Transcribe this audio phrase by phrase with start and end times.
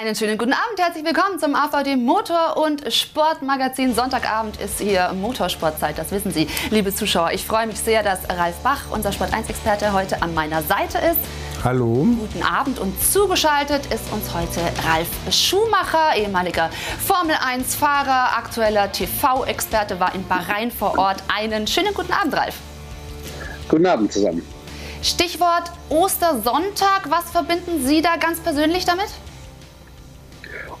[0.00, 3.96] Einen schönen guten Abend, herzlich willkommen zum AVD Motor- und Sportmagazin.
[3.96, 7.32] Sonntagabend ist hier Motorsportzeit, das wissen Sie, liebe Zuschauer.
[7.32, 11.18] Ich freue mich sehr, dass Ralf Bach, unser Sport1-Experte, heute an meiner Seite ist.
[11.64, 12.06] Hallo.
[12.16, 16.70] Guten Abend und zugeschaltet ist uns heute Ralf Schumacher, ehemaliger
[17.04, 21.24] Formel-1-Fahrer, aktueller TV-Experte, war in Bahrain vor Ort.
[21.26, 22.54] Einen schönen guten Abend, Ralf.
[23.68, 24.46] Guten Abend zusammen.
[25.02, 27.08] Stichwort Ostersonntag.
[27.08, 29.08] Was verbinden Sie da ganz persönlich damit?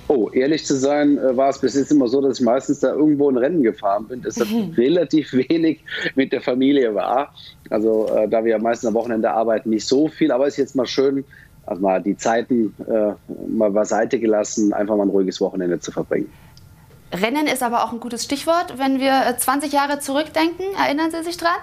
[0.08, 2.92] Oh, ehrlich zu sein, äh, war es bis jetzt immer so, dass ich meistens da
[2.92, 4.72] irgendwo ein Rennen gefahren bin, deshalb mhm.
[4.74, 5.84] relativ wenig
[6.14, 7.34] mit der Familie war.
[7.68, 10.58] Also äh, da wir ja meistens am Wochenende arbeiten, nicht so viel, aber es ist
[10.58, 11.24] jetzt mal schön,
[11.66, 13.12] also mal die Zeiten äh,
[13.46, 16.32] mal beiseite gelassen, einfach mal ein ruhiges Wochenende zu verbringen.
[17.12, 18.78] Rennen ist aber auch ein gutes Stichwort.
[18.78, 21.58] Wenn wir 20 äh, Jahre zurückdenken, erinnern Sie sich dran?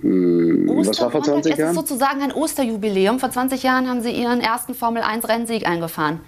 [0.00, 1.70] Hm, was war vor 20 Jahren?
[1.70, 3.18] Es ist sozusagen ein Osterjubiläum.
[3.18, 6.20] Vor 20 Jahren haben Sie Ihren ersten Formel-1-Rennsieg eingefahren.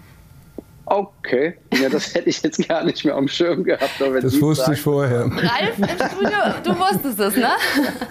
[0.90, 4.00] Okay, ja, das hätte ich jetzt gar nicht mehr am Schirm gehabt.
[4.22, 4.72] das wusste sagen.
[4.72, 5.20] ich vorher.
[5.20, 7.50] Ralf im Studio, du wusstest es, ne?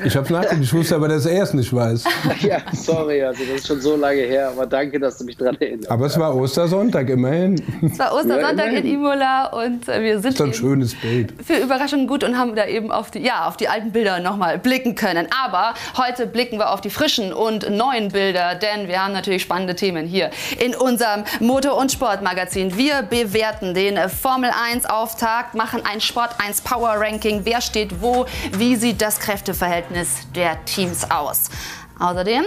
[0.05, 2.03] Ich habe nachgedacht, ich wusste aber, dass er es nicht weiß.
[2.41, 5.57] Ja, sorry, also das ist schon so lange her, aber danke, dass du mich daran
[5.59, 5.89] erinnerst.
[5.89, 7.55] Aber es war Ostersonntag, immerhin.
[7.81, 11.33] Es war Ostersonntag ja, in Imola und äh, wir sind das ist ein schönes Bild.
[11.43, 14.59] für Überraschungen gut und haben da eben auf die, ja, auf die alten Bilder nochmal
[14.59, 15.27] blicken können.
[15.43, 19.75] Aber heute blicken wir auf die frischen und neuen Bilder, denn wir haben natürlich spannende
[19.75, 20.29] Themen hier
[20.63, 22.77] in unserem Motor- und Sportmagazin sind.
[22.77, 27.41] Wir bewerten den Formel 1 Auftakt, machen ein Sport 1 Power Ranking.
[27.43, 28.25] Wer steht wo?
[28.51, 31.49] Wie sieht das Kräfteverhältnis der Teams aus?
[31.99, 32.45] Außerdem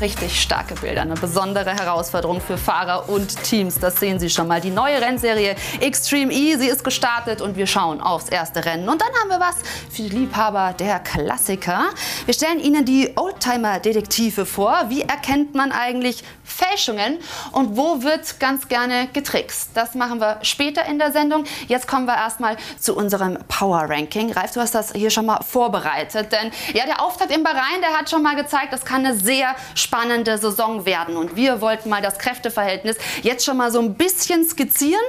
[0.00, 1.02] richtig starke Bilder.
[1.02, 3.78] Eine besondere Herausforderung für Fahrer und Teams.
[3.78, 4.60] Das sehen Sie schon mal.
[4.60, 8.88] Die neue Rennserie Extreme E, sie ist gestartet und wir schauen aufs erste Rennen.
[8.88, 9.56] Und dann haben wir was
[9.90, 11.90] für die Liebhaber der Klassiker.
[12.24, 14.86] Wir stellen Ihnen die Oldtimer-Detektive vor.
[14.88, 17.18] Wie erkennt man eigentlich Fälschungen
[17.52, 19.70] und wo wird ganz gerne getrickst?
[19.74, 21.44] Das machen wir später in der Sendung.
[21.68, 24.32] Jetzt kommen wir erstmal zu unserem Power Ranking.
[24.32, 27.96] Ralf, du hast das hier schon mal vorbereitet, denn ja, der Auftakt im Bahrain, der
[27.96, 31.16] hat schon mal gezeigt, das kann eine sehr spannende Saison werden.
[31.16, 35.00] Und wir wollten mal das Kräfteverhältnis jetzt schon mal so ein bisschen skizzieren.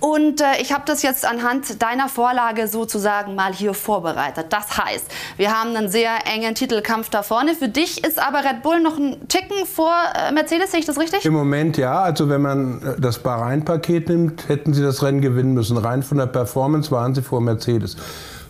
[0.00, 4.46] Und äh, ich habe das jetzt anhand deiner Vorlage sozusagen mal hier vorbereitet.
[4.50, 5.06] Das heißt,
[5.36, 7.54] wir haben einen sehr engen Titelkampf da vorne.
[7.54, 11.02] Für dich ist aber Red Bull noch ein Ticken vor äh, Mercedes, sehe ich das
[11.02, 11.24] richtig?
[11.24, 12.00] Im Moment ja.
[12.00, 15.76] Also wenn man äh, das Bahrain-Paket nimmt, hätten sie das Rennen gewinnen müssen.
[15.76, 17.96] Rein von der Performance waren sie vor Mercedes.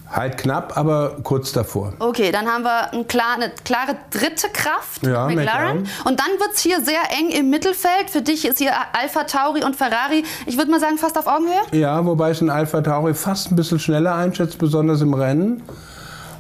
[0.09, 1.93] Halt knapp, aber kurz davor.
[1.99, 5.35] Okay, dann haben wir eine klare, eine klare dritte Kraft, ja, McLaren.
[5.35, 5.89] McLaren.
[6.05, 8.11] Und dann wird es hier sehr eng im Mittelfeld.
[8.11, 11.61] Für dich ist hier Alpha Tauri und Ferrari, ich würde mal sagen, fast auf Augenhöhe?
[11.73, 15.65] Ja, wobei ich den Alpha Tauri fast ein bisschen schneller einschätze, besonders im Rennen.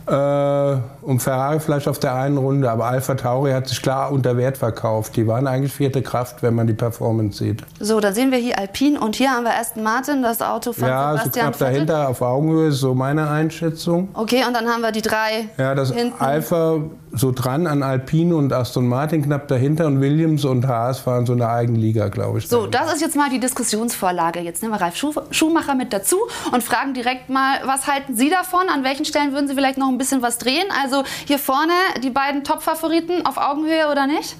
[0.06, 4.36] Äh, und Ferrari vielleicht auf der einen Runde, aber Alpha Tauri hat sich klar unter
[4.36, 5.14] Wert verkauft.
[5.14, 7.62] Die waren eigentlich vierte Kraft, wenn man die Performance sieht.
[7.78, 10.88] So, da sehen wir hier Alpine und hier haben wir Aston Martin, das Auto von
[10.88, 14.08] ja, Sebastian so knapp dahinter auf Augenhöhe, so meine Einschätzung.
[14.14, 16.20] Okay, und dann haben wir die drei Ja, das hinten.
[16.20, 16.80] Alpha
[17.12, 21.32] so dran an Alpine und Aston Martin knapp dahinter und Williams und Haas fahren so
[21.32, 22.48] eine Eigenliga, glaube ich.
[22.48, 24.40] So, das ist jetzt mal die Diskussionsvorlage.
[24.40, 24.96] Jetzt nehmen wir Ralf
[25.30, 26.18] Schumacher mit dazu
[26.52, 28.68] und fragen direkt mal, was halten Sie davon?
[28.68, 30.66] An welchen Stellen würden Sie vielleicht noch ein bisschen was drehen?
[30.82, 30.95] Also
[31.26, 34.36] hier vorne die beiden Top-Favoriten auf Augenhöhe oder nicht?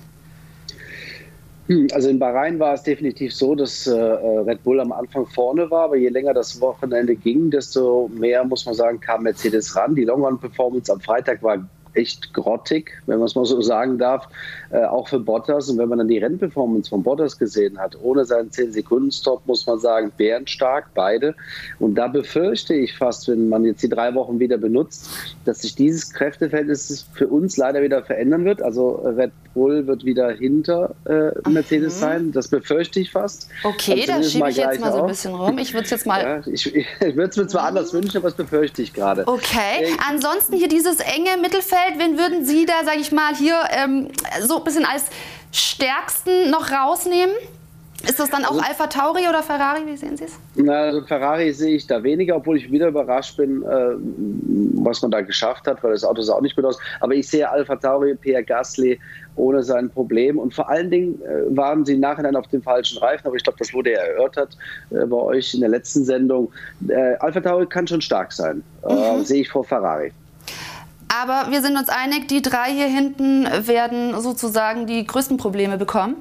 [1.69, 5.69] Hm, also in Bahrain war es definitiv so, dass äh, Red Bull am Anfang vorne
[5.71, 9.95] war, aber je länger das Wochenende ging, desto mehr, muss man sagen, kam Mercedes ran.
[9.95, 11.59] Die Long-Run-Performance am Freitag war
[11.97, 14.29] echt grottig, wenn man es mal so sagen darf,
[14.71, 15.69] äh, auch für Bottas.
[15.69, 19.79] Und wenn man dann die Rennperformance von Bottas gesehen hat, ohne seinen 10-Sekunden-Stop, muss man
[19.79, 21.35] sagen, bärenstark, beide.
[21.79, 25.09] Und da befürchte ich fast, wenn man jetzt die drei Wochen wieder benutzt,
[25.45, 28.63] dass sich dieses Kräfteverhältnis für uns leider wieder verändern wird.
[28.63, 32.01] Also Red Bull wird wieder hinter äh, Mercedes mhm.
[32.01, 32.33] sein.
[32.33, 33.49] Das befürchte ich fast.
[33.65, 35.59] Okay, da schiebe ich jetzt mal so ein bisschen rum.
[35.59, 36.23] Ich würde es jetzt mal.
[36.23, 39.27] Ja, ich, ich würde es mir zwar anders wünschen, aber das befürchte ich gerade.
[39.27, 39.83] Okay.
[39.83, 43.61] Äh, Ansonsten hier dieses enge Mittelfeld Umfeld, wen würden Sie da, sage ich mal, hier
[43.71, 44.09] ähm,
[44.41, 45.07] so ein bisschen als
[45.53, 47.35] stärksten noch rausnehmen?
[48.07, 49.85] Ist das dann auch also, Alpha Tauri oder Ferrari?
[49.87, 50.39] Wie sehen Sie es?
[50.55, 53.67] Na, also Ferrari sehe ich da weniger, obwohl ich wieder überrascht bin, äh,
[54.85, 56.79] was man da geschafft hat, weil das Auto sah auch nicht gut aus.
[57.01, 59.01] Aber ich sehe Alpha Tauri, Pierre Gasly
[59.35, 60.39] ohne sein Problem.
[60.39, 63.27] Und vor allen Dingen äh, waren sie im Nachhinein auf dem falschen Reifen.
[63.27, 64.57] Aber ich glaube, das wurde ja erörtert
[64.91, 66.53] äh, bei euch in der letzten Sendung.
[66.89, 68.63] Äh, Alpha Tauri kann schon stark sein.
[68.89, 69.25] Äh, mhm.
[69.25, 70.13] sehe ich vor Ferrari.
[71.23, 76.17] Aber wir sind uns einig, die drei hier hinten werden sozusagen die größten Probleme bekommen.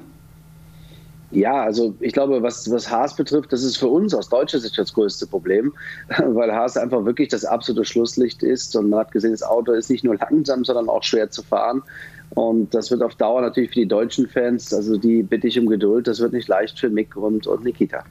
[1.32, 4.78] Ja, also ich glaube, was, was Haas betrifft, das ist für uns aus deutscher Sicht
[4.78, 5.74] das größte Problem,
[6.18, 9.90] weil Haas einfach wirklich das absolute Schlusslicht ist und man hat gesehen, das Auto ist
[9.90, 11.82] nicht nur langsam, sondern auch schwer zu fahren.
[12.30, 15.66] Und das wird auf Dauer natürlich für die deutschen Fans, also die bitte ich um
[15.66, 18.04] Geduld, das wird nicht leicht für Mick und, und Nikita.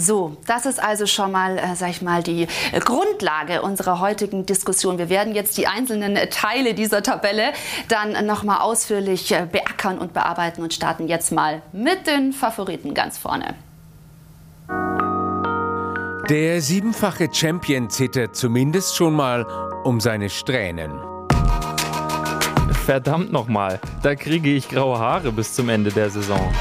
[0.00, 4.46] So, das ist also schon mal, äh, sag ich mal, die äh, Grundlage unserer heutigen
[4.46, 4.96] Diskussion.
[4.96, 7.52] Wir werden jetzt die einzelnen äh, Teile dieser Tabelle
[7.88, 12.94] dann noch mal ausführlich äh, beackern und bearbeiten und starten jetzt mal mit den Favoriten
[12.94, 13.56] ganz vorne.
[16.30, 19.44] Der siebenfache Champion zittert zumindest schon mal
[19.82, 20.92] um seine Strähnen.
[22.86, 26.52] Verdammt nochmal, da kriege ich graue Haare bis zum Ende der Saison.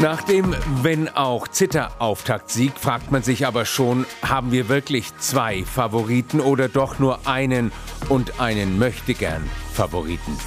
[0.00, 6.40] Nach dem, wenn auch Zitter-Auftaktsieg, fragt man sich aber schon, haben wir wirklich zwei Favoriten
[6.40, 7.70] oder doch nur einen
[8.08, 9.42] und einen möchtegern
[9.74, 10.38] Favoriten?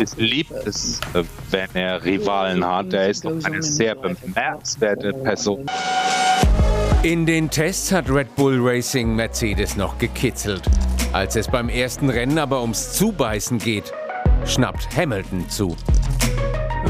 [0.00, 0.98] Es liebt es,
[1.50, 2.94] wenn er Rivalen hat.
[2.94, 5.66] Er ist doch eine sehr bemerkenswerte Person.
[7.02, 10.62] In den Tests hat Red Bull Racing Mercedes noch gekitzelt.
[11.12, 13.92] Als es beim ersten Rennen aber ums Zubeißen geht,
[14.46, 15.76] schnappt Hamilton zu.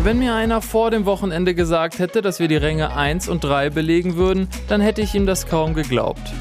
[0.05, 3.71] Wenn mir einer vor dem Wochenende gesagt hätte, dass wir die Ränge 1 und 3
[3.71, 6.33] belegen würden, dann hätte ich ihm das kaum geglaubt.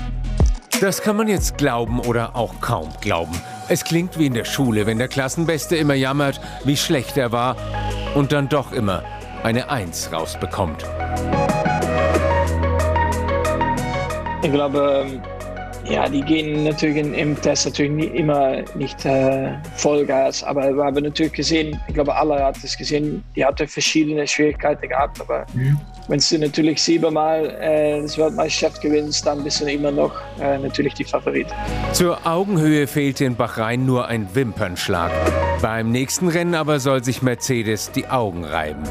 [0.79, 3.33] Das kann man jetzt glauben oder auch kaum glauben.
[3.67, 7.57] Es klingt wie in der Schule, wenn der Klassenbeste immer jammert, wie schlecht er war
[8.13, 9.03] und dann doch immer
[9.43, 10.85] eine Eins rausbekommt.
[14.43, 15.21] Ich glaube, ähm,
[15.89, 21.03] ja, die gehen natürlich im Test natürlich nie, immer nicht äh, Vollgas, aber wir haben
[21.03, 25.79] natürlich gesehen, ich glaube, alle hat es gesehen, die hatte verschiedene Schwierigkeiten gehabt, aber mhm.
[26.07, 30.93] wenn du natürlich siebenmal äh, das Weltmeisterschaft gewinnst, dann bist du immer noch äh, natürlich
[30.95, 31.47] die Favorit.
[31.93, 35.11] Zur Augenhöhe fehlte in Bahrain nur ein Wimpernschlag.
[35.61, 38.83] Beim nächsten Rennen aber soll sich Mercedes die Augen reiben.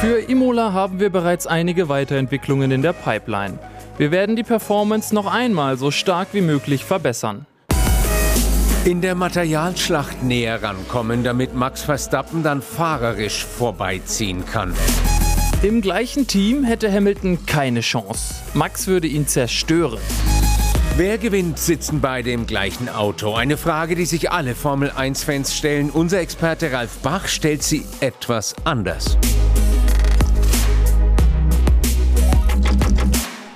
[0.00, 3.58] Für Imola haben wir bereits einige Weiterentwicklungen in der Pipeline.
[4.00, 7.44] Wir werden die Performance noch einmal so stark wie möglich verbessern.
[8.86, 14.72] In der Materialschlacht näher rankommen, damit Max Verstappen dann fahrerisch vorbeiziehen kann.
[15.62, 18.36] Im gleichen Team hätte Hamilton keine Chance.
[18.54, 20.00] Max würde ihn zerstören.
[20.96, 23.34] Wer gewinnt, sitzen beide im gleichen Auto?
[23.34, 25.90] Eine Frage, die sich alle Formel 1-Fans stellen.
[25.90, 29.18] Unser Experte Ralf Bach stellt sie etwas anders.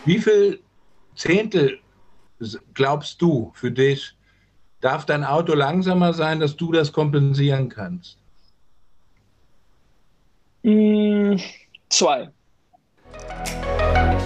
[0.05, 0.61] Wie viel
[1.17, 1.79] Zehntel
[2.75, 4.15] glaubst du für dich,
[4.81, 8.19] darf dein Auto langsamer sein, dass du das kompensieren kannst?
[10.62, 11.37] Mm,
[11.89, 12.31] zwei.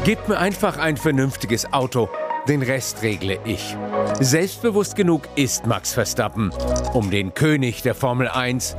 [0.04, 2.08] Gib mir einfach ein vernünftiges Auto.
[2.48, 3.76] Den Rest regle ich.
[4.20, 6.50] Selbstbewusst genug ist Max Verstappen,
[6.94, 8.74] um den König der Formel 1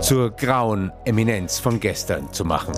[0.00, 2.74] zur grauen Eminenz von gestern zu machen.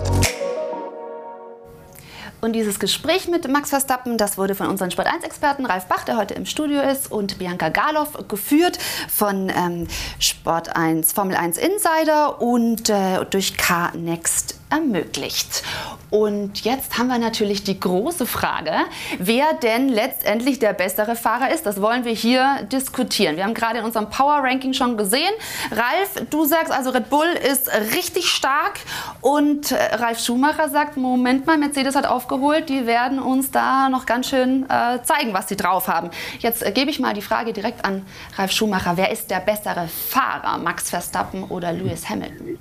[2.39, 6.35] Und dieses Gespräch mit Max Verstappen, das wurde von unseren Sport1-Experten Ralf Bach, der heute
[6.35, 8.77] im Studio ist, und Bianca Garloff geführt
[9.09, 9.87] von ähm,
[10.19, 15.63] Sport 1 Formel 1 Insider und äh, durch K-Next ermöglicht.
[16.09, 18.73] Und jetzt haben wir natürlich die große Frage,
[19.17, 21.65] wer denn letztendlich der bessere Fahrer ist.
[21.65, 23.35] Das wollen wir hier diskutieren.
[23.35, 25.31] Wir haben gerade in unserem Power Ranking schon gesehen.
[25.71, 28.79] Ralf, du sagst also, Red Bull ist richtig stark
[29.21, 34.05] und äh, Ralf Schumacher sagt, Moment mal, Mercedes hat aufgeholt, die werden uns da noch
[34.05, 36.09] ganz schön äh, zeigen, was sie drauf haben.
[36.39, 38.03] Jetzt äh, gebe ich mal die Frage direkt an
[38.35, 38.93] Ralf Schumacher.
[38.95, 42.57] Wer ist der bessere Fahrer, Max Verstappen oder Lewis Hamilton?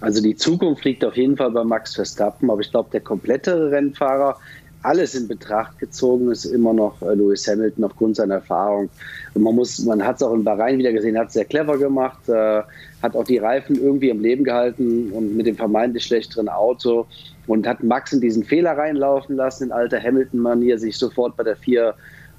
[0.00, 3.70] Also die Zukunft liegt auf jeden Fall bei Max Verstappen, aber ich glaube, der komplettere
[3.70, 4.36] Rennfahrer,
[4.82, 8.88] alles in Betracht gezogen, ist immer noch äh, Lewis Hamilton aufgrund seiner Erfahrung.
[9.34, 12.26] Und man man hat es auch in Bahrain wieder gesehen, hat es sehr clever gemacht,
[12.30, 12.62] äh,
[13.02, 17.06] hat auch die Reifen irgendwie am Leben gehalten und mit dem vermeintlich schlechteren Auto
[17.50, 21.56] und hat Max in diesen Fehler reinlaufen lassen, in alter Hamilton-Manier, sich sofort bei der
[21.56, 21.94] vier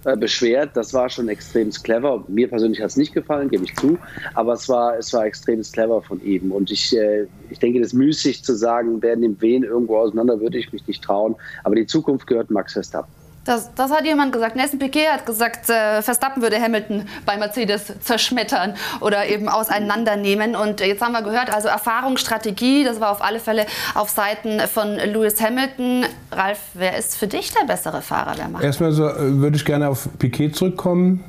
[0.06, 0.72] äh, beschwert.
[0.74, 2.24] Das war schon extrem clever.
[2.30, 3.98] Mir persönlich hat es nicht gefallen, gebe ich zu.
[4.36, 6.54] Aber es war, es war extrem clever von ihm.
[6.54, 10.58] Und ich, äh, ich denke, das müßig zu sagen, wer nimmt wen irgendwo auseinander, würde
[10.58, 11.36] ich mich nicht trauen.
[11.66, 13.21] Aber die Zukunft gehört Max Verstappen.
[13.44, 14.56] Das, das, hat jemand gesagt.
[14.56, 20.56] Nelson Piquet hat gesagt, äh, Verstappen würde Hamilton bei Mercedes zerschmettern oder eben auseinandernehmen.
[20.56, 24.60] Und jetzt haben wir gehört, also Erfahrung, Strategie, das war auf alle Fälle auf Seiten
[24.72, 26.06] von Lewis Hamilton.
[26.32, 28.34] Ralf, wer ist für dich der bessere Fahrer?
[28.36, 31.24] Wer macht Erstmal so, äh, würde ich gerne auf Piquet zurückkommen.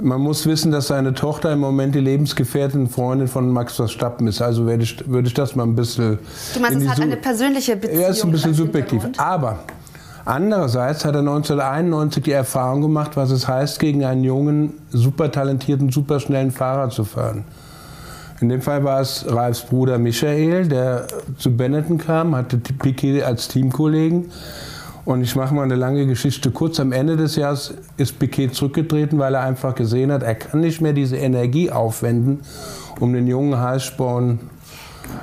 [0.00, 4.42] Man muss wissen, dass seine Tochter im Moment die Lebensgefährtin Freundin von Max Verstappen ist.
[4.42, 6.18] Also würde ich, würde ich das mal ein bisschen.
[6.54, 8.00] Du meinst, es hat eine persönliche Beziehung?
[8.00, 9.02] Ja, ist ein bisschen subjektiv.
[9.16, 9.60] Aber
[10.28, 15.90] Andererseits hat er 1991 die Erfahrung gemacht, was es heißt, gegen einen jungen, super talentierten,
[15.90, 17.44] super schnellen Fahrer zu fahren.
[18.42, 21.06] In dem Fall war es Ralfs Bruder Michael, der
[21.38, 24.30] zu Benetton kam, hatte Piquet als Teamkollegen.
[25.06, 26.78] Und ich mache mal eine lange Geschichte kurz.
[26.78, 30.82] Am Ende des Jahres ist Piquet zurückgetreten, weil er einfach gesehen hat, er kann nicht
[30.82, 32.40] mehr diese Energie aufwenden,
[33.00, 34.40] um den jungen Heißsporn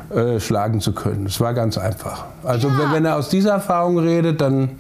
[0.10, 1.28] äh, schlagen zu können.
[1.28, 2.26] Es war ganz einfach.
[2.44, 2.80] Also ja.
[2.80, 4.72] wenn, wenn er aus dieser Erfahrung redet, dann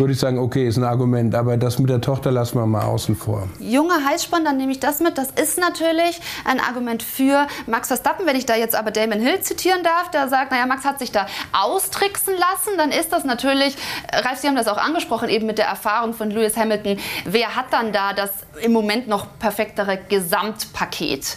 [0.00, 2.84] würde ich sagen, okay, ist ein Argument, aber das mit der Tochter lassen wir mal
[2.84, 3.48] außen vor.
[3.60, 5.18] Junge Heißspann, dann nehme ich das mit.
[5.18, 8.26] Das ist natürlich ein Argument für Max Verstappen.
[8.26, 11.12] Wenn ich da jetzt aber Damon Hill zitieren darf, der sagt, naja, Max hat sich
[11.12, 13.76] da austricksen lassen, dann ist das natürlich,
[14.12, 16.98] Ralf, Sie haben das auch angesprochen, eben mit der Erfahrung von Lewis Hamilton.
[17.26, 18.30] Wer hat dann da das
[18.62, 21.36] im Moment noch perfektere Gesamtpaket?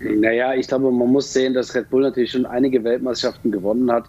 [0.00, 4.04] Naja, ich glaube, man muss sehen, dass Red Bull natürlich schon einige Weltmeisterschaften gewonnen hat.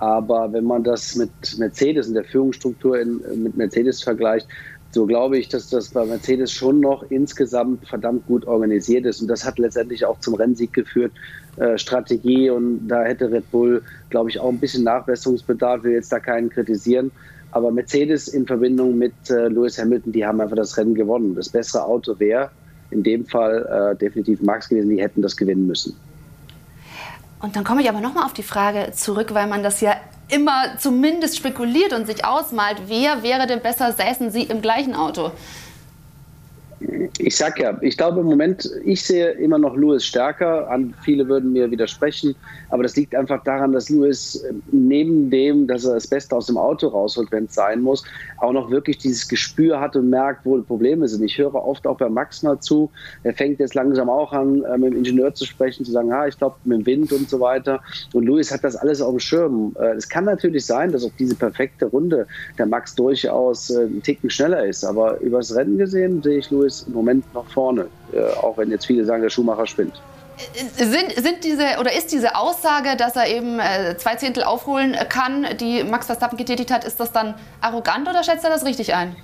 [0.00, 4.48] Aber wenn man das mit Mercedes und der Führungsstruktur in, mit Mercedes vergleicht,
[4.92, 9.20] so glaube ich, dass das bei Mercedes schon noch insgesamt verdammt gut organisiert ist.
[9.20, 11.12] Und das hat letztendlich auch zum Rennsieg geführt.
[11.58, 15.84] Äh, Strategie und da hätte Red Bull, glaube ich, auch ein bisschen Nachbesserungsbedarf.
[15.84, 17.10] Will jetzt da keinen kritisieren.
[17.50, 21.34] Aber Mercedes in Verbindung mit äh, Lewis Hamilton, die haben einfach das Rennen gewonnen.
[21.34, 22.50] Das bessere Auto wäre
[22.90, 24.88] in dem Fall äh, definitiv Max gewesen.
[24.88, 25.94] Die hätten das gewinnen müssen.
[27.40, 29.96] Und dann komme ich aber nochmal auf die Frage zurück, weil man das ja
[30.28, 35.32] immer zumindest spekuliert und sich ausmalt, wer wäre denn besser, säßen sie im gleichen Auto?
[37.18, 40.70] Ich sag ja, ich glaube im Moment, ich sehe immer noch Lewis stärker.
[40.70, 42.34] An viele würden mir widersprechen,
[42.70, 46.46] aber das liegt einfach daran, dass Lewis äh, neben dem, dass er das Beste aus
[46.46, 48.02] dem Auto rausholt, wenn es sein muss,
[48.38, 51.22] auch noch wirklich dieses Gespür hat und merkt, wo Probleme sind.
[51.22, 52.90] Ich höre oft auch bei Max mal zu.
[53.24, 56.26] Er fängt jetzt langsam auch an, äh, mit dem Ingenieur zu sprechen, zu sagen, ah,
[56.26, 57.82] ich glaube mit dem Wind und so weiter.
[58.14, 59.76] Und Lewis hat das alles auf dem Schirm.
[59.78, 64.30] Äh, es kann natürlich sein, dass auch diese perfekte Runde der Max durchaus einen Ticken
[64.30, 68.20] schneller ist, aber übers Rennen gesehen sehe ich Lewis ist im Moment noch vorne, äh,
[68.34, 70.00] auch wenn jetzt viele sagen, der Schuhmacher spinnt.
[70.76, 75.46] Sind, sind diese oder ist diese Aussage, dass er eben äh, zwei Zehntel aufholen kann,
[75.58, 79.14] die Max Verstappen getätigt hat, ist das dann arrogant oder schätzt er das richtig ein?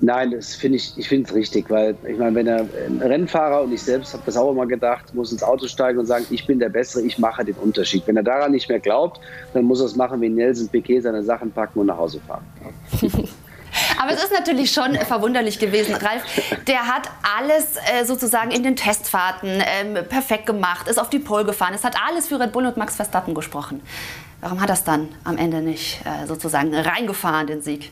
[0.00, 3.62] Nein, das finde ich, ich finde es richtig, weil ich meine, wenn er ein Rennfahrer
[3.62, 6.46] und ich selbst habe das auch immer gedacht, muss ins Auto steigen und sagen, ich
[6.46, 8.04] bin der Bessere, ich mache den Unterschied.
[8.06, 9.20] Wenn er daran nicht mehr glaubt,
[9.54, 12.44] dann muss er es machen wie Nelson Piquet, seine Sachen packen und nach Hause fahren.
[14.00, 15.94] Aber es ist natürlich schon verwunderlich gewesen.
[15.94, 16.22] Ralf,
[16.66, 21.44] der hat alles äh, sozusagen in den Testfahrten ähm, perfekt gemacht, ist auf die Pole
[21.44, 21.74] gefahren.
[21.74, 23.82] Es hat alles für Red Bull und Max Verstappen gesprochen.
[24.40, 27.90] Warum hat es dann am Ende nicht äh, sozusagen reingefahren, den Sieg?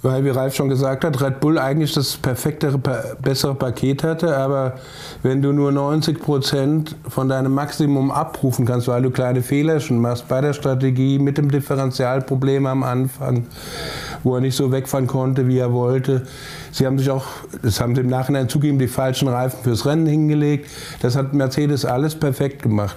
[0.00, 2.78] Weil, wie Ralf schon gesagt hat, Red Bull eigentlich das perfektere,
[3.20, 4.36] bessere Paket hatte.
[4.36, 4.74] Aber
[5.24, 9.98] wenn du nur 90 Prozent von deinem Maximum abrufen kannst, weil du kleine Fehler schon
[9.98, 13.46] machst bei der Strategie mit dem Differentialproblem am Anfang,
[14.22, 16.22] wo er nicht so wegfahren konnte, wie er wollte.
[16.70, 17.26] Sie haben sich auch,
[17.62, 20.70] das haben sie im Nachhinein zugegeben, die falschen Reifen fürs Rennen hingelegt.
[21.02, 22.96] Das hat Mercedes alles perfekt gemacht.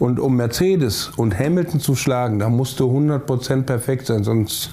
[0.00, 4.70] Und um Mercedes und Hamilton zu schlagen, da musst du 100 Prozent perfekt sein, sonst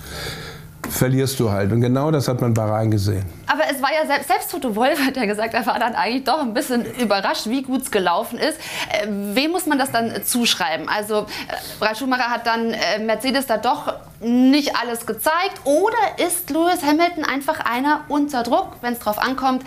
[0.90, 1.72] verlierst du halt.
[1.72, 3.24] Und genau das hat man bei Rhein gesehen.
[3.48, 6.24] Aber es war ja selbst, selbst Toto Wolf hat ja gesagt, er war dann eigentlich
[6.24, 8.60] doch ein bisschen überrascht, wie gut es gelaufen ist.
[8.92, 10.88] Äh, wem muss man das dann zuschreiben?
[10.90, 15.62] Also äh, Ralf Schumacher hat dann äh, Mercedes da doch nicht alles gezeigt.
[15.66, 18.78] Oder ist Lewis Hamilton einfach einer unter Druck?
[18.82, 19.64] Wenn es drauf ankommt,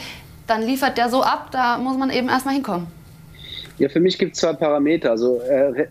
[0.46, 2.88] dann liefert der so ab, da muss man eben erstmal hinkommen.
[3.78, 5.10] Ja, für mich gibt es zwei Parameter.
[5.10, 5.86] Also äh,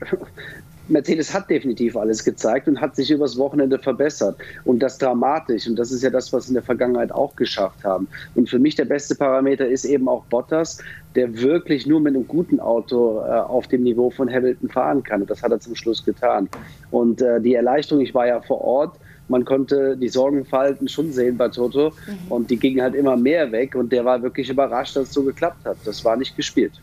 [0.90, 4.38] Mercedes hat definitiv alles gezeigt und hat sich übers Wochenende verbessert.
[4.66, 5.68] Und das dramatisch.
[5.68, 8.08] Und das ist ja das, was sie in der Vergangenheit auch geschafft haben.
[8.36, 10.80] Und für mich der beste Parameter ist eben auch Bottas,
[11.16, 15.22] der wirklich nur mit einem guten Auto äh, auf dem Niveau von Hamilton fahren kann.
[15.22, 16.50] Und das hat er zum Schluss getan.
[16.92, 21.38] Und äh, die Erleichterung, ich war ja vor Ort, man konnte die Sorgenfalten schon sehen
[21.38, 21.92] bei Toto.
[21.92, 22.32] Mhm.
[22.32, 23.76] Und die gingen halt immer mehr weg.
[23.76, 25.78] Und der war wirklich überrascht, dass es so geklappt hat.
[25.86, 26.74] Das war nicht gespielt.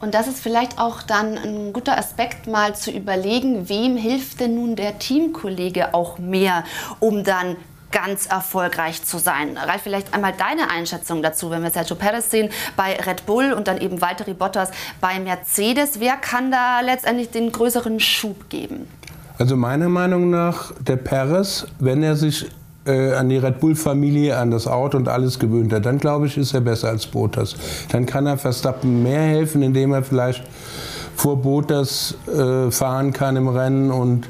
[0.00, 4.54] Und das ist vielleicht auch dann ein guter Aspekt, mal zu überlegen, wem hilft denn
[4.54, 6.64] nun der Teamkollege auch mehr,
[7.00, 7.56] um dann
[7.90, 9.56] ganz erfolgreich zu sein.
[9.56, 13.68] Ralf, vielleicht einmal deine Einschätzung dazu, wenn wir Sergio Perez sehen bei Red Bull und
[13.68, 14.70] dann eben Valtteri Bottas
[15.00, 16.00] bei Mercedes.
[16.00, 18.88] Wer kann da letztendlich den größeren Schub geben?
[19.38, 22.48] Also meiner Meinung nach der Perez, wenn er sich
[22.86, 26.36] äh, an die Red Bull-Familie, an das Auto und alles gewöhnt hat, dann glaube ich,
[26.36, 27.56] ist er besser als Bottas.
[27.90, 30.44] Dann kann er Verstappen mehr helfen, indem er vielleicht
[31.16, 34.28] vor Bottas äh, fahren kann im Rennen und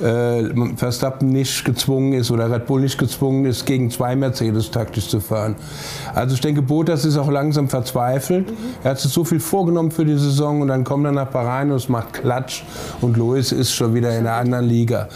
[0.00, 5.08] äh, Verstappen nicht gezwungen ist oder Red Bull nicht gezwungen ist, gegen zwei Mercedes taktisch
[5.08, 5.56] zu fahren.
[6.14, 8.50] Also ich denke, Bottas ist auch langsam verzweifelt.
[8.50, 8.56] Mhm.
[8.82, 11.70] Er hat sich so viel vorgenommen für die Saison und dann kommt er nach Bahrain
[11.70, 12.62] und es macht Klatsch
[13.00, 15.08] und Lewis ist schon wieder in einer anderen Liga.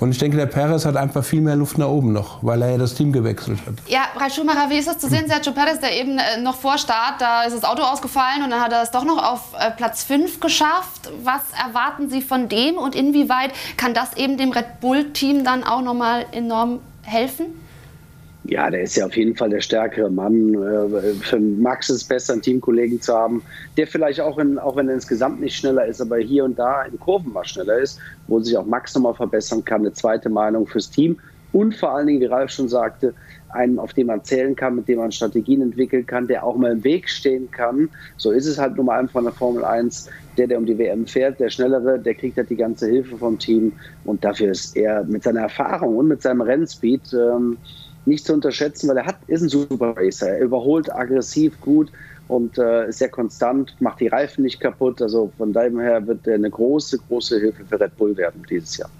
[0.00, 2.70] Und ich denke, der Perez hat einfach viel mehr Luft nach oben noch, weil er
[2.72, 3.74] ja das Team gewechselt hat.
[3.88, 5.24] Ja, Ralf Schumacher, wie ist das zu sehen?
[5.26, 8.60] Sergio Perez, der eben äh, noch vor Start, da ist das Auto ausgefallen und dann
[8.60, 11.10] hat er es doch noch auf äh, Platz 5 geschafft.
[11.22, 15.62] Was erwarten Sie von dem und inwieweit kann das eben eben dem Red Bull-Team dann
[15.62, 17.46] auch nochmal enorm helfen?
[18.44, 20.54] Ja, der ist ja auf jeden Fall der stärkere Mann.
[20.54, 23.42] Äh, für Max ist es besser, einen Teamkollegen zu haben,
[23.76, 26.82] der vielleicht auch, in, auch wenn er insgesamt nicht schneller ist, aber hier und da
[26.82, 29.80] in Kurven mal schneller ist, wo sich auch Max nochmal verbessern kann.
[29.80, 31.18] Eine zweite Meinung fürs Team
[31.52, 33.14] und vor allen Dingen, wie Ralf schon sagte,
[33.56, 36.72] einen, auf den man zählen kann, mit dem man Strategien entwickeln kann, der auch mal
[36.72, 37.88] im Weg stehen kann.
[38.16, 40.08] So ist es halt Nummer eins von der Formel 1.
[40.36, 43.38] Der, der um die WM fährt, der Schnellere, der kriegt halt die ganze Hilfe vom
[43.38, 43.72] Team.
[44.04, 47.56] Und dafür ist er mit seiner Erfahrung und mit seinem Rennspeed ähm,
[48.04, 50.28] nicht zu unterschätzen, weil er hat, ist ein super Racer.
[50.28, 51.90] Er überholt aggressiv gut
[52.28, 55.02] und äh, ist sehr konstant, macht die Reifen nicht kaputt.
[55.02, 58.90] Also von daher wird er eine große, große Hilfe für Red Bull werden dieses Jahr.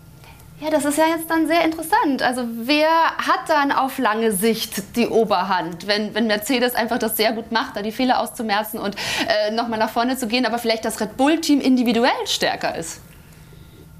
[0.60, 2.22] Ja, das ist ja jetzt dann sehr interessant.
[2.22, 7.32] Also wer hat dann auf lange Sicht die Oberhand, wenn, wenn Mercedes einfach das sehr
[7.32, 8.96] gut macht, da die Fehler auszumerzen und
[9.28, 13.00] äh, nochmal nach vorne zu gehen, aber vielleicht das Red Bull-Team individuell stärker ist?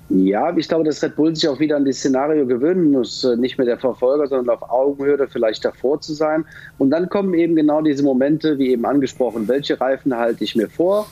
[0.08, 3.36] Ja, ich glaube, dass Red Bull sich auch wieder an das Szenario gewöhnen muss, äh,
[3.36, 6.46] nicht mehr der Verfolger, sondern auf Augenhöhe vielleicht davor zu sein.
[6.78, 10.70] Und dann kommen eben genau diese Momente, wie eben angesprochen, welche Reifen halte ich mir
[10.70, 11.06] vor,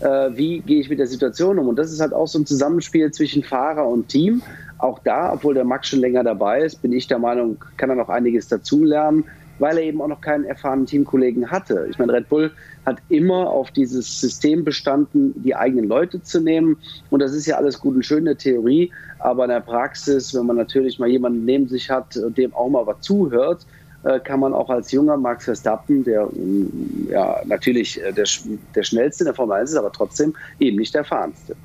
[0.00, 1.68] äh, wie gehe ich mit der Situation um.
[1.68, 4.42] Und das ist halt auch so ein Zusammenspiel zwischen Fahrer und Team.
[4.78, 7.96] Auch da, obwohl der Max schon länger dabei ist, bin ich der Meinung, kann er
[7.96, 9.24] noch einiges dazulernen
[9.58, 11.86] weil er eben auch noch keinen erfahrenen Teamkollegen hatte.
[11.90, 12.52] Ich meine, Red Bull
[12.86, 16.76] hat immer auf dieses System bestanden, die eigenen Leute zu nehmen.
[17.10, 20.34] Und das ist ja alles gut und schön in der Theorie, aber in der Praxis,
[20.34, 23.66] wenn man natürlich mal jemanden neben sich hat, dem auch mal was zuhört,
[24.04, 28.26] äh, kann man auch als junger Max Verstappen, der mm, ja natürlich äh, der,
[28.74, 31.56] der schnellste in der Formel 1 ist, aber trotzdem eben nicht der erfahrenste.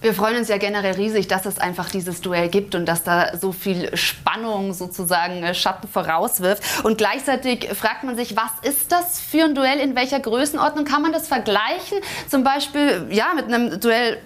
[0.00, 3.36] Wir freuen uns ja generell riesig, dass es einfach dieses Duell gibt und dass da
[3.36, 6.62] so viel Spannung sozusagen äh, Schatten vorauswirft.
[6.84, 9.78] Und gleichzeitig fragt man sich, was ist das für ein Duell?
[9.78, 11.98] In welcher Größenordnung kann man das vergleichen?
[12.28, 14.18] Zum Beispiel ja, mit einem Duell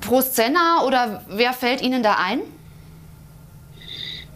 [0.00, 2.40] pro Senna oder wer fällt Ihnen da ein?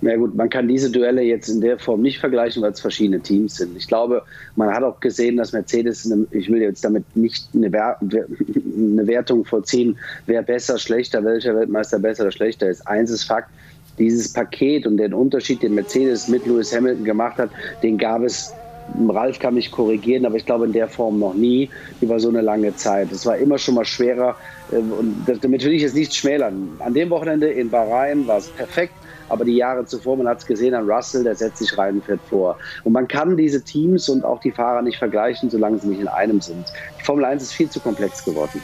[0.00, 3.20] Na gut, man kann diese Duelle jetzt in der Form nicht vergleichen, weil es verschiedene
[3.20, 3.76] Teams sind.
[3.76, 4.22] Ich glaube,
[4.54, 7.72] man hat auch gesehen, dass Mercedes, ich will jetzt damit nicht eine,
[9.06, 12.86] Wertung vorziehen, wer besser, schlechter, welcher Weltmeister besser oder schlechter ist.
[12.86, 13.50] Eins ist Fakt,
[13.98, 17.50] dieses Paket und den Unterschied, den Mercedes mit Lewis Hamilton gemacht hat,
[17.82, 18.54] den gab es
[19.08, 21.68] Ralf kann mich korrigieren, aber ich glaube in der Form noch nie
[22.00, 23.12] über so eine lange Zeit.
[23.12, 24.36] Es war immer schon mal schwerer
[24.72, 26.70] äh, und damit will ich jetzt nichts schmälern.
[26.78, 28.94] An dem Wochenende in Bahrain war es perfekt.
[29.28, 32.04] Aber die Jahre zuvor, man hat es gesehen an Russell, der setzt sich rein und
[32.04, 32.56] fährt vor.
[32.84, 36.08] Und man kann diese Teams und auch die Fahrer nicht vergleichen, solange sie nicht in
[36.08, 36.64] einem sind.
[37.00, 38.60] Die Formel 1 ist viel zu komplex geworden.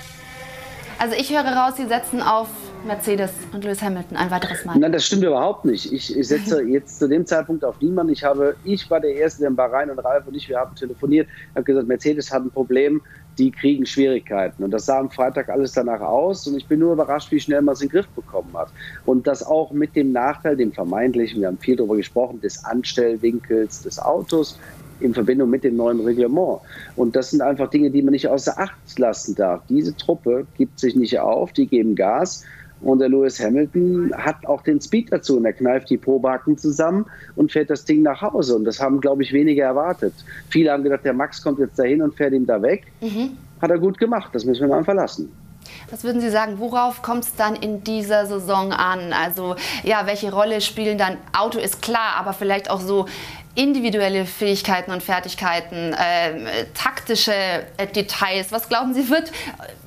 [0.99, 2.49] Also ich höre raus, Sie setzen auf
[2.87, 4.79] Mercedes und Lewis Hamilton ein weiteres Mal.
[4.79, 5.93] Nein, das stimmt überhaupt nicht.
[5.93, 8.13] Ich, ich setze jetzt zu dem Zeitpunkt auf niemanden.
[8.13, 10.75] Ich habe, ich war der Erste, der in Bahrain und Ralf und ich, wir haben
[10.77, 13.01] telefoniert, habe gesagt, Mercedes hat ein Problem,
[13.39, 14.63] die kriegen Schwierigkeiten.
[14.63, 16.47] Und das sah am Freitag alles danach aus.
[16.47, 18.69] Und ich bin nur überrascht, wie schnell man es in den Griff bekommen hat.
[19.07, 23.83] Und das auch mit dem Nachteil, dem vermeintlichen, wir haben viel darüber gesprochen, des Anstellwinkels
[23.83, 24.59] des Autos
[25.01, 26.61] in Verbindung mit dem neuen Reglement.
[26.97, 29.63] Und das sind einfach Dinge, die man nicht außer Acht lassen darf.
[29.69, 32.45] Diese Truppe gibt sich nicht auf, die geben Gas.
[32.85, 37.07] Und der Lewis Hamilton hat auch den Speed dazu und er kneift die Probacken zusammen
[37.35, 38.57] und fährt das Ding nach Hause.
[38.57, 40.13] Und das haben, glaube ich, wenige erwartet.
[40.51, 42.85] Viele haben gedacht, der Max kommt jetzt dahin und fährt ihm da weg.
[43.01, 43.39] Mhm.
[43.63, 45.33] Hat er gut gemacht, das müssen wir mal verlassen.
[45.91, 49.13] Was würden Sie sagen, worauf kommt es dann in dieser Saison an?
[49.13, 53.07] Also ja, welche Rolle spielen dann Auto ist klar, aber vielleicht auch so
[53.55, 57.33] individuelle Fähigkeiten und Fertigkeiten, äh, taktische
[57.77, 58.51] äh, Details.
[58.51, 59.31] Was glauben Sie wird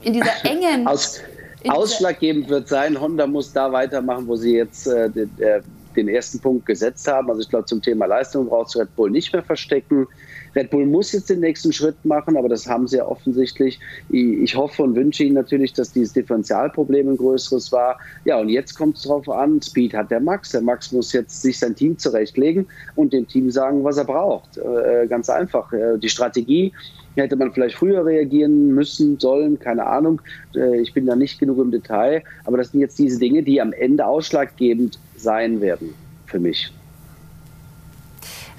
[0.01, 1.21] in dieser engen Aus
[1.75, 5.61] Ausschlaggebend wird sein, Honda muss da weitermachen, wo sie jetzt äh, den, äh,
[5.95, 7.29] den, ersten Punkt gesetzt haben.
[7.29, 10.07] Also ich glaube, zum Thema Leistung braucht Red Bull nicht mehr verstecken.
[10.55, 13.79] Red Bull muss jetzt den nächsten Schritt machen, aber das haben sie ja offensichtlich.
[14.09, 17.99] Ich hoffe und wünsche ihnen natürlich, dass dieses Differentialproblem ein größeres war.
[18.25, 20.51] Ja, und jetzt kommt es darauf an, Speed hat der Max.
[20.51, 24.57] Der Max muss jetzt sich sein Team zurechtlegen und dem Team sagen, was er braucht.
[24.57, 25.71] Äh, ganz einfach.
[25.73, 26.73] Äh, die Strategie
[27.15, 30.21] hätte man vielleicht früher reagieren müssen, sollen, keine Ahnung.
[30.55, 32.23] Äh, ich bin da nicht genug im Detail.
[32.45, 35.93] Aber das sind jetzt diese Dinge, die am Ende ausschlaggebend sein werden
[36.25, 36.71] für mich.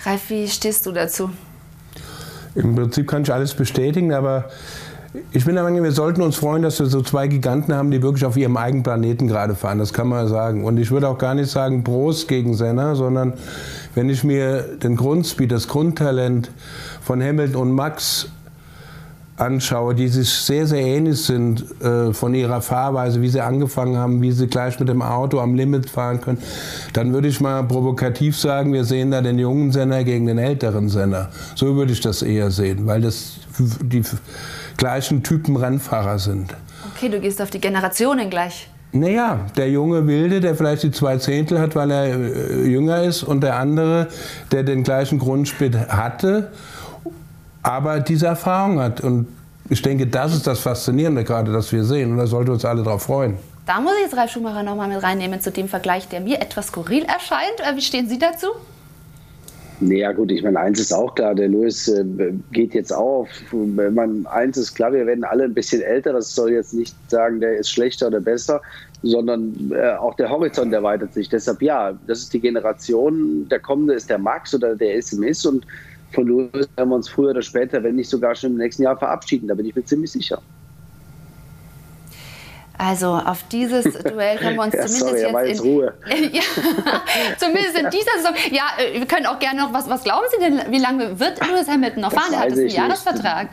[0.05, 1.31] Ralf, wie stehst du dazu?
[2.55, 4.47] Im Prinzip kann ich alles bestätigen, aber
[5.33, 8.03] ich bin der Meinung, wir sollten uns freuen, dass wir so zwei Giganten haben, die
[8.03, 9.79] wirklich auf ihrem eigenen Planeten gerade fahren.
[9.79, 10.65] Das kann man sagen.
[10.65, 13.33] Und ich würde auch gar nicht sagen Prost gegen Senna, sondern
[13.95, 16.51] wenn ich mir den Grundspeed, das Grundtalent
[17.01, 18.29] von Hamilton und Max
[19.39, 24.21] anschaue, die sich sehr, sehr ähnlich sind äh, von ihrer Fahrweise, wie sie angefangen haben,
[24.21, 26.39] wie sie gleich mit dem Auto am Limit fahren können,
[26.93, 30.89] dann würde ich mal provokativ sagen, wir sehen da den jungen Sender gegen den älteren
[30.89, 31.31] Sender.
[31.55, 34.03] So würde ich das eher sehen, weil das die
[34.77, 36.55] gleichen Typen Rennfahrer sind.
[36.95, 38.69] Okay, du gehst auf die Generationen gleich.
[38.91, 43.23] Naja, der junge Wilde, der vielleicht die zwei Zehntel hat, weil er äh, jünger ist,
[43.23, 44.09] und der andere,
[44.51, 46.53] der den gleichen Grundspit hatte,
[47.69, 49.03] aber diese Erfahrung hat.
[49.03, 49.29] Und
[49.69, 52.13] ich denke, das ist das Faszinierende gerade, das wir sehen.
[52.13, 53.37] Und da sollten wir uns alle darauf freuen.
[53.67, 56.69] Da muss ich jetzt Ralf Schumacher nochmal mit reinnehmen zu dem Vergleich, der mir etwas
[56.69, 57.61] skurril erscheint.
[57.61, 58.47] Äh, wie stehen Sie dazu?
[59.81, 62.05] Naja gut, ich meine, eins ist auch klar, der Louis äh,
[62.53, 63.29] geht jetzt auf.
[63.53, 66.15] Man, eins ist klar, wir werden alle ein bisschen älter.
[66.15, 68.63] Das soll jetzt nicht sagen, der ist schlechter oder besser,
[69.03, 71.29] sondern äh, auch der Horizont erweitert sich.
[71.29, 73.47] Deshalb ja, das ist die Generation.
[73.51, 75.67] Der kommende ist der Max oder der SMS und
[76.13, 78.97] von Louis werden wir uns früher oder später, wenn nicht sogar schon im nächsten Jahr
[78.97, 79.49] verabschieden.
[79.49, 80.41] Da bin ich mir ziemlich sicher.
[82.79, 85.95] Also auf dieses Duell können wir uns ja, zumindest sorry, jetzt, in, Ruhe.
[86.33, 86.43] ja,
[87.39, 88.35] zumindest in dieser Saison.
[88.53, 89.91] Ja, äh, wir können auch gerne noch was.
[89.91, 90.73] Was glauben Sie denn?
[90.73, 92.31] Wie lange wird Lewis Hamilton noch fahren?
[92.31, 93.49] Der hat einen Jahresvertrag.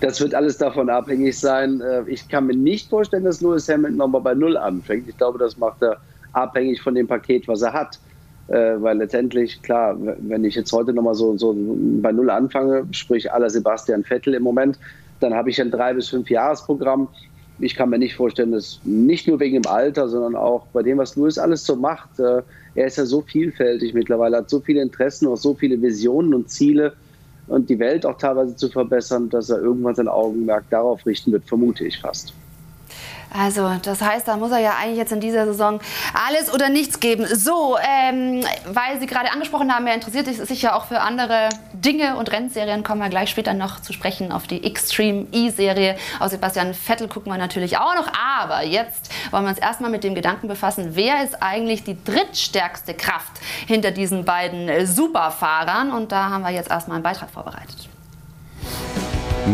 [0.00, 1.80] Das wird alles davon abhängig sein.
[1.82, 5.08] Äh, ich kann mir nicht vorstellen, dass Lewis Hamilton nochmal bei Null anfängt.
[5.08, 5.98] Ich glaube, das macht er
[6.32, 7.98] abhängig von dem Paket, was er hat.
[8.48, 11.54] Äh, weil letztendlich, klar, wenn ich jetzt heute nochmal so, so
[12.00, 14.78] bei Null anfange, sprich aller Sebastian Vettel im Moment,
[15.20, 17.08] dann habe ich ein drei bis fünf Jahresprogramm
[17.60, 20.98] ich kann mir nicht vorstellen, dass nicht nur wegen dem Alter, sondern auch bei dem,
[20.98, 22.18] was Louis alles so macht.
[22.18, 22.42] Äh,
[22.74, 26.48] er ist ja so vielfältig mittlerweile, hat so viele Interessen, auch so viele Visionen und
[26.50, 26.94] Ziele
[27.48, 31.46] und die Welt auch teilweise zu verbessern, dass er irgendwann sein Augenmerk darauf richten wird,
[31.46, 32.32] vermute ich fast.
[33.32, 35.80] Also, das heißt, da muss er ja eigentlich jetzt in dieser Saison
[36.14, 37.26] alles oder nichts geben.
[37.26, 42.16] So, ähm, weil Sie gerade angesprochen haben, er interessiert sich ja auch für andere Dinge
[42.16, 45.96] und Rennserien, kommen wir gleich später noch zu sprechen auf die Extreme E-Serie.
[46.20, 48.08] Aus Sebastian Vettel gucken wir natürlich auch noch.
[48.14, 52.94] Aber jetzt wollen wir uns erstmal mit dem Gedanken befassen, wer ist eigentlich die drittstärkste
[52.94, 53.32] Kraft
[53.66, 55.92] hinter diesen beiden Superfahrern?
[55.92, 57.88] Und da haben wir jetzt erstmal einen Beitrag vorbereitet.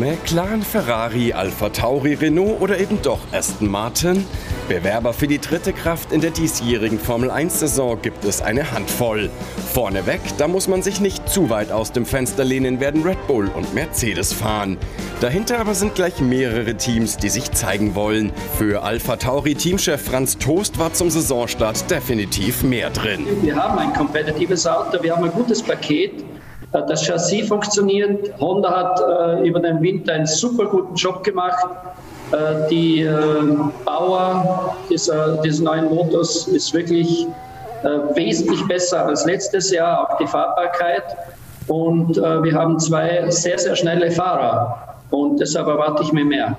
[0.00, 4.26] McLaren, Ferrari, Alpha Tauri, Renault oder eben doch Aston Martin?
[4.68, 9.30] Bewerber für die dritte Kraft in der diesjährigen Formel 1-Saison gibt es eine Handvoll.
[9.72, 13.48] Vorneweg, da muss man sich nicht zu weit aus dem Fenster lehnen, werden Red Bull
[13.54, 14.78] und Mercedes fahren.
[15.20, 18.32] Dahinter aber sind gleich mehrere Teams, die sich zeigen wollen.
[18.58, 23.26] Für Alpha Tauri Teamchef Franz Toast war zum Saisonstart definitiv mehr drin.
[23.42, 26.24] Wir haben ein kompetitives Auto, wir haben ein gutes Paket.
[26.74, 28.32] Das Chassis funktioniert.
[28.40, 31.66] Honda hat äh, über den Winter einen super guten Job gemacht.
[32.32, 33.12] Äh, die äh,
[33.84, 37.28] Bauer dieser, dieses neuen Motors ist wirklich
[37.84, 41.16] äh, wesentlich besser als letztes Jahr, auch die Fahrbarkeit.
[41.68, 44.96] Und äh, wir haben zwei sehr, sehr schnelle Fahrer.
[45.10, 46.56] Und deshalb erwarte ich mir mehr.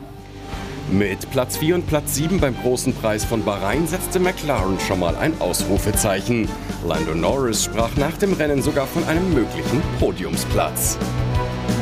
[0.91, 5.15] Mit Platz 4 und Platz 7 beim großen Preis von Bahrain setzte McLaren schon mal
[5.15, 6.47] ein Ausrufezeichen.
[6.87, 10.99] Lando Norris sprach nach dem Rennen sogar von einem möglichen Podiumsplatz.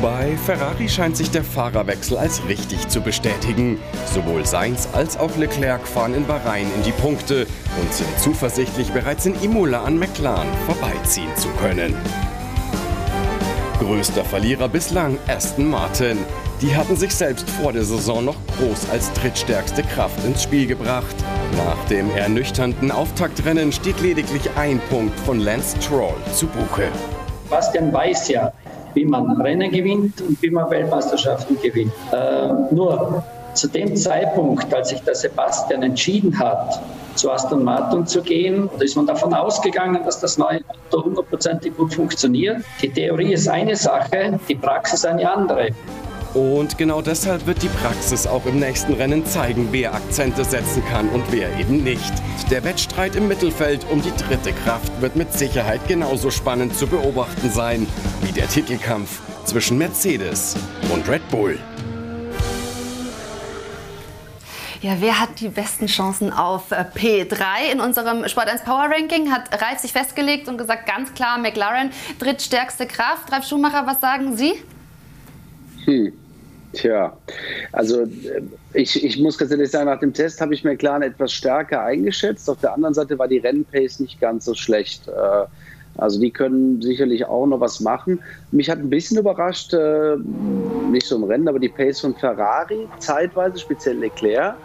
[0.00, 3.78] Bei Ferrari scheint sich der Fahrerwechsel als richtig zu bestätigen.
[4.14, 7.46] Sowohl Sainz als auch Leclerc fahren in Bahrain in die Punkte
[7.80, 11.94] und sind zuversichtlich, bereits in Imola an McLaren vorbeiziehen zu können.
[13.80, 16.18] Größter Verlierer bislang Aston Martin.
[16.62, 21.16] Die hatten sich selbst vor der Saison noch groß als drittstärkste Kraft ins Spiel gebracht.
[21.56, 26.88] Nach dem ernüchternden Auftaktrennen steht lediglich ein Punkt von Lance Stroll zu Buche.
[27.50, 28.52] Bastian weiß ja,
[28.94, 31.92] wie man Rennen gewinnt und wie man Weltmeisterschaften gewinnt.
[32.12, 33.22] Äh, nur
[33.54, 36.80] zu dem Zeitpunkt, als sich der Sebastian entschieden hat,
[37.14, 41.76] zu Aston Martin zu gehen, da ist man davon ausgegangen, dass das neue Auto hundertprozentig
[41.76, 42.64] gut funktioniert.
[42.82, 45.68] Die Theorie ist eine Sache, die Praxis eine andere.
[46.34, 51.08] Und genau deshalb wird die Praxis auch im nächsten Rennen zeigen, wer Akzente setzen kann
[51.10, 52.12] und wer eben nicht.
[52.50, 57.50] Der Wettstreit im Mittelfeld um die dritte Kraft wird mit Sicherheit genauso spannend zu beobachten
[57.50, 57.86] sein
[58.22, 60.56] wie der Titelkampf zwischen Mercedes
[60.92, 61.56] und Red Bull.
[64.80, 67.72] Ja, wer hat die besten Chancen auf äh, P3?
[67.72, 71.90] In unserem Sport 1 Power Ranking hat Ralf sich festgelegt und gesagt, ganz klar McLaren,
[72.18, 73.32] drittstärkste Kraft.
[73.32, 74.52] Ralf Schumacher, was sagen Sie?
[75.86, 76.12] Hm.
[76.74, 77.16] Tja,
[77.72, 81.32] also äh, ich, ich muss ganz ehrlich sagen, nach dem Test habe ich McLaren etwas
[81.32, 82.48] stärker eingeschätzt.
[82.50, 85.08] Auf der anderen Seite war die Rennpace nicht ganz so schlecht.
[85.08, 85.46] Äh,
[85.96, 88.18] also die können sicherlich auch noch was machen.
[88.50, 89.72] Mich hat ein bisschen überrascht,
[90.90, 94.56] nicht so im Rennen, aber die Pace von Ferrari zeitweise, speziell Leclerc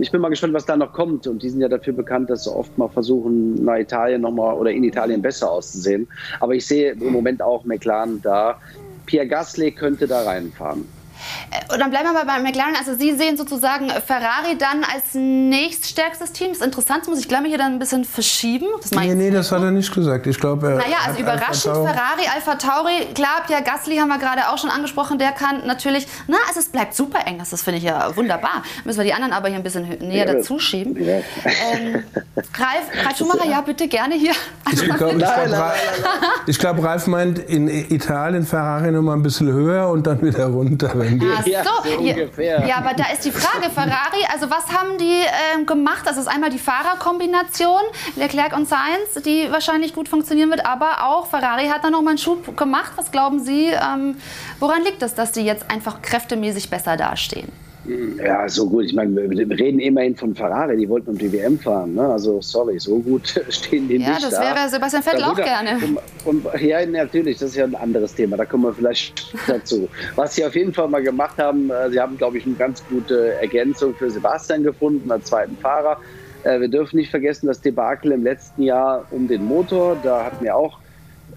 [0.00, 1.26] ich bin mal gespannt, was da noch kommt.
[1.26, 4.70] Und die sind ja dafür bekannt, dass sie oft mal versuchen, nach Italien nochmal oder
[4.70, 6.08] in Italien besser auszusehen.
[6.40, 8.60] Aber ich sehe im Moment auch McLaren da.
[9.06, 10.84] Pierre Gasly könnte da reinfahren.
[11.50, 12.74] Äh, und dann bleiben wir mal bei McLaren.
[12.76, 16.48] Also Sie sehen sozusagen Ferrari dann als nächststärkstes Team.
[16.48, 18.66] Das ist interessant, muss ich glaube hier dann ein bisschen verschieben.
[18.80, 20.26] Das nee, nee, das hat er nicht gesagt.
[20.26, 23.14] Ich glaube, Naja, also überraschend Alpha Ferrari, Alpha Tauri.
[23.14, 25.18] Klar, Pierre Gasly haben wir gerade auch schon angesprochen.
[25.18, 27.38] Der kann natürlich, na, also es bleibt super eng.
[27.38, 28.62] Das finde ich ja wunderbar.
[28.84, 31.02] Müssen wir die anderen aber hier ein bisschen näher ja, dazu schieben.
[31.02, 31.16] Ja.
[31.44, 32.02] Ähm,
[32.36, 34.32] Ralf, Ralf Schumacher, ja, bitte gerne hier.
[34.64, 39.88] Also, ich glaube, glaub, glaub, Ralf meint in Italien Ferrari noch mal ein bisschen höher
[39.88, 40.92] und dann wieder runter.
[41.36, 42.66] Ach so, ja, so ungefähr.
[42.66, 45.22] Ja, aber da ist die Frage, Ferrari, also was haben die
[45.54, 46.02] ähm, gemacht?
[46.04, 47.82] Das ist einmal die Fahrerkombination,
[48.16, 52.10] Leclerc und Sainz, die wahrscheinlich gut funktionieren wird, aber auch Ferrari hat da noch mal
[52.10, 52.92] einen Schub gemacht.
[52.96, 54.16] Was glauben Sie, ähm,
[54.58, 57.50] woran liegt es, dass die jetzt einfach kräftemäßig besser dastehen?
[58.18, 58.84] Ja, so gut.
[58.84, 61.94] Ich meine, wir reden immerhin von Ferrari, die wollten um die WM fahren.
[61.94, 62.02] Ne?
[62.02, 64.22] Also, sorry, so gut stehen die ja, nicht.
[64.22, 65.78] Ja, das wäre Sebastian Vettel auch gerne.
[66.24, 68.36] Und, und, ja, natürlich, das ist ja ein anderes Thema.
[68.36, 69.88] Da kommen wir vielleicht dazu.
[70.16, 72.82] Was sie auf jeden Fall mal gemacht haben, äh, sie haben, glaube ich, eine ganz
[72.88, 75.98] gute Ergänzung für Sebastian gefunden, als zweiten Fahrer.
[76.44, 79.96] Äh, wir dürfen nicht vergessen, das Debakel im letzten Jahr um den Motor.
[80.02, 80.78] Da hatten wir auch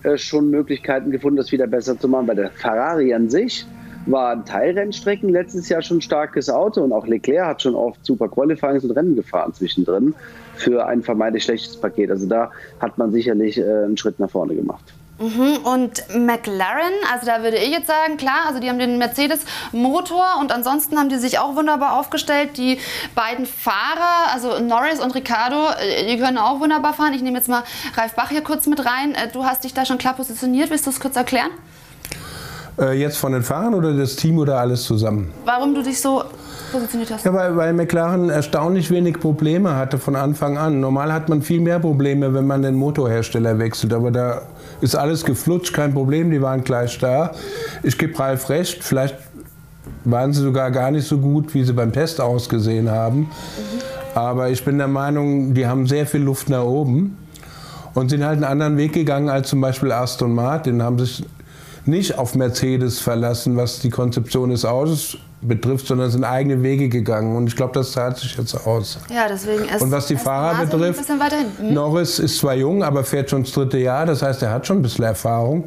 [0.03, 2.25] äh, schon Möglichkeiten gefunden, das wieder besser zu machen.
[2.25, 3.65] Bei der Ferrari an sich
[4.05, 8.83] waren Teilrennstrecken letztes Jahr schon starkes Auto und auch Leclerc hat schon oft super Qualifyings
[8.83, 10.15] und Rennen gefahren zwischendrin
[10.55, 12.11] für ein vermeintlich schlechtes Paket.
[12.11, 14.93] Also da hat man sicherlich äh, einen Schritt nach vorne gemacht.
[15.19, 15.57] Mhm.
[15.65, 20.53] Und McLaren, also da würde ich jetzt sagen, klar, also die haben den Mercedes-Motor und
[20.53, 22.57] ansonsten haben die sich auch wunderbar aufgestellt.
[22.57, 22.79] Die
[23.15, 27.13] beiden Fahrer, also Norris und Ricardo, äh, die können auch wunderbar fahren.
[27.13, 27.63] Ich nehme jetzt mal
[27.95, 29.13] Ralf Bach hier kurz mit rein.
[29.13, 30.69] Äh, du hast dich da schon klar positioniert.
[30.69, 31.51] Willst du es kurz erklären?
[32.79, 35.31] Äh, jetzt von den Fahrern oder das Team oder alles zusammen?
[35.43, 36.23] Warum du dich so
[36.71, 37.25] positioniert hast?
[37.25, 40.79] Ja, weil, weil McLaren erstaunlich wenig Probleme hatte von Anfang an.
[40.79, 43.93] Normal hat man viel mehr Probleme, wenn man den Motorhersteller wechselt.
[43.93, 44.43] Aber da
[44.79, 47.31] ist alles geflutscht, kein Problem, die waren gleich da.
[47.83, 49.17] Ich gebe Ralf recht, vielleicht
[50.05, 53.19] waren sie sogar gar nicht so gut, wie sie beim Test ausgesehen haben.
[53.19, 53.27] Mhm.
[54.15, 57.17] Aber ich bin der Meinung, die haben sehr viel Luft nach oben
[57.93, 61.25] und sind halt einen anderen Weg gegangen als zum Beispiel Aston Martin, haben sich
[61.85, 67.35] nicht auf Mercedes verlassen, was die Konzeption des Autos betrifft, sondern sind eigene Wege gegangen.
[67.35, 68.99] Und ich glaube, das zahlt sich jetzt aus.
[69.13, 71.73] Ja, deswegen ist Und was die Fahrer betrifft, mhm.
[71.73, 74.05] Norris ist zwar jung, aber fährt schon das dritte Jahr.
[74.05, 75.65] Das heißt, er hat schon ein bisschen Erfahrung.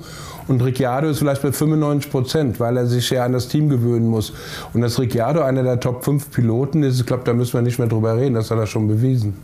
[0.49, 4.09] Und Ricciardo ist vielleicht bei 95 Prozent, weil er sich ja an das Team gewöhnen
[4.09, 4.33] muss.
[4.73, 7.79] Und dass Ricciardo einer der Top 5 Piloten ist, ich glaube, da müssen wir nicht
[7.79, 8.35] mehr drüber reden.
[8.35, 9.37] Das hat er schon bewiesen.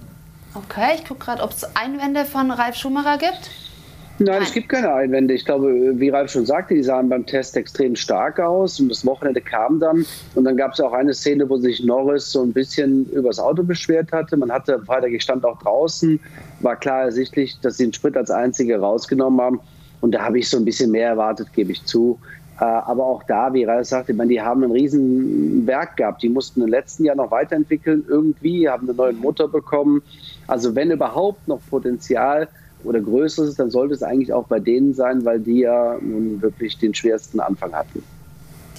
[0.55, 3.51] Okay, ich gucke gerade, ob es Einwände von Ralf Schumacher gibt.
[4.21, 5.35] Nein, es gibt keine Einwände.
[5.35, 9.07] Ich glaube, wie Ralf schon sagte, die sahen beim Test extrem stark aus und das
[9.07, 10.05] Wochenende kam dann
[10.35, 13.63] und dann gab es auch eine Szene, wo sich Norris so ein bisschen übers Auto
[13.63, 14.37] beschwert hatte.
[14.37, 16.19] Man hatte Freitag, ich stand auch draußen,
[16.61, 19.61] war klar ersichtlich, dass sie den Sprit als einzige rausgenommen haben
[20.01, 22.19] und da habe ich so ein bisschen mehr erwartet, gebe ich zu.
[22.61, 26.23] Äh, aber auch da, wie Ralf sagte, meine, die haben ein riesen Werk gehabt.
[26.23, 30.03] Die mussten im letzten Jahr noch weiterentwickeln irgendwie, haben einen neuen Motor bekommen.
[30.49, 32.49] Also wenn überhaupt noch Potenzial
[32.85, 36.79] oder Größeres, dann sollte es eigentlich auch bei denen sein, weil die ja nun wirklich
[36.79, 38.03] den schwersten Anfang hatten.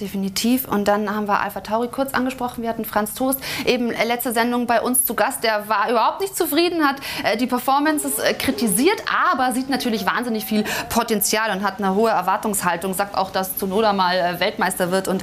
[0.00, 0.66] Definitiv.
[0.66, 2.62] Und dann haben wir Alpha Tauri kurz angesprochen.
[2.62, 5.44] Wir hatten Franz Toast, eben letzte Sendung bei uns zu Gast.
[5.44, 10.46] Der war überhaupt nicht zufrieden, hat äh, die Performances äh, kritisiert, aber sieht natürlich wahnsinnig
[10.46, 12.94] viel Potenzial und hat eine hohe Erwartungshaltung.
[12.94, 15.22] Sagt auch, dass Zunoda mal äh, Weltmeister wird und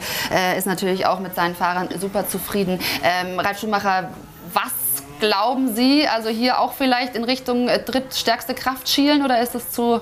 [0.57, 2.79] ist natürlich auch mit seinen Fahrern super zufrieden.
[3.03, 4.09] Ähm, Ralf Schumacher,
[4.53, 4.86] was
[5.19, 9.71] glauben Sie, also hier auch vielleicht in Richtung äh, drittstärkste Kraft schielen oder ist das
[9.71, 10.01] zu,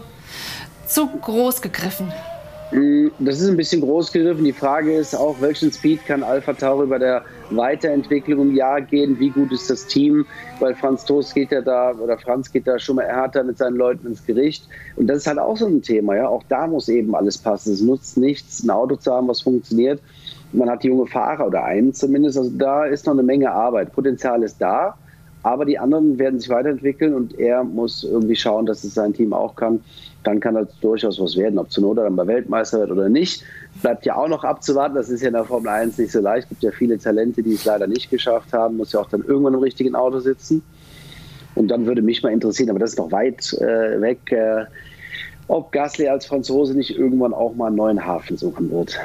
[0.88, 2.12] zu groß gegriffen?
[2.72, 4.44] Mm, das ist ein bisschen groß gegriffen.
[4.44, 9.20] Die Frage ist auch, welchen Speed kann Alpha Tauri bei der Weiterentwicklung im Jahr gehen?
[9.20, 10.26] Wie gut ist das Team?
[10.60, 13.76] Weil Franz Toast geht ja da, oder Franz geht da schon mal härter mit seinen
[13.76, 14.68] Leuten ins Gericht.
[14.96, 16.16] Und das ist halt auch so ein Thema.
[16.16, 16.28] Ja?
[16.28, 17.74] Auch da muss eben alles passen.
[17.74, 20.02] Es nutzt nichts, ein Auto zu haben, was funktioniert.
[20.52, 22.38] Man hat junge Fahrer oder einen zumindest.
[22.38, 23.94] Also da ist noch eine Menge Arbeit.
[23.94, 24.98] Potenzial ist da.
[25.46, 29.32] Aber die anderen werden sich weiterentwickeln und er muss irgendwie schauen, dass es sein Team
[29.32, 29.80] auch kann.
[30.24, 31.60] Dann kann das durchaus was werden.
[31.60, 33.44] Ob Zunoda dann bei Weltmeister wird oder nicht,
[33.84, 34.96] bleibt ja auch noch abzuwarten.
[34.96, 36.46] Das ist ja in der Formel 1 nicht so leicht.
[36.46, 38.78] Es gibt ja viele Talente, die es leider nicht geschafft haben.
[38.78, 40.64] Muss ja auch dann irgendwann im richtigen Auto sitzen.
[41.54, 44.66] Und dann würde mich mal interessieren, aber das ist noch weit äh, weg, äh,
[45.48, 49.00] ob Gasly als Franzose nicht irgendwann auch mal einen neuen Hafen suchen wird.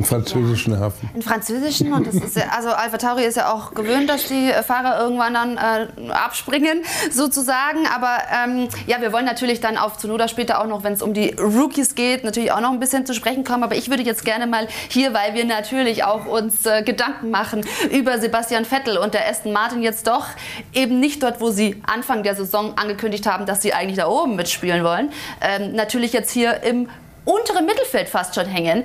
[0.00, 0.80] Einen französischen ja.
[0.80, 1.10] Hafen.
[1.12, 4.50] Einen französischen und das ist ja, also Alpha Tauri ist ja auch gewöhnt, dass die
[4.66, 7.86] Fahrer irgendwann dann äh, abspringen sozusagen.
[7.94, 11.12] Aber ähm, ja, wir wollen natürlich dann auf Zunoda später auch noch, wenn es um
[11.12, 13.62] die Rookies geht, natürlich auch noch ein bisschen zu sprechen kommen.
[13.62, 17.66] Aber ich würde jetzt gerne mal hier, weil wir natürlich auch uns äh, Gedanken machen
[17.90, 20.28] über Sebastian Vettel und der Aston Martin jetzt doch
[20.72, 24.36] eben nicht dort, wo sie Anfang der Saison angekündigt haben, dass sie eigentlich da oben
[24.36, 25.10] mitspielen wollen.
[25.42, 26.88] Ähm, natürlich jetzt hier im
[27.24, 28.84] unteren Mittelfeld fast schon hängen.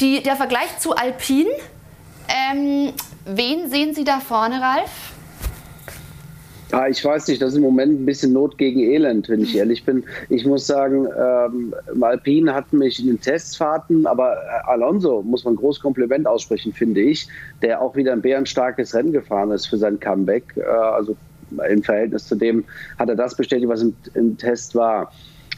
[0.00, 1.50] Die, der Vergleich zu Alpine.
[2.28, 2.92] Ähm,
[3.26, 5.14] wen sehen Sie da vorne, Ralf?
[6.72, 9.54] Ja, ich weiß nicht, das ist im Moment ein bisschen Not gegen Elend, wenn ich
[9.56, 10.02] ehrlich bin.
[10.28, 15.54] Ich muss sagen, ähm, Alpine hat mich in den Testfahrten, aber äh, Alonso muss man
[15.54, 17.28] groß Kompliment aussprechen, finde ich,
[17.62, 20.56] der auch wieder ein bärenstarkes Rennen gefahren ist für sein Comeback.
[20.56, 21.16] Äh, also
[21.70, 22.64] im Verhältnis zu dem
[22.98, 25.12] hat er das bestätigt, was im, im Test war.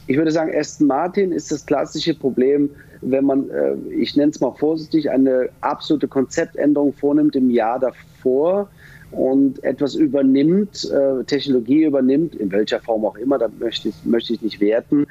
[0.05, 2.69] Ich würde sagen, Aston Martin ist das klassische Problem,
[3.01, 8.69] wenn man, äh, ich nenne es mal vorsichtig, eine absolute Konzeptänderung vornimmt im Jahr davor
[9.11, 14.33] und etwas übernimmt, äh, Technologie übernimmt, in welcher Form auch immer, da möchte ich, möchte
[14.33, 15.05] ich nicht werten,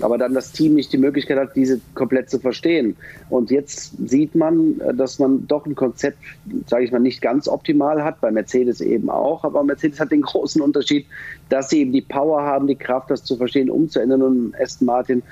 [0.00, 2.96] aber dann das Team nicht die Möglichkeit hat, diese komplett zu verstehen.
[3.28, 6.18] Und jetzt sieht man, äh, dass man doch ein Konzept,
[6.66, 10.22] sage ich mal, nicht ganz optimal hat, bei Mercedes eben auch, aber Mercedes hat den
[10.22, 11.06] großen Unterschied,
[11.50, 15.22] dass sie eben die Power haben, die Kraft, das zu verstehen, umzuändern und Aston Martin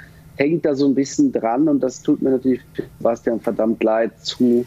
[0.41, 2.63] hängt da so ein bisschen dran und das tut mir natürlich
[2.99, 4.65] Bastian verdammt leid zu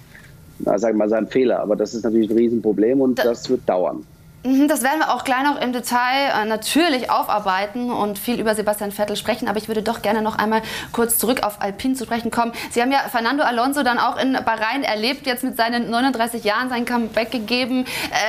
[0.60, 1.60] na, wir mal, sein Fehler.
[1.60, 4.06] Aber das ist natürlich ein Riesenproblem und das, das wird dauern.
[4.46, 8.56] Mhm, das werden wir auch gleich noch im Detail äh, natürlich aufarbeiten und viel über
[8.56, 9.48] Sebastian Vettel sprechen.
[9.48, 12.52] Aber ich würde doch gerne noch einmal kurz zurück auf Alpine zu sprechen kommen.
[12.72, 16.68] Sie haben ja Fernando Alonso dann auch in Bahrain erlebt, jetzt mit seinen 39 Jahren
[16.68, 17.86] sein Comeback gegeben.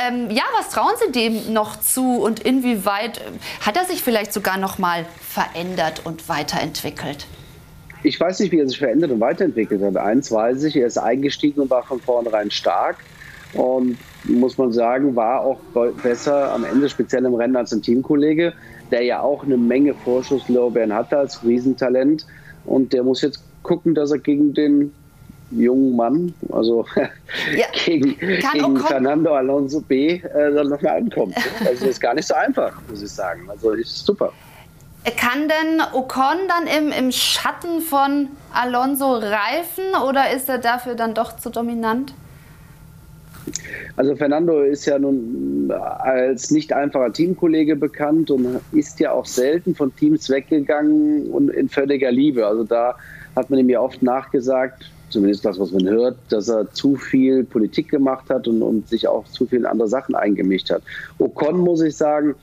[0.07, 3.23] Ähm, ja, was trauen Sie dem noch zu und inwieweit äh,
[3.67, 7.27] hat er sich vielleicht sogar noch mal verändert und weiterentwickelt?
[8.05, 9.97] ich weiß nicht, wie er sich verändert und weiterentwickelt hat.
[9.97, 12.99] Eins weiß ich, er ist eingestiegen und war von vornherein stark.
[13.55, 15.59] Und muss man sagen, war auch
[16.03, 18.53] besser am Ende, speziell im Rennen als ein Teamkollege,
[18.91, 22.27] der ja auch eine Menge Vorschusslorbeeren hatte als Riesentalent.
[22.65, 24.93] Und der muss jetzt gucken, dass er gegen den
[25.51, 31.37] jungen Mann, also ja, gegen, gegen Fernando Alonso B, äh, dann nochmal ankommt.
[31.67, 33.49] Also ist gar nicht so einfach, muss ich sagen.
[33.49, 34.33] Also ist super.
[35.19, 41.13] Kann denn Ocon dann im, im Schatten von Alonso reifen oder ist er dafür dann
[41.13, 42.15] doch zu dominant?
[43.97, 49.75] Also Fernando ist ja nun als nicht einfacher Teamkollege bekannt und ist ja auch selten
[49.75, 52.47] von Teams weggegangen und in völliger Liebe.
[52.47, 52.97] Also da
[53.37, 57.45] hat man ihm ja oft nachgesagt, zumindest das, was man hört, dass er zu viel
[57.45, 60.83] Politik gemacht hat und, und sich auch zu viel in andere Sachen eingemischt hat.
[61.19, 62.35] Ocon, muss ich sagen,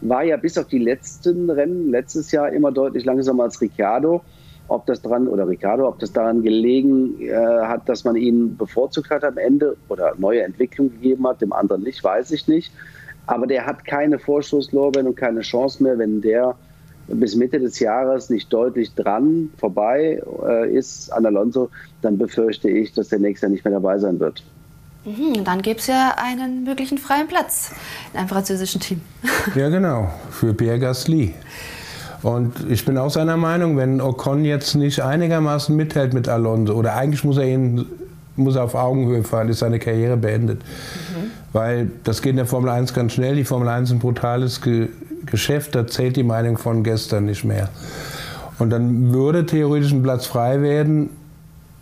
[0.00, 4.22] war ja bis auf die letzten Rennen letztes Jahr immer deutlich langsamer als Ricciardo.
[4.70, 9.10] Ob das dran oder Ricciardo, ob das daran gelegen äh, hat, dass man ihn bevorzugt
[9.10, 12.72] hat am Ende oder neue Entwicklung gegeben hat, dem anderen nicht, weiß ich nicht.
[13.26, 16.54] Aber der hat keine Vorschusslorbeeren und keine Chance mehr, wenn der
[17.08, 21.68] bis Mitte des Jahres nicht deutlich dran vorbei äh, ist an Alonso,
[22.02, 24.42] dann befürchte ich, dass der nächste Jahr nicht mehr dabei sein wird.
[25.04, 27.72] Mhm, dann gäbe es ja einen möglichen freien Platz
[28.12, 29.00] in einem französischen Team.
[29.54, 31.34] Ja, genau, für Pierre Gasly.
[32.22, 36.94] Und ich bin auch seiner Meinung, wenn Ocon jetzt nicht einigermaßen mithält mit Alonso, oder
[36.94, 37.86] eigentlich muss er ihn
[38.36, 40.62] muss er auf Augenhöhe fahren, ist seine Karriere beendet.
[40.62, 41.30] Mhm.
[41.52, 43.36] Weil das geht in der Formel 1 ganz schnell.
[43.36, 44.88] Die Formel 1 ist ein brutales Ge
[45.26, 47.68] Geschäft, da zählt die Meinung von gestern nicht mehr.
[48.58, 51.10] Und dann würde theoretisch ein Platz frei werden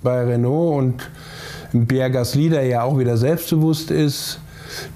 [0.02, 0.98] bei Renault
[1.72, 4.40] und Pierre Gasly, der ja auch wieder selbstbewusst ist,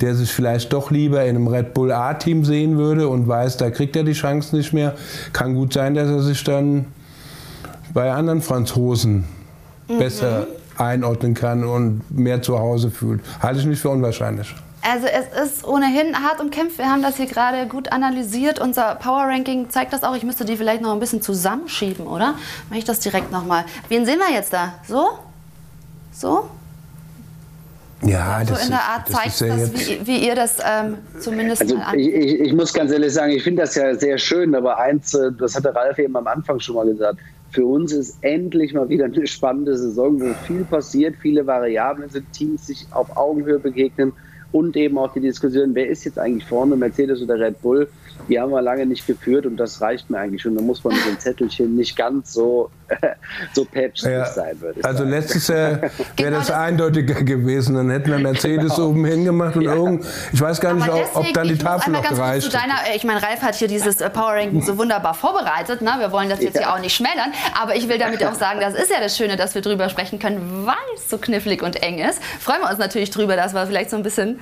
[0.00, 3.70] der sich vielleicht doch lieber in einem Red Bull A-Team sehen würde und weiß, da
[3.70, 4.94] kriegt er die Chance nicht mehr.
[5.32, 6.86] Kann gut sein, dass er sich dann
[7.92, 9.24] bei anderen Franzosen
[9.88, 9.98] mhm.
[9.98, 13.20] besser einordnen kann und mehr zu Hause fühlt.
[13.40, 14.54] Halte ich nicht für unwahrscheinlich.
[14.82, 16.78] Also es ist ohnehin hart umkämpft.
[16.78, 18.58] Wir haben das hier gerade gut analysiert.
[18.58, 20.16] Unser Power Ranking zeigt das auch.
[20.16, 22.34] Ich müsste die vielleicht noch ein bisschen zusammenschieben, oder?
[22.68, 23.64] Mache ich das direkt nochmal.
[23.88, 24.74] Wen sehen wir jetzt da?
[24.88, 25.10] So?
[26.12, 26.48] So?
[28.04, 31.76] Ja, so in der Art zeigt ja das, wie, wie, ihr das ähm, zumindest also
[31.76, 34.78] mal ich, ich, ich, muss ganz ehrlich sagen, ich finde das ja sehr schön, aber
[34.78, 37.18] eins, äh, das hatte Ralf eben am Anfang schon mal gesagt,
[37.50, 42.32] für uns ist endlich mal wieder eine spannende Saison, wo viel passiert, viele Variablen sind,
[42.32, 44.12] Teams sich auf Augenhöhe begegnen
[44.50, 47.88] und eben auch die Diskussion, wer ist jetzt eigentlich vorne, Mercedes oder Red Bull,
[48.28, 50.54] die haben wir lange nicht geführt und das reicht mir eigentlich schon.
[50.54, 52.70] Da muss man mit den Zettelchen nicht ganz so,
[53.52, 55.10] so päpstlich ja, sein, würde ich Also sagen.
[55.10, 55.80] letztes Jahr
[56.16, 57.74] wäre das eindeutiger gewesen.
[57.74, 58.88] Dann hätten wir Mercedes genau.
[58.88, 59.74] oben hingemacht und ja.
[59.74, 63.22] irgend, ich weiß gar nicht, deswegen, ob dann die Tafel noch gereicht deiner, Ich meine,
[63.22, 65.82] Ralf hat hier dieses äh, Power Ranking so wunderbar vorbereitet.
[65.82, 65.92] Ne?
[65.98, 66.62] Wir wollen das jetzt ja.
[66.62, 67.32] hier auch nicht schmälern.
[67.60, 70.18] Aber ich will damit auch sagen, das ist ja das Schöne, dass wir drüber sprechen
[70.18, 72.22] können, weil es so knifflig und eng ist.
[72.40, 74.40] Freuen wir uns natürlich drüber, dass wir vielleicht so ein bisschen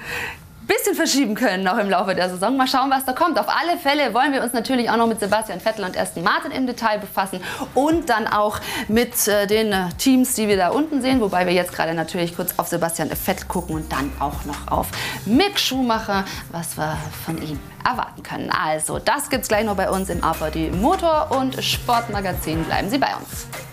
[0.71, 2.57] bisschen verschieben können noch im Laufe der Saison.
[2.57, 3.39] Mal schauen, was da kommt.
[3.41, 6.53] Auf alle Fälle wollen wir uns natürlich auch noch mit Sebastian Vettel und Aston Martin
[6.53, 7.41] im Detail befassen
[7.75, 11.53] und dann auch mit äh, den äh, Teams, die wir da unten sehen, wobei wir
[11.53, 14.89] jetzt gerade natürlich kurz auf Sebastian Vettel gucken und dann auch noch auf
[15.27, 18.51] Mick Schumacher, was wir von ihm erwarten können.
[18.51, 22.63] Also, das gibt es gleich noch bei uns im AVD Motor- und Sportmagazin.
[22.65, 23.70] Bleiben Sie bei uns.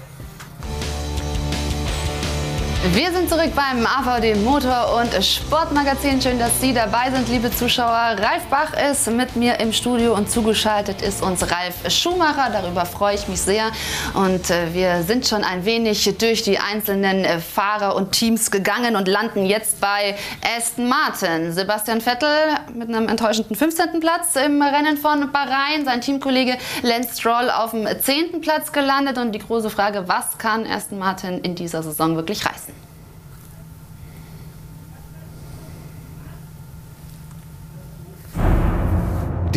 [2.93, 6.21] Wir sind zurück beim AVD Motor- und Sportmagazin.
[6.21, 8.15] Schön, dass Sie dabei sind, liebe Zuschauer.
[8.17, 12.49] Ralf Bach ist mit mir im Studio und zugeschaltet ist uns Ralf Schumacher.
[12.51, 13.71] Darüber freue ich mich sehr.
[14.13, 18.95] Und äh, wir sind schon ein wenig durch die einzelnen äh, Fahrer und Teams gegangen
[18.95, 20.15] und landen jetzt bei
[20.57, 21.51] Aston Martin.
[21.51, 22.29] Sebastian Vettel
[22.73, 23.99] mit einem enttäuschenden 15.
[23.99, 25.83] Platz im Rennen von Bahrain.
[25.83, 28.39] Sein Teamkollege Lance Stroll auf dem 10.
[28.41, 29.17] Platz gelandet.
[29.17, 32.76] Und die große Frage, was kann Aston Martin in dieser Saison wirklich reißen?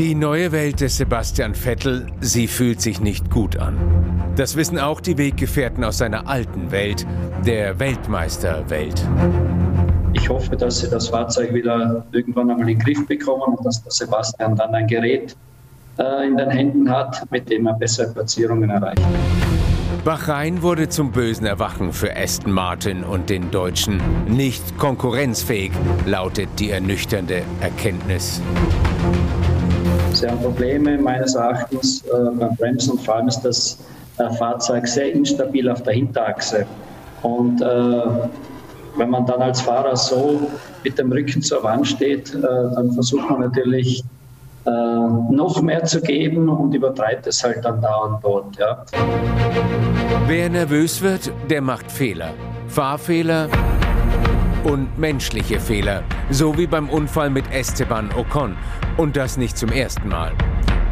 [0.00, 3.76] Die neue Welt des Sebastian Vettel, sie fühlt sich nicht gut an.
[4.34, 7.06] Das wissen auch die Weggefährten aus seiner alten Welt,
[7.44, 9.06] der Weltmeisterwelt.
[10.14, 13.82] Ich hoffe, dass sie das Fahrzeug wieder irgendwann einmal in den Griff bekommen und dass
[13.82, 15.36] der Sebastian dann ein Gerät
[15.98, 19.02] äh, in den Händen hat, mit dem er bessere Platzierungen erreicht.
[20.02, 24.00] Bahrain wurde zum bösen Erwachen für Aston Martin und den Deutschen.
[24.26, 25.72] Nicht konkurrenzfähig,
[26.06, 28.40] lautet die ernüchternde Erkenntnis.
[30.20, 33.78] Sie haben Probleme meines Erachtens äh, beim Bremsen und vor allem ist das
[34.18, 36.66] äh, Fahrzeug sehr instabil auf der Hinterachse.
[37.22, 38.02] Und äh,
[38.98, 40.50] wenn man dann als Fahrer so
[40.84, 44.04] mit dem Rücken zur Wand steht, dann versucht man natürlich
[44.64, 48.58] noch mehr zu geben und übertreibt es halt dann dauernd dort.
[48.58, 48.84] Ja.
[50.26, 52.34] Wer nervös wird, der macht Fehler.
[52.68, 53.48] Fahrfehler
[54.64, 58.56] und menschliche Fehler, so wie beim Unfall mit Esteban Ocon.
[58.96, 60.32] Und das nicht zum ersten Mal.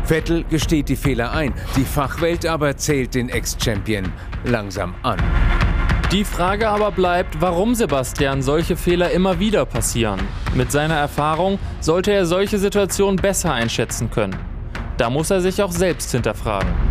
[0.05, 4.13] Vettel gesteht die Fehler ein, die Fachwelt aber zählt den Ex-Champion
[4.45, 5.19] langsam an.
[6.11, 10.21] Die Frage aber bleibt, warum Sebastian solche Fehler immer wieder passieren.
[10.55, 14.37] Mit seiner Erfahrung sollte er solche Situationen besser einschätzen können.
[14.97, 16.88] Da muss er sich auch selbst hinterfragen.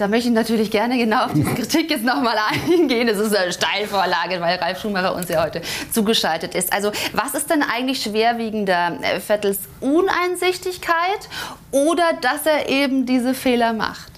[0.00, 2.36] Da möchte ich natürlich gerne genau auf diese Kritik jetzt nochmal
[2.70, 3.06] eingehen.
[3.06, 5.60] Das ist eine Steilvorlage, weil Ralf Schumacher uns ja heute
[5.92, 6.72] zugeschaltet ist.
[6.72, 8.98] Also was ist denn eigentlich schwerwiegender?
[9.02, 11.28] Äh, Vettels Uneinsichtigkeit
[11.70, 14.10] oder dass er eben diese Fehler macht?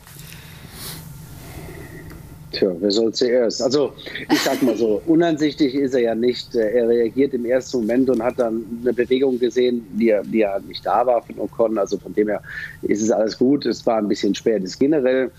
[2.52, 3.62] Tja, wer soll zuerst?
[3.62, 3.94] Also,
[4.30, 6.54] ich sag mal so, uneinsichtig ist er ja nicht.
[6.54, 10.84] Er reagiert im ersten Moment und hat dann eine Bewegung gesehen, die, die ja nicht
[10.84, 11.78] da war von Ocon.
[11.78, 12.42] Also von dem her
[12.82, 13.64] ist es alles gut.
[13.64, 14.62] Es war ein bisschen spät.
[14.62, 15.32] Es generell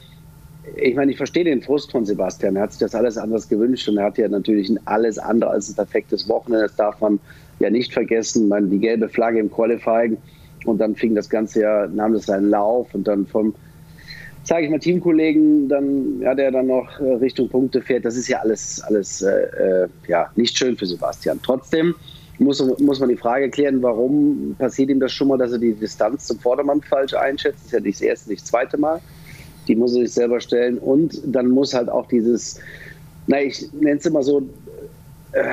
[0.76, 2.56] ich meine, ich verstehe den Frust von Sebastian.
[2.56, 5.52] Er hat sich das alles anders gewünscht und er hat ja natürlich ein alles andere
[5.52, 6.68] als ein perfektes Wochenende.
[6.68, 7.20] Das darf man
[7.60, 8.48] ja nicht vergessen.
[8.48, 10.18] meine, die gelbe Flagge im Qualifying
[10.66, 13.54] und dann fing das Ganze ja, nahm das seinen Lauf und dann vom,
[14.44, 18.06] sage ich mal, Teamkollegen, dann, ja, der dann noch äh, Richtung Punkte fährt.
[18.06, 21.40] Das ist ja alles, alles äh, äh, ja, nicht schön für Sebastian.
[21.44, 21.94] Trotzdem
[22.40, 25.74] muss, muss man die Frage klären, warum passiert ihm das schon mal, dass er die
[25.74, 27.60] Distanz zum Vordermann falsch einschätzt.
[27.60, 29.02] Das ist ja nicht das erste, nicht das zweite Mal
[29.68, 30.78] die muss er sich selber stellen.
[30.78, 32.60] Und dann muss halt auch dieses,
[33.28, 34.44] na, ich nenne es immer so,
[35.34, 35.44] äh,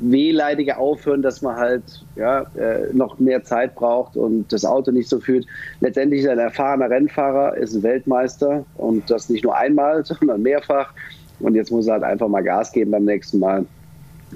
[0.00, 1.82] wehleidige aufhören, dass man halt
[2.16, 5.46] ja, äh, noch mehr Zeit braucht und das Auto nicht so fühlt.
[5.80, 10.42] Letztendlich ist er ein erfahrener Rennfahrer, ist ein Weltmeister und das nicht nur einmal, sondern
[10.42, 10.92] mehrfach.
[11.40, 13.66] Und jetzt muss er halt einfach mal Gas geben beim nächsten Mal.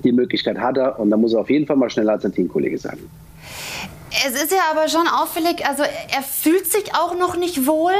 [0.02, 2.32] Die Möglichkeit hat er und dann muss er auf jeden Fall mal schneller als sein
[2.32, 2.98] Teamkollege sein.
[4.26, 7.92] Es ist ja aber schon auffällig, also er fühlt sich auch noch nicht wohl.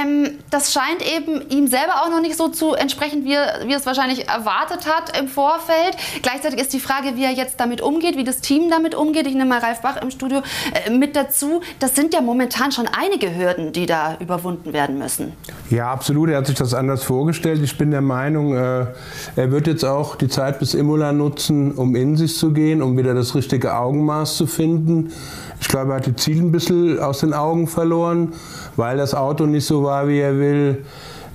[0.00, 3.72] Ähm, das scheint eben ihm selber auch noch nicht so zu entsprechen, wie er, wie
[3.72, 5.96] er es wahrscheinlich erwartet hat im Vorfeld.
[6.22, 9.26] Gleichzeitig ist die Frage, wie er jetzt damit umgeht, wie das Team damit umgeht.
[9.26, 10.42] Ich nehme mal Ralf Bach im Studio
[10.86, 11.62] äh, mit dazu.
[11.80, 15.32] Das sind ja momentan schon einige Hürden, die da überwunden werden müssen.
[15.70, 16.30] Ja, absolut.
[16.30, 17.60] Er hat sich das anders vorgestellt.
[17.62, 18.86] Ich bin der Meinung, äh,
[19.36, 22.96] er wird jetzt auch die Zeit bis Imola nutzen, um in sich zu gehen, um
[22.96, 25.12] wieder das richtige Augenmaß zu finden.
[25.60, 28.32] Ich glaube, er hat die Ziele ein bisschen aus den Augen verloren,
[28.76, 30.84] weil das Auto nicht so war, wie er will.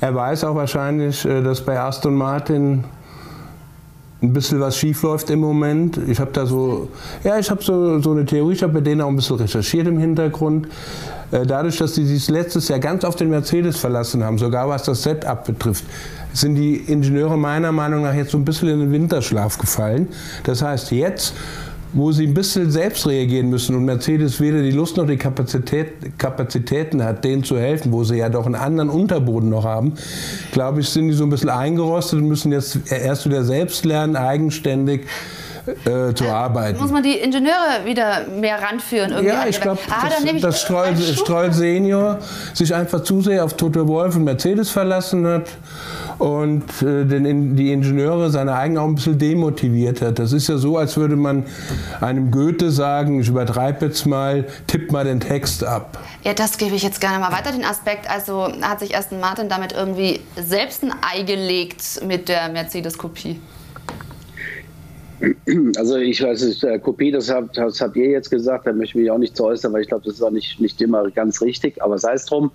[0.02, 2.84] Er weiß auch wahrscheinlich, äh, dass bei Aston Martin
[4.22, 6.00] ein bisschen was schief läuft im Moment.
[6.08, 6.90] Ich habe da so,
[7.24, 9.88] ja, ich habe so, so eine Theorie, ich habe bei denen auch ein bisschen recherchiert
[9.88, 10.68] im Hintergrund.
[11.32, 14.84] Äh, dadurch, dass sie sich letztes Jahr ganz auf den Mercedes verlassen haben, sogar was
[14.84, 15.86] das Setup betrifft,
[16.34, 20.10] sind die Ingenieure meiner Meinung nach jetzt so ein bisschen in den Winterschlaf gefallen.
[20.44, 21.34] Das heißt, jetzt
[21.96, 26.20] wo sie ein bisschen selbst reagieren müssen und Mercedes weder die Lust noch die Kapazität,
[26.20, 29.94] Kapazitäten hat, denen zu helfen, wo sie ja doch einen anderen Unterboden noch haben,
[30.52, 34.16] glaube ich, sind die so ein bisschen eingerostet und müssen jetzt erst wieder selbst lernen,
[34.16, 35.08] eigenständig.
[35.68, 36.80] Äh, zu arbeiten.
[36.80, 39.10] Muss man die Ingenieure wieder mehr ranführen?
[39.10, 42.20] Irgendwie ja, ich glaube, ah, das, dass Stroll, Stroll Senior
[42.54, 45.48] sich einfach zu sehr auf Toto Wolf und Mercedes verlassen hat
[46.18, 50.20] und äh, den, die Ingenieure seine eigenen auch ein bisschen demotiviert hat.
[50.20, 51.46] Das ist ja so, als würde man
[52.02, 56.00] einem Goethe sagen, ich übertreibe jetzt mal, tipp mal den Text ab.
[56.24, 58.10] Ja, das gebe ich jetzt gerne mal weiter, den Aspekt.
[58.10, 63.40] Also hat sich Aston Martin damit irgendwie selbst ein Ei gelegt mit der Mercedes-Kopie?
[65.78, 68.98] Also ich weiß nicht, äh, Kopie, das habt, das habt ihr jetzt gesagt, da möchte
[68.98, 71.10] ich mich auch nicht zu äußern, weil ich glaube, das ist auch nicht, nicht immer
[71.10, 72.52] ganz richtig, aber sei es drum.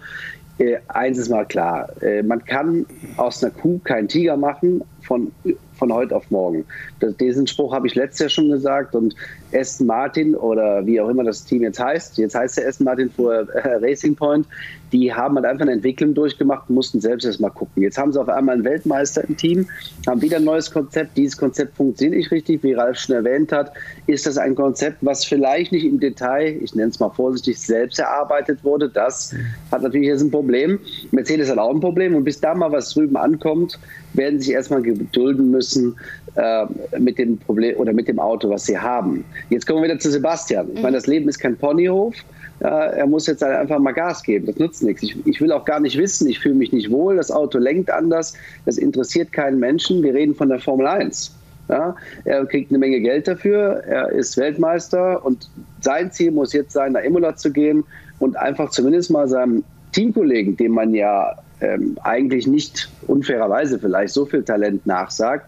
[0.60, 2.84] Äh, eins ist mal klar, äh, man kann
[3.16, 5.32] aus einer Kuh keinen Tiger machen von,
[5.80, 6.64] von heute auf morgen.
[7.00, 9.16] Das, diesen Spruch habe ich letztes Jahr schon gesagt und
[9.52, 13.10] Aston Martin oder wie auch immer das Team jetzt heißt, jetzt heißt der Aston Martin
[13.10, 14.46] vor äh, Racing Point,
[14.92, 17.82] die haben halt einfach eine Entwicklung durchgemacht und mussten selbst erst mal gucken.
[17.82, 19.66] Jetzt haben sie auf einmal einen Weltmeister im Team,
[20.06, 21.16] haben wieder ein neues Konzept.
[21.16, 23.72] Dieses Konzept funktioniert nicht richtig, wie Ralf schon erwähnt hat.
[24.06, 27.98] Ist das ein Konzept, was vielleicht nicht im Detail, ich nenne es mal vorsichtig, selbst
[27.98, 28.88] erarbeitet wurde?
[28.88, 29.34] Das
[29.70, 30.78] hat natürlich jetzt ein Problem.
[31.12, 33.78] Mercedes hat auch ein Problem und bis da mal was drüben ankommt,
[34.14, 35.96] werden sich erstmal gedulden müssen
[36.34, 36.66] äh,
[36.98, 39.24] mit dem Problem oder mit dem Auto, was sie haben.
[39.50, 40.68] Jetzt kommen wir wieder zu Sebastian.
[40.74, 42.14] Ich meine, das Leben ist kein Ponyhof.
[42.60, 44.46] Ja, er muss jetzt halt einfach mal Gas geben.
[44.46, 45.02] Das nutzt nichts.
[45.02, 47.90] Ich, ich will auch gar nicht wissen, ich fühle mich nicht wohl, das Auto lenkt
[47.90, 48.34] anders.
[48.66, 50.02] Das interessiert keinen Menschen.
[50.02, 51.34] Wir reden von der Formel 1.
[51.70, 51.94] Ja,
[52.24, 55.48] er kriegt eine Menge Geld dafür, er ist Weltmeister und
[55.80, 57.84] sein Ziel muss jetzt sein, nach Imola zu gehen
[58.18, 64.26] und einfach zumindest mal seinem Teamkollegen, dem man ja ähm, eigentlich nicht unfairerweise vielleicht so
[64.26, 65.46] viel Talent nachsagt,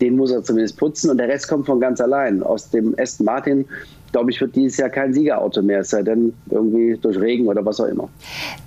[0.00, 2.42] den muss er zumindest putzen und der Rest kommt von ganz allein.
[2.42, 3.66] Aus dem Aston Martin
[4.14, 7.66] glaube ich, wird dieses Jahr kein Siegerauto mehr, es sei denn irgendwie durch Regen oder
[7.66, 8.08] was auch immer.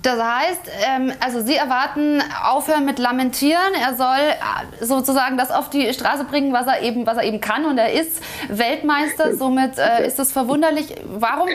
[0.02, 3.72] Das heißt, ähm, also Sie erwarten aufhören mit Lamentieren.
[3.82, 7.40] Er soll äh, sozusagen das auf die Straße bringen, was er eben, was er eben
[7.40, 7.64] kann.
[7.64, 8.20] Und er ist
[8.50, 9.34] Weltmeister.
[9.36, 10.94] Somit äh, ist es verwunderlich.
[11.18, 11.48] Warum,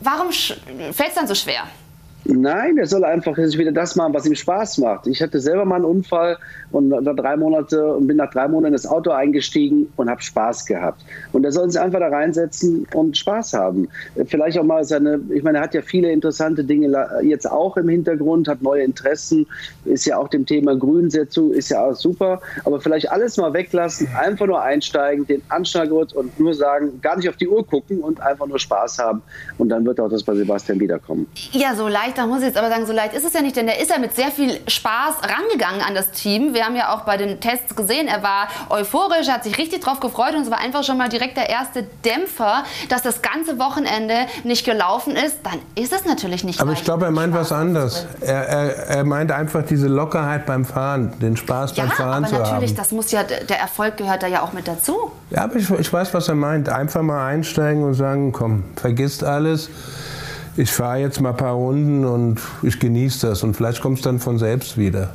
[0.00, 1.62] warum fällt es dann so schwer?
[2.24, 5.06] Nein, er soll einfach wieder das machen, was ihm Spaß macht.
[5.06, 6.38] Ich hatte selber mal einen Unfall
[6.70, 10.22] und nach drei Monate und bin nach drei Monaten in das Auto eingestiegen und habe
[10.22, 11.02] Spaß gehabt.
[11.32, 13.88] Und er soll sich einfach da reinsetzen und Spaß haben.
[14.26, 17.88] Vielleicht auch mal seine, ich meine, er hat ja viele interessante Dinge jetzt auch im
[17.88, 19.46] Hintergrund, hat neue Interessen,
[19.84, 22.40] ist ja auch dem Thema Grünsetzung, ist ja auch super.
[22.64, 27.28] Aber vielleicht alles mal weglassen, einfach nur einsteigen, den Anschnallgurt und nur sagen, gar nicht
[27.28, 29.22] auf die Uhr gucken und einfach nur Spaß haben.
[29.56, 31.26] Und dann wird auch das bei Sebastian wiederkommen.
[31.52, 33.56] Ja, so leicht, da muss ich jetzt aber sagen, so leicht ist es ja nicht,
[33.56, 36.92] denn der ist ja mit sehr viel Spaß rangegangen an das Team wir haben ja
[36.92, 40.50] auch bei den Tests gesehen, er war euphorisch, hat sich richtig drauf gefreut und es
[40.50, 45.38] war einfach schon mal direkt der erste Dämpfer, dass das ganze Wochenende nicht gelaufen ist.
[45.44, 48.06] Dann ist es natürlich nicht Aber ich glaube, er meint was anderes.
[48.20, 52.34] Er, er, er, meint einfach diese Lockerheit beim Fahren, den Spaß ja, beim Fahren zu
[52.34, 52.42] haben.
[52.42, 55.12] aber natürlich, das muss ja, der Erfolg gehört da ja auch mit dazu.
[55.30, 56.68] Ja, aber ich, ich weiß, was er meint.
[56.68, 59.70] Einfach mal einsteigen und sagen, komm, vergisst alles
[60.58, 64.04] ich fahre jetzt mal ein paar Runden und ich genieße das und vielleicht kommt es
[64.04, 65.12] dann von selbst wieder.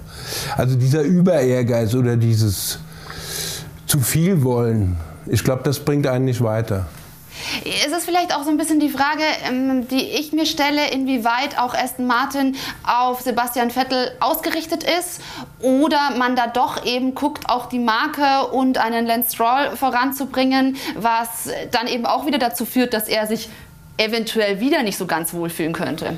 [0.55, 2.79] Also dieser Überehrgeiz oder dieses
[3.85, 4.95] zu viel wollen,
[5.27, 6.87] ich glaube, das bringt einen nicht weiter.
[7.65, 11.59] Ist es vielleicht auch so ein bisschen die Frage, ähm, die ich mir stelle, inwieweit
[11.59, 15.19] auch Aston Martin auf Sebastian Vettel ausgerichtet ist
[15.59, 21.49] oder man da doch eben guckt, auch die Marke und einen Lance Stroll voranzubringen, was
[21.71, 23.49] dann eben auch wieder dazu führt, dass er sich
[23.97, 26.17] eventuell wieder nicht so ganz wohlfühlen könnte?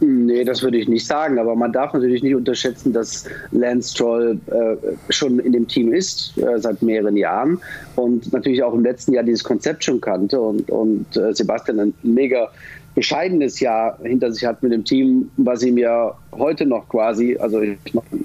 [0.00, 4.38] Nee, das würde ich nicht sagen, aber man darf natürlich nicht unterschätzen, dass Lance Stroll
[4.46, 7.60] äh, schon in dem Team ist, äh, seit mehreren Jahren
[7.94, 11.94] und natürlich auch im letzten Jahr dieses Konzept schon kannte und, und äh, Sebastian ein
[12.02, 12.50] mega
[12.94, 17.60] bescheidenes Jahr hinter sich hat mit dem Team, was ihm ja heute noch quasi, also
[17.60, 17.78] ich,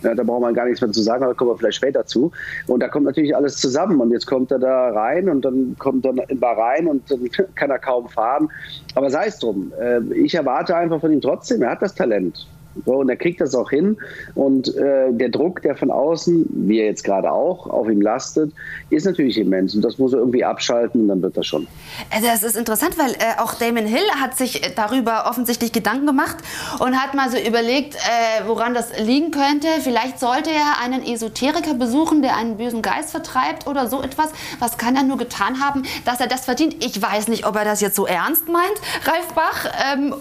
[0.04, 2.06] ja, da braucht man gar nichts mehr zu sagen, aber da kommen wir vielleicht später
[2.06, 2.32] zu.
[2.68, 6.06] Und da kommt natürlich alles zusammen und jetzt kommt er da rein und dann kommt
[6.06, 8.50] er in Bahrain und dann kann er kaum fahren.
[8.96, 12.48] Aber sei es drum, äh, ich erwarte einfach von ihm trotzdem, er hat das Talent.
[12.86, 13.98] So, und er kriegt das auch hin.
[14.36, 18.52] Und äh, der Druck, der von außen, wie er jetzt gerade auch, auf ihm lastet,
[18.90, 19.76] ist natürlich immens.
[19.76, 21.68] Und das muss er irgendwie abschalten und dann wird das schon.
[22.12, 26.38] Also das ist interessant, weil äh, auch Damon Hill hat sich darüber offensichtlich Gedanken gemacht
[26.80, 29.68] und hat mal so überlegt, äh, woran das liegen könnte.
[29.82, 34.32] Vielleicht sollte er einen Esoteriker besuchen, der einen bösen Geist vertreibt oder so etwas.
[34.60, 36.84] Was kann er nur getan haben, dass er das verdient?
[36.84, 39.66] Ich weiß nicht, ob er das jetzt so ernst meint, Ralf Bach.
[39.94, 40.14] Ähm,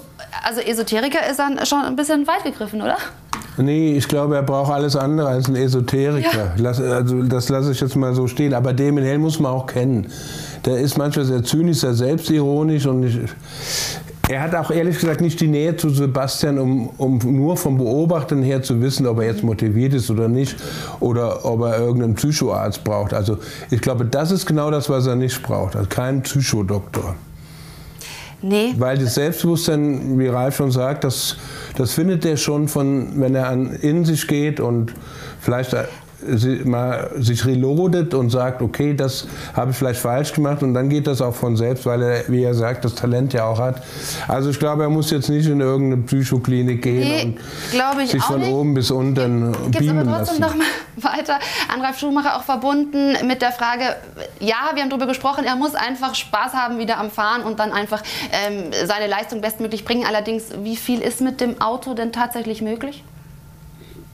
[0.44, 2.96] also Esoteriker ist dann schon ein bisschen weit gegriffen, oder?
[3.56, 6.52] Nee, ich glaube, er braucht alles andere als ein Esoteriker.
[6.56, 6.70] Ja.
[6.70, 8.54] also das lasse ich jetzt mal so stehen.
[8.54, 10.06] Aber Damon Hell muss man auch kennen.
[10.64, 13.18] Der ist manchmal sehr zynisch, sehr selbstironisch und ich,
[14.28, 18.42] er hat auch ehrlich gesagt nicht die Nähe zu Sebastian, um, um nur vom Beobachten
[18.42, 20.56] her zu wissen, ob er jetzt motiviert ist oder nicht
[21.00, 23.14] oder ob er irgendeinen Psychoarzt braucht.
[23.14, 23.38] Also
[23.70, 25.76] ich glaube, das ist genau das, was er nicht braucht.
[25.76, 27.16] Also kein Psychodoktor.
[28.40, 28.74] Nee.
[28.78, 31.36] Weil das Selbstbewusstsein, wie Ralf schon sagt, das,
[31.76, 34.94] das findet er schon von, wenn er an, in sich geht und
[35.40, 35.74] vielleicht
[36.64, 41.06] mal sich reloadet und sagt, okay, das habe ich vielleicht falsch gemacht und dann geht
[41.06, 43.82] das auch von selbst, weil er, wie er sagt, das Talent ja auch hat.
[44.26, 47.36] Also ich glaube, er muss jetzt nicht in irgendeine Psychoklinik gehen
[47.72, 48.50] nee, und sich von nicht.
[48.50, 50.58] oben bis unten Gibt's beamen aber trotzdem lassen.
[50.58, 50.66] noch mal
[51.18, 51.38] weiter
[51.72, 53.96] an Ralf Schumacher auch verbunden mit der Frage,
[54.40, 57.72] ja, wir haben darüber gesprochen, er muss einfach Spaß haben wieder am Fahren und dann
[57.72, 58.02] einfach
[58.32, 60.04] ähm, seine Leistung bestmöglich bringen.
[60.06, 63.04] Allerdings, wie viel ist mit dem Auto denn tatsächlich möglich?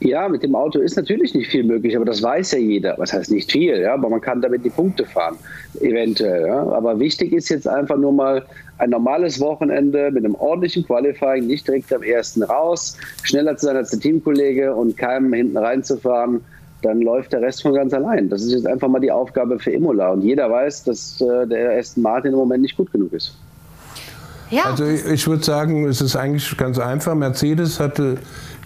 [0.01, 2.95] Ja, mit dem Auto ist natürlich nicht viel möglich, aber das weiß ja jeder.
[2.97, 5.37] Was heißt nicht viel, ja, aber man kann damit die Punkte fahren,
[5.79, 6.47] eventuell.
[6.47, 6.67] Ja.
[6.69, 8.45] Aber wichtig ist jetzt einfach nur mal
[8.77, 13.77] ein normales Wochenende mit einem ordentlichen Qualifying, nicht direkt am ersten raus, schneller zu sein
[13.77, 16.41] als der Teamkollege und keinem hinten reinzufahren.
[16.81, 18.29] Dann läuft der Rest von ganz allein.
[18.29, 20.09] Das ist jetzt einfach mal die Aufgabe für Imola.
[20.09, 23.33] Und jeder weiß, dass äh, der Aston Martin im Moment nicht gut genug ist.
[24.51, 24.65] Ja.
[24.65, 27.15] Also ich, ich würde sagen, es ist eigentlich ganz einfach.
[27.15, 28.17] Mercedes hatte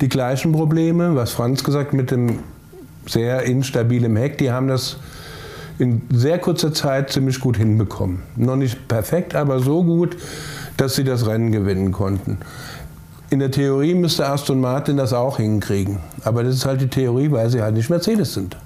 [0.02, 2.39] die gleichen Probleme, was Franz gesagt, mit dem
[3.06, 4.38] sehr instabilen Heck.
[4.38, 4.97] Die haben das
[5.78, 8.22] in sehr kurzer Zeit ziemlich gut hinbekommen.
[8.36, 10.18] Noch nicht perfekt, aber so gut,
[10.78, 12.38] dass sie das Rennen gewinnen konnten.
[13.30, 16.00] In der Theorie müsste Aston Martin das auch hinkriegen.
[16.24, 18.58] Aber das ist halt die Theorie, weil sie halt nicht Mercedes sind.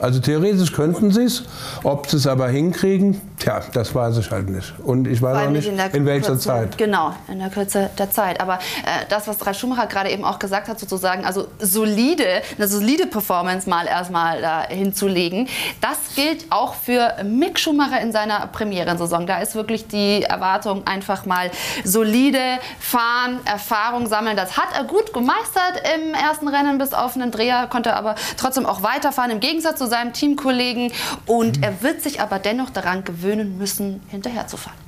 [0.00, 1.44] Also theoretisch könnten sie es,
[1.82, 4.72] ob sie es aber hinkriegen, tja, das weiß ich halt nicht.
[4.82, 6.78] Und ich weiß auch nicht, in, in welcher Kürze, Zeit.
[6.78, 8.40] Genau, in der Kürze der Zeit.
[8.40, 12.66] Aber äh, das, was Ralf Schumacher gerade eben auch gesagt hat, sozusagen, also solide, eine
[12.66, 15.48] solide Performance mal erstmal da hinzulegen,
[15.80, 19.26] das gilt auch für Mick Schumacher in seiner Premierensaison.
[19.26, 21.50] Da ist wirklich die Erwartung einfach mal
[21.84, 22.38] solide
[22.78, 24.36] fahren, Erfahrung sammeln.
[24.36, 28.64] Das hat er gut gemeistert im ersten Rennen bis auf einen Dreher, konnte aber trotzdem
[28.64, 30.92] auch weiterfahren, im Gegensatz zu seinem Teamkollegen.
[31.26, 31.62] Und mhm.
[31.62, 34.78] er wird sich aber dennoch daran gewöhnen müssen, hinterherzufahren.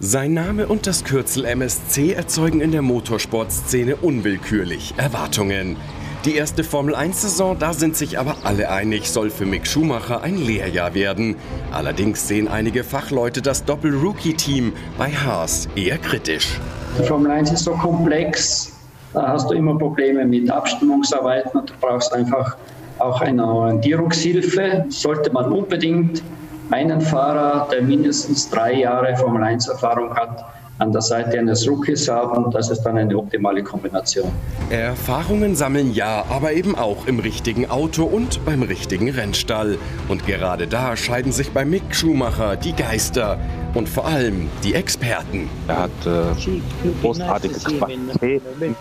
[0.00, 5.76] Sein Name und das Kürzel MSC erzeugen in der Motorsportszene unwillkürlich Erwartungen.
[6.24, 10.94] Die erste Formel-1-Saison, da sind sich aber alle einig, soll für Mick Schumacher ein Lehrjahr
[10.94, 11.34] werden.
[11.72, 16.60] Allerdings sehen einige Fachleute das Doppel-Rookie-Team bei Haas eher kritisch.
[16.98, 18.72] Die Formel 1 ist so komplex,
[19.14, 22.56] da hast du immer Probleme mit Abstimmungsarbeiten und du brauchst einfach
[23.02, 26.22] auch eine Orientierungshilfe sollte man unbedingt
[26.70, 30.44] einen Fahrer, der mindestens drei Jahre Formel 1 Erfahrung hat,
[30.78, 32.50] an der Seite eines Rookies haben.
[32.50, 34.30] Das ist dann eine optimale Kombination.
[34.70, 39.78] Erfahrungen sammeln ja, aber eben auch im richtigen Auto und beim richtigen Rennstall.
[40.08, 43.38] Und gerade da scheiden sich bei Mick Schumacher die Geister
[43.74, 45.48] und vor allem die Experten.
[45.68, 48.74] Er hat äh, großartige Qualitäten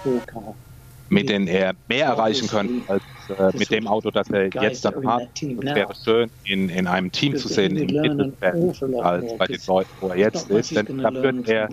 [1.12, 3.04] mit denen er mehr erreichen könnte als
[3.38, 5.30] äh, mit dem Auto, das er jetzt dann hat.
[5.42, 9.90] Es wäre schön, ihn in einem Team zu sehen im Mittelfeld als bei den Leuten,
[10.00, 10.76] wo er jetzt ist.
[10.76, 11.70] Denn da wird er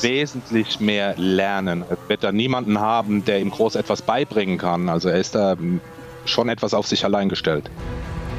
[0.00, 1.84] wesentlich mehr lernen.
[1.90, 4.88] Es wird da niemanden haben, der ihm groß etwas beibringen kann.
[4.88, 5.56] Also er ist da
[6.24, 7.70] schon etwas auf sich allein gestellt.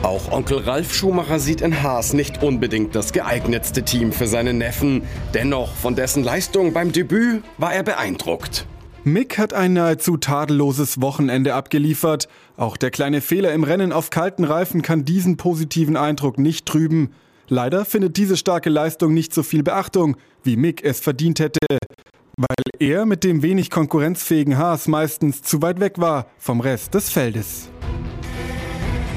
[0.01, 5.03] Auch Onkel Ralf Schumacher sieht in Haas nicht unbedingt das geeignetste Team für seinen Neffen.
[5.33, 8.65] Dennoch, von dessen Leistung beim Debüt war er beeindruckt.
[9.03, 12.27] Mick hat ein nahezu tadelloses Wochenende abgeliefert.
[12.57, 17.11] Auch der kleine Fehler im Rennen auf kalten Reifen kann diesen positiven Eindruck nicht trüben.
[17.47, 21.59] Leider findet diese starke Leistung nicht so viel Beachtung, wie Mick es verdient hätte,
[22.37, 27.09] weil er mit dem wenig konkurrenzfähigen Haas meistens zu weit weg war vom Rest des
[27.09, 27.69] Feldes.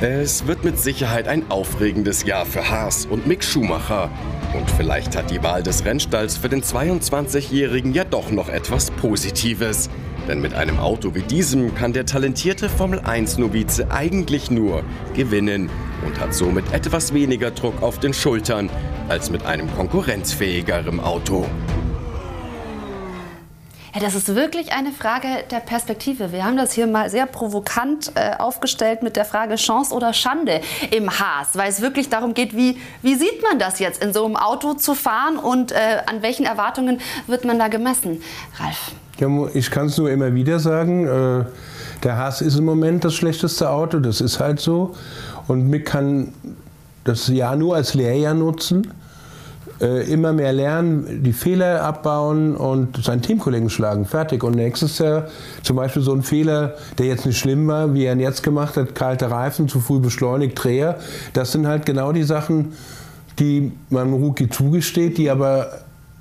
[0.01, 4.11] Es wird mit Sicherheit ein aufregendes Jahr für Haas und Mick Schumacher.
[4.55, 9.89] Und vielleicht hat die Wahl des Rennstalls für den 22-Jährigen ja doch noch etwas Positives.
[10.29, 14.85] Denn mit einem Auto wie diesem kann der talentierte Formel-1-Novize eigentlich nur
[15.15, 15.71] gewinnen
[16.07, 18.69] und hat somit etwas weniger Druck auf den Schultern
[19.09, 21.47] als mit einem konkurrenzfähigeren Auto.
[23.95, 26.33] Ja, das ist wirklich eine Frage der Perspektive.
[26.33, 30.63] Wir haben das hier mal sehr provokant äh, aufgestellt mit der Frage Chance oder Schande
[30.91, 34.25] im Haas, weil es wirklich darum geht, wie, wie sieht man das jetzt, in so
[34.25, 35.77] einem Auto zu fahren und äh,
[36.07, 38.23] an welchen Erwartungen wird man da gemessen?
[38.59, 38.93] Ralf.
[39.19, 41.45] Ja, ich kann es nur immer wieder sagen, äh,
[42.03, 44.97] der Haas ist im Moment das schlechteste Auto, das ist halt so.
[45.49, 46.33] Und Mick kann
[47.05, 48.91] das Jahr nur als Lehrjahr nutzen
[49.83, 54.07] äh, immer mehr lernen, die Fehler abbauen und seinen Teamkollegen schlagen.
[54.07, 54.45] Fertig.
[54.45, 55.27] Und nächstes Jahr
[55.63, 58.77] zum Beispiel so ein Fehler, der jetzt nicht schlimm war, wie er ihn jetzt gemacht
[58.77, 60.99] hat, kalte Reifen, zu früh beschleunigt, Dreher.
[61.33, 62.75] Das sind halt genau die Sachen,
[63.39, 65.73] die man Rookie zugesteht, die aber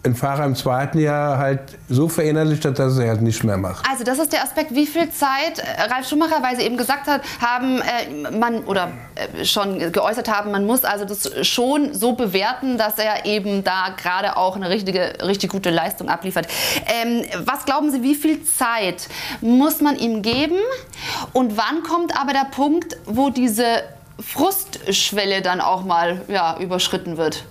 [0.03, 3.85] ein Fahrer im zweiten Jahr halt so verinnerlicht hat, dass er halt nicht mehr macht.
[3.87, 7.05] Also das ist der Aspekt, wie viel Zeit äh, Ralf Schumacher, weil Sie eben gesagt
[7.05, 12.13] hat, haben äh, man oder äh, schon geäußert haben, man muss also das schon so
[12.13, 16.47] bewerten, dass er eben da gerade auch eine richtige, richtig gute Leistung abliefert.
[16.87, 19.07] Ähm, was glauben Sie, wie viel Zeit
[19.41, 20.57] muss man ihm geben
[21.33, 23.83] und wann kommt aber der Punkt, wo diese
[24.19, 27.45] Frustschwelle dann auch mal ja, überschritten wird?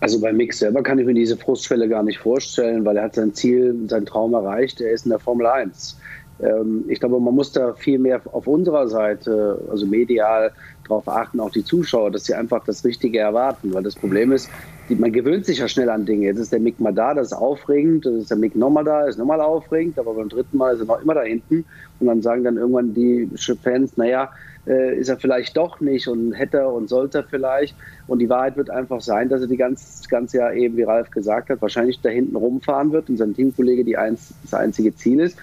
[0.00, 3.14] Also bei Mick selber kann ich mir diese Frustschwelle gar nicht vorstellen, weil er hat
[3.14, 4.80] sein Ziel, sein Traum erreicht.
[4.80, 5.98] Er ist in der Formel 1.
[6.42, 10.52] Ähm, ich glaube, man muss da viel mehr auf unserer Seite, also medial,
[10.84, 13.74] darauf achten, auch die Zuschauer, dass sie einfach das Richtige erwarten.
[13.74, 14.48] Weil das Problem ist,
[14.88, 16.26] man gewöhnt sich ja schnell an Dinge.
[16.26, 18.06] Jetzt ist der Mick mal da, das ist aufregend.
[18.06, 19.98] Dann ist der Mick nochmal da, ist nochmal aufregend.
[19.98, 21.64] Aber beim dritten Mal ist er noch immer da hinten.
[22.00, 23.28] Und dann sagen dann irgendwann die
[23.62, 24.30] Fans, naja,
[24.66, 27.74] äh, ist er vielleicht doch nicht und hätte und sollte er vielleicht.
[28.06, 30.82] Und die Wahrheit wird einfach sein, dass er die ganz, das ganze Jahr eben, wie
[30.82, 34.94] Ralf gesagt hat, wahrscheinlich da hinten rumfahren wird und sein Teamkollege die eins, das einzige
[34.94, 35.38] Ziel ist.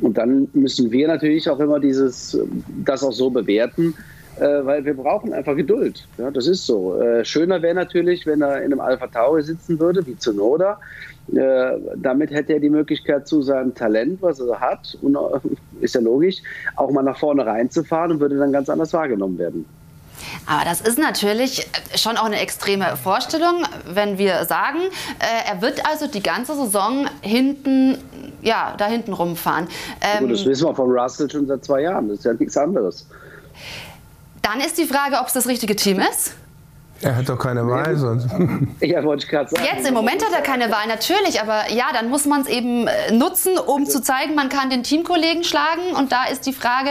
[0.00, 2.38] Und dann müssen wir natürlich auch immer dieses,
[2.84, 3.94] das auch so bewerten,
[4.40, 6.06] äh, weil wir brauchen einfach Geduld.
[6.18, 7.00] Ja, das ist so.
[7.00, 10.78] Äh, schöner wäre natürlich, wenn er in einem Alpha Tauri sitzen würde, wie Zunoda.
[11.34, 15.94] Äh, damit hätte er die Möglichkeit, zu seinem Talent, was er hat, und, äh, ist
[15.94, 16.38] ja logisch,
[16.76, 19.66] auch mal nach vorne reinzufahren und würde dann ganz anders wahrgenommen werden.
[20.46, 24.78] Aber das ist natürlich schon auch eine extreme Vorstellung, wenn wir sagen,
[25.18, 27.98] äh, er wird also die ganze Saison hinten,
[28.42, 29.68] ja, da hinten rumfahren.
[30.00, 32.08] Ähm, Gut, das wissen wir von Russell schon seit zwei Jahren.
[32.08, 33.06] Das ist ja nichts anderes.
[34.50, 36.32] Dann ist die Frage, ob es das richtige Team ist.
[37.02, 38.28] Er hat doch keine Wahl sonst.
[38.80, 39.62] Ja, wollte ich gerade sagen.
[39.62, 42.86] Jetzt im Moment hat er keine Wahl, natürlich, aber ja, dann muss man es eben
[42.86, 45.94] äh, nutzen, um zu zeigen, man kann den Teamkollegen schlagen.
[45.96, 46.90] Und da ist die Frage,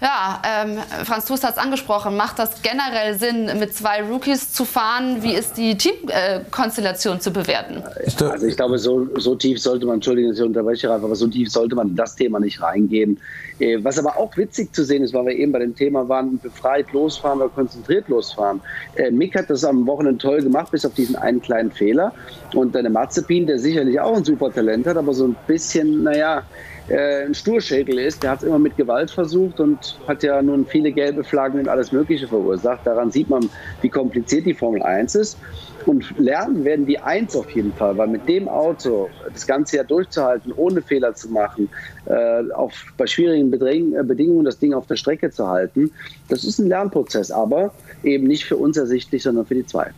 [0.00, 2.16] ja, ähm, Franz Tust hat es angesprochen.
[2.16, 5.22] Macht das generell Sinn, mit zwei Rookies zu fahren?
[5.22, 7.82] Wie ist die Teamkonstellation äh, zu bewerten?
[8.20, 11.50] Also ich glaube, so, so tief sollte man, Entschuldigung, dass ich unterbreche, aber so tief
[11.50, 13.18] sollte man in das Thema nicht reingehen.
[13.58, 16.38] Äh, was aber auch witzig zu sehen ist, weil wir eben bei dem Thema waren,
[16.38, 18.60] befreit losfahren oder konzentriert losfahren.
[18.94, 22.12] Äh, Mick hat das am Wochenende toll gemacht, bis auf diesen einen kleinen Fehler.
[22.54, 26.44] Und deine Mazepin, der sicherlich auch ein super Talent hat, aber so ein bisschen, naja,
[26.88, 28.22] äh, ein Sturschädel ist.
[28.22, 31.68] Der hat es immer mit Gewalt versucht und hat ja nun viele gelbe Flaggen und
[31.68, 32.86] alles Mögliche verursacht.
[32.86, 33.48] Daran sieht man,
[33.82, 35.38] wie kompliziert die Formel 1 ist.
[35.86, 39.84] Und lernen werden die Eins auf jeden Fall, weil mit dem Auto das ganze Jahr
[39.84, 41.68] durchzuhalten, ohne Fehler zu machen,
[42.06, 45.90] äh, auf, bei schwierigen äh, Bedingungen das Ding auf der Strecke zu halten,
[46.28, 47.72] das ist ein Lernprozess, aber
[48.02, 49.92] eben nicht für uns ersichtlich, sondern für die zwei.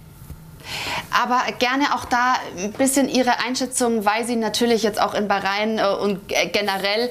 [1.11, 5.79] Aber gerne auch da ein bisschen Ihre Einschätzung, weil Sie natürlich jetzt auch in Bahrain
[5.79, 7.11] äh, und generell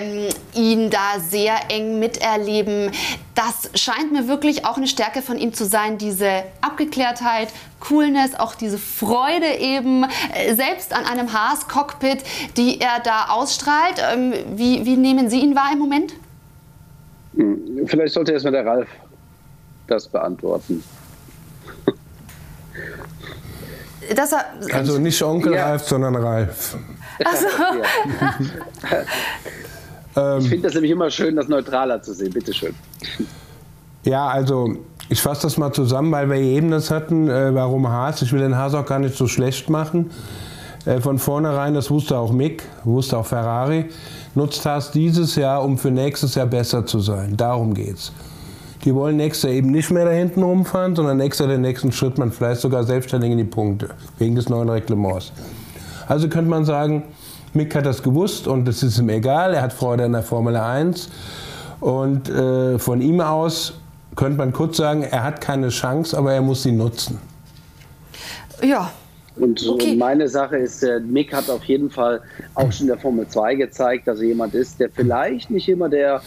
[0.00, 2.90] ähm, ihn da sehr eng miterleben.
[3.34, 7.48] Das scheint mir wirklich auch eine Stärke von ihm zu sein, diese Abgeklärtheit,
[7.80, 12.22] Coolness, auch diese Freude eben, äh, selbst an einem Haas-Cockpit,
[12.56, 14.02] die er da ausstrahlt.
[14.12, 16.14] Ähm, wie, wie nehmen Sie ihn wahr im Moment?
[17.36, 18.88] Hm, vielleicht sollte erstmal der Ralf
[19.86, 20.82] das beantworten.
[23.93, 23.93] dass
[24.32, 24.74] er.
[24.74, 25.66] Also nicht Onkel ja.
[25.68, 26.76] Ralf, sondern Ralf.
[27.24, 27.46] Also.
[30.14, 30.38] Ja.
[30.38, 32.32] ich finde das nämlich immer schön, das neutraler zu sehen.
[32.32, 32.74] Bitte schön.
[34.04, 34.76] Ja, also
[35.08, 38.22] ich fasse das mal zusammen, weil wir eben das hatten, äh, warum Haas.
[38.22, 40.10] Ich will den Haas auch gar nicht so schlecht machen.
[40.84, 43.86] Äh, von vornherein, das wusste auch Mick, wusste auch Ferrari,
[44.34, 47.36] nutzt Haas dieses Jahr, um für nächstes Jahr besser zu sein.
[47.36, 48.12] Darum geht's.
[48.84, 51.90] Die wollen nächstes Jahr eben nicht mehr da hinten rumfahren, sondern nächstes Jahr den nächsten
[51.90, 55.32] Schritt, man vielleicht sogar selbstständig in die Punkte, wegen des neuen Reglements.
[56.06, 57.04] Also könnte man sagen,
[57.54, 60.56] Mick hat das gewusst und es ist ihm egal, er hat Freude an der Formel
[60.56, 61.08] 1.
[61.80, 63.74] Und äh, von ihm aus
[64.16, 67.18] könnte man kurz sagen, er hat keine Chance, aber er muss sie nutzen.
[68.62, 68.90] Ja,
[69.36, 69.96] und okay.
[69.96, 72.20] meine Sache ist, der Mick hat auf jeden Fall
[72.54, 75.88] auch schon in der Formel 2 gezeigt, dass er jemand ist, der vielleicht nicht immer
[75.88, 76.22] der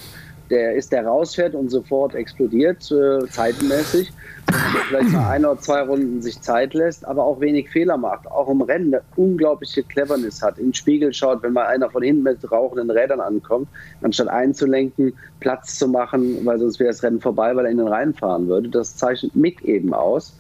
[0.50, 4.12] der ist, der rausfährt und sofort explodiert, äh, zeitmäßig.
[4.48, 8.30] Der vielleicht mal ein oder zwei Runden sich Zeit lässt, aber auch wenig Fehler macht.
[8.32, 10.58] Auch im Rennen eine unglaubliche Cleverness hat.
[10.58, 13.68] In den Spiegel schaut, wenn mal einer von hinten mit rauchenden Rädern ankommt,
[14.02, 17.88] anstatt einzulenken, Platz zu machen, weil sonst wäre das Rennen vorbei, weil er in den
[17.88, 18.70] reinfahren würde.
[18.70, 20.38] Das zeichnet Mick eben aus.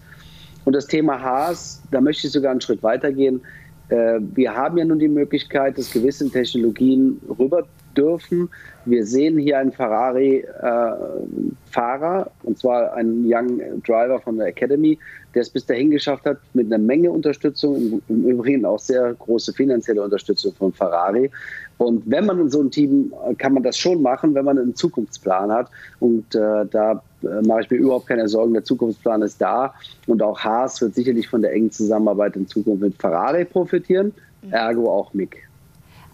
[0.63, 3.41] Und das Thema Haas, da möchte ich sogar einen Schritt weitergehen.
[3.89, 7.65] Äh, wir haben ja nun die Möglichkeit, dass gewisse Technologien rüber
[7.97, 8.49] dürfen.
[8.85, 14.97] Wir sehen hier einen Ferrari-Fahrer, äh, und zwar einen Young Driver von der Academy,
[15.33, 19.13] der es bis dahin geschafft hat, mit einer Menge Unterstützung, im, im Übrigen auch sehr
[19.13, 21.29] große finanzielle Unterstützung von Ferrari.
[21.77, 24.75] Und wenn man in so einem Team, kann man das schon machen, wenn man einen
[24.75, 25.69] Zukunftsplan hat.
[25.99, 28.53] Und äh, da äh, mache ich mir überhaupt keine Sorgen.
[28.53, 29.73] Der Zukunftsplan ist da.
[30.07, 34.11] Und auch Haas wird sicherlich von der engen Zusammenarbeit in Zukunft mit Ferrari profitieren,
[34.49, 35.46] ergo auch Mick.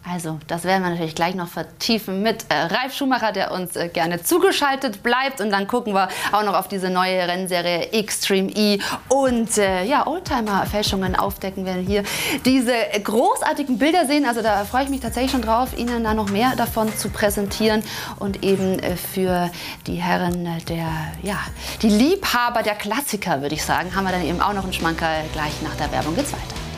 [0.06, 3.88] Also, das werden wir natürlich gleich noch vertiefen mit äh, Ralf Schumacher, der uns äh,
[3.88, 5.40] gerne zugeschaltet bleibt.
[5.40, 10.06] Und dann gucken wir auch noch auf diese neue Rennserie Extreme E und äh, ja,
[10.06, 12.04] Oldtimer-Fälschungen aufdecken werden hier
[12.44, 14.26] diese großartigen Bilder sehen.
[14.26, 17.82] Also, da freue ich mich tatsächlich schon drauf, Ihnen da noch mehr davon zu präsentieren.
[18.20, 19.50] Und eben äh, für
[19.88, 20.90] die Herren der,
[21.22, 21.38] ja,
[21.82, 25.24] die Liebhaber der Klassiker, würde ich sagen, haben wir dann eben auch noch einen Schmankerl.
[25.32, 26.73] Gleich nach der Werbung geht's weiter.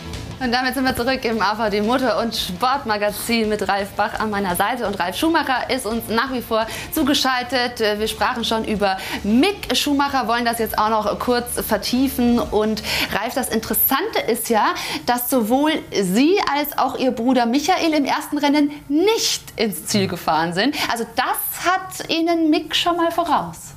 [0.45, 4.55] Und damit sind wir zurück im AVD Motor- und Sportmagazin mit Ralf Bach an meiner
[4.55, 4.85] Seite.
[4.85, 7.79] Und Ralf Schumacher ist uns nach wie vor zugeschaltet.
[7.79, 12.37] Wir sprachen schon über Mick Schumacher, wollen das jetzt auch noch kurz vertiefen.
[12.37, 14.75] Und Ralf, das Interessante ist ja,
[15.07, 20.53] dass sowohl Sie als auch Ihr Bruder Michael im ersten Rennen nicht ins Ziel gefahren
[20.53, 20.75] sind.
[20.91, 23.74] Also das hat Ihnen Mick schon mal voraus.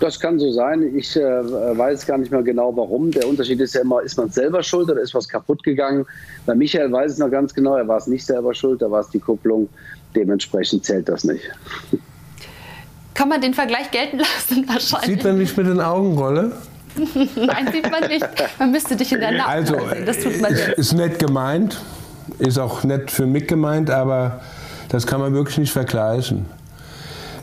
[0.00, 0.94] Das kann so sein.
[0.96, 3.10] Ich äh, weiß gar nicht mehr genau warum.
[3.10, 6.06] Der Unterschied ist ja immer, ist man selber schuld oder ist was kaputt gegangen?
[6.46, 9.00] Bei Michael weiß ich noch ganz genau, er war es nicht selber schuld, da war
[9.00, 9.68] es die Kupplung.
[10.14, 11.42] Dementsprechend zählt das nicht.
[13.14, 15.16] Kann man den Vergleich gelten lassen wahrscheinlich?
[15.16, 16.52] Sieht man nicht mit den Augenrolle?
[16.96, 18.26] Nein, sieht man nicht.
[18.58, 20.06] Man müsste dich in der Nacht also, sehen.
[20.06, 20.68] Das tut man nicht.
[20.68, 21.80] Ist nett gemeint,
[22.38, 24.40] ist auch nett für mich gemeint, aber
[24.88, 26.46] das kann man wirklich nicht vergleichen.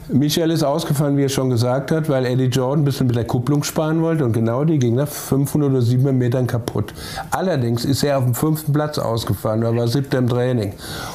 [0.10, 3.26] Michael ist ausgefallen, wie er schon gesagt hat, weil Eddie Jordan ein bisschen mit der
[3.26, 6.94] Kupplung sparen wollte und genau die ging nach 500 oder 700 Metern kaputt.
[7.32, 10.74] Allerdings ist er auf dem fünften Platz ausgefallen, er war siebter im Training.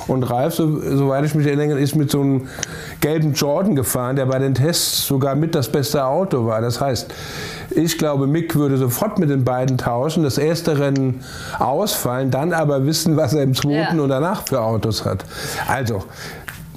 [0.08, 2.48] Und Ralf, so, soweit ich mich erinnere, ist mit so einem
[3.00, 6.60] gelben Jordan gefahren, der bei den Tests sogar mit das beste Auto war.
[6.60, 7.12] Das heißt,
[7.70, 11.22] ich glaube, Mick würde sofort mit den beiden tauschen, das erste Rennen
[11.58, 14.02] ausfallen, dann aber wissen, was er im zweiten ja.
[14.02, 15.24] und danach für Autos hat.
[15.68, 16.02] Also,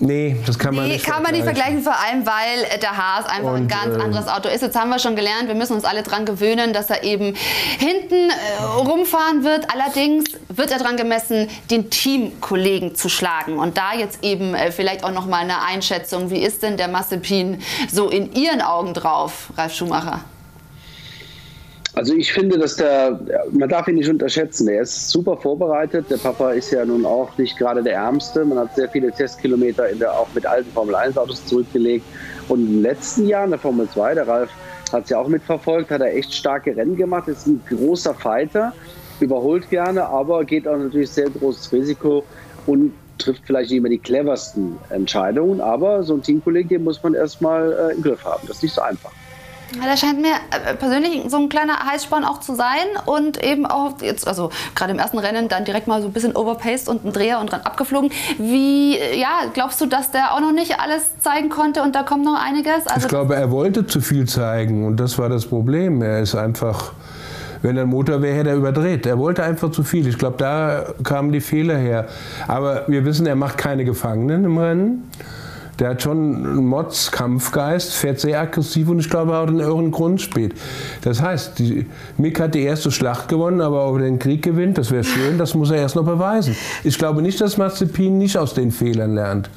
[0.06, 1.06] Nee, das kann man nee, nicht.
[1.06, 4.28] kann man nicht vergleichen, vor allem weil der Haas einfach und, ein ganz äh, anderes
[4.28, 4.62] Auto ist.
[4.62, 7.34] Jetzt haben wir schon gelernt, wir müssen uns alle daran gewöhnen, dass er eben
[7.80, 9.68] hinten äh, rumfahren wird.
[9.72, 13.58] Allerdings wird er daran gemessen, den Teamkollegen zu schlagen.
[13.60, 16.30] Und da jetzt eben äh, vielleicht auch noch mal eine Einschätzung.
[16.30, 20.20] Wie ist denn der Massepin so in Ihren Augen drauf, Ralf Schumacher?
[21.96, 23.20] Also ich finde, dass der,
[23.52, 24.68] man darf ihn nicht unterschätzen.
[24.68, 26.08] Er ist super vorbereitet.
[26.10, 28.44] Der Papa ist ja nun auch nicht gerade der Ärmste.
[28.44, 32.06] Man hat sehr viele Testkilometer in der, auch mit alten Formel 1 Autos zurückgelegt.
[32.48, 34.50] Und im letzten Jahr in der Formel 2, der Ralf
[34.92, 37.28] hat es ja auch mitverfolgt, hat er echt starke Rennen gemacht.
[37.28, 38.74] Ist ein großer Fighter,
[39.20, 42.24] überholt gerne, aber geht auch natürlich sehr großes Risiko
[42.66, 45.62] und trifft vielleicht nicht immer die cleversten Entscheidungen.
[45.62, 48.48] Aber so ein Teamkollege, den muss man erstmal äh, im Griff haben.
[48.48, 49.12] Das ist nicht so einfach.
[49.82, 54.02] Der scheint mir äh, persönlich so ein kleiner Heißsporn auch zu sein und eben auch
[54.02, 57.14] jetzt, also gerade im ersten Rennen dann direkt mal so ein bisschen overpaced und ein
[57.14, 58.12] Dreher und dran abgeflogen.
[58.38, 62.26] Wie, ja, glaubst du, dass der auch noch nicht alles zeigen konnte und da kommt
[62.26, 62.88] noch einiges?
[62.88, 66.02] Also ich glaube, er wollte zu viel zeigen und das war das Problem.
[66.02, 66.94] Er ist einfach,
[67.62, 69.06] wenn er ein Motor wäre, hätte er überdreht.
[69.06, 70.08] Er wollte einfach zu viel.
[70.08, 72.08] Ich glaube, da kamen die Fehler her.
[72.48, 75.10] Aber wir wissen, er macht keine Gefangenen im Rennen.
[75.80, 80.22] Der hat schon einen Mods-Kampfgeist, fährt sehr aggressiv und ich glaube auch den irren Grund
[80.22, 80.54] spielt.
[81.02, 84.78] Das heißt, die, Mick hat die erste Schlacht gewonnen, aber ob er den Krieg gewinnt,
[84.78, 86.56] das wäre schön, das muss er erst noch beweisen.
[86.84, 89.50] Ich glaube nicht, dass Mazepin nicht aus den Fehlern lernt.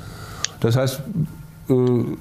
[0.60, 1.02] Das heißt,
[1.68, 1.74] äh,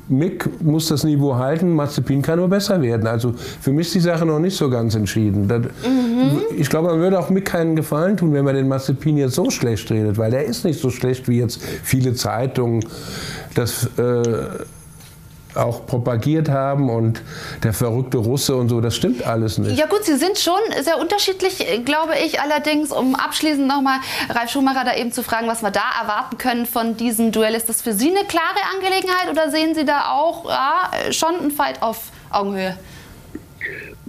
[0.09, 3.07] Mick muss das Niveau halten, Mazepin kann nur besser werden.
[3.07, 5.47] Also für mich ist die Sache noch nicht so ganz entschieden.
[5.47, 6.41] Das, mhm.
[6.57, 9.49] Ich glaube, man würde auch Mick keinen Gefallen tun, wenn man den Mazepin jetzt so
[9.49, 12.83] schlecht redet, weil der ist nicht so schlecht, wie jetzt viele Zeitungen
[13.55, 14.65] das äh,
[15.55, 17.21] auch propagiert haben und
[17.63, 19.77] der verrückte Russe und so, das stimmt alles nicht.
[19.77, 22.41] Ja gut, sie sind schon sehr unterschiedlich, glaube ich.
[22.41, 23.99] Allerdings, um abschließend nochmal
[24.29, 27.55] Ralf Schumacher da eben zu fragen, was wir da erwarten können von diesem Duell.
[27.55, 31.51] Ist das für Sie eine klare Angelegenheit oder sehen Sie da auch ja, schon einen
[31.51, 32.77] Fight auf Augenhöhe?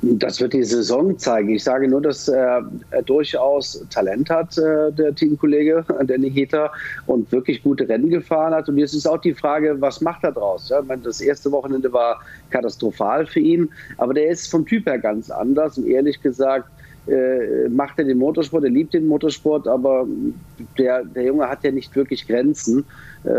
[0.02, 1.48] Das wird die Saison zeigen.
[1.50, 2.68] Ich sage nur, dass er,
[3.06, 6.70] durchaus Talent hat, äh, der Teamkollege, der Nikita,
[7.06, 8.68] und wirklich gute Rennen gefahren hat.
[8.68, 10.68] Und jetzt ist auch die Frage, was macht er draus?
[10.68, 12.20] Ja, meine, das erste Wochenende war
[12.50, 15.78] katastrophal für ihn, aber der ist vom Typ her ganz anders.
[15.78, 16.68] Und ehrlich gesagt,
[17.08, 20.06] äh, macht er den Motorsport, er liebt den Motorsport, aber
[20.78, 22.84] der, der Junge hat ja nicht wirklich Grenzen,
[23.24, 23.30] äh,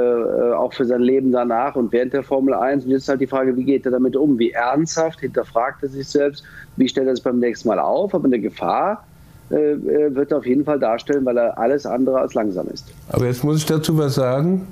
[0.53, 2.85] auch für sein Leben danach und während der Formel 1.
[2.85, 4.39] Und jetzt ist halt die Frage, wie geht er damit um?
[4.39, 6.43] Wie ernsthaft hinterfragt er sich selbst?
[6.77, 8.13] Wie stellt er es beim nächsten Mal auf?
[8.15, 9.05] Aber eine Gefahr
[9.49, 12.85] äh, wird er auf jeden Fall darstellen, weil er alles andere als langsam ist.
[13.09, 14.67] Aber jetzt muss ich dazu was sagen.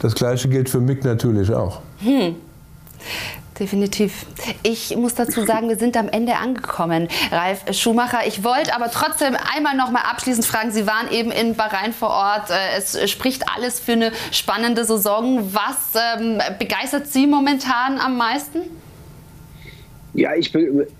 [0.00, 1.80] Das gleiche gilt für Mick natürlich auch.
[1.98, 2.36] Hm.
[3.60, 4.24] Definitiv.
[4.62, 7.08] Ich muss dazu sagen, wir sind am Ende angekommen.
[7.30, 11.54] Ralf Schumacher, ich wollte aber trotzdem einmal noch mal abschließend fragen, Sie waren eben in
[11.54, 12.48] Bahrain vor Ort.
[12.48, 15.52] Äh, es spricht alles für eine spannende Saison.
[15.52, 18.60] Was ähm, begeistert Sie momentan am meisten?
[20.12, 20.52] Ja, ich,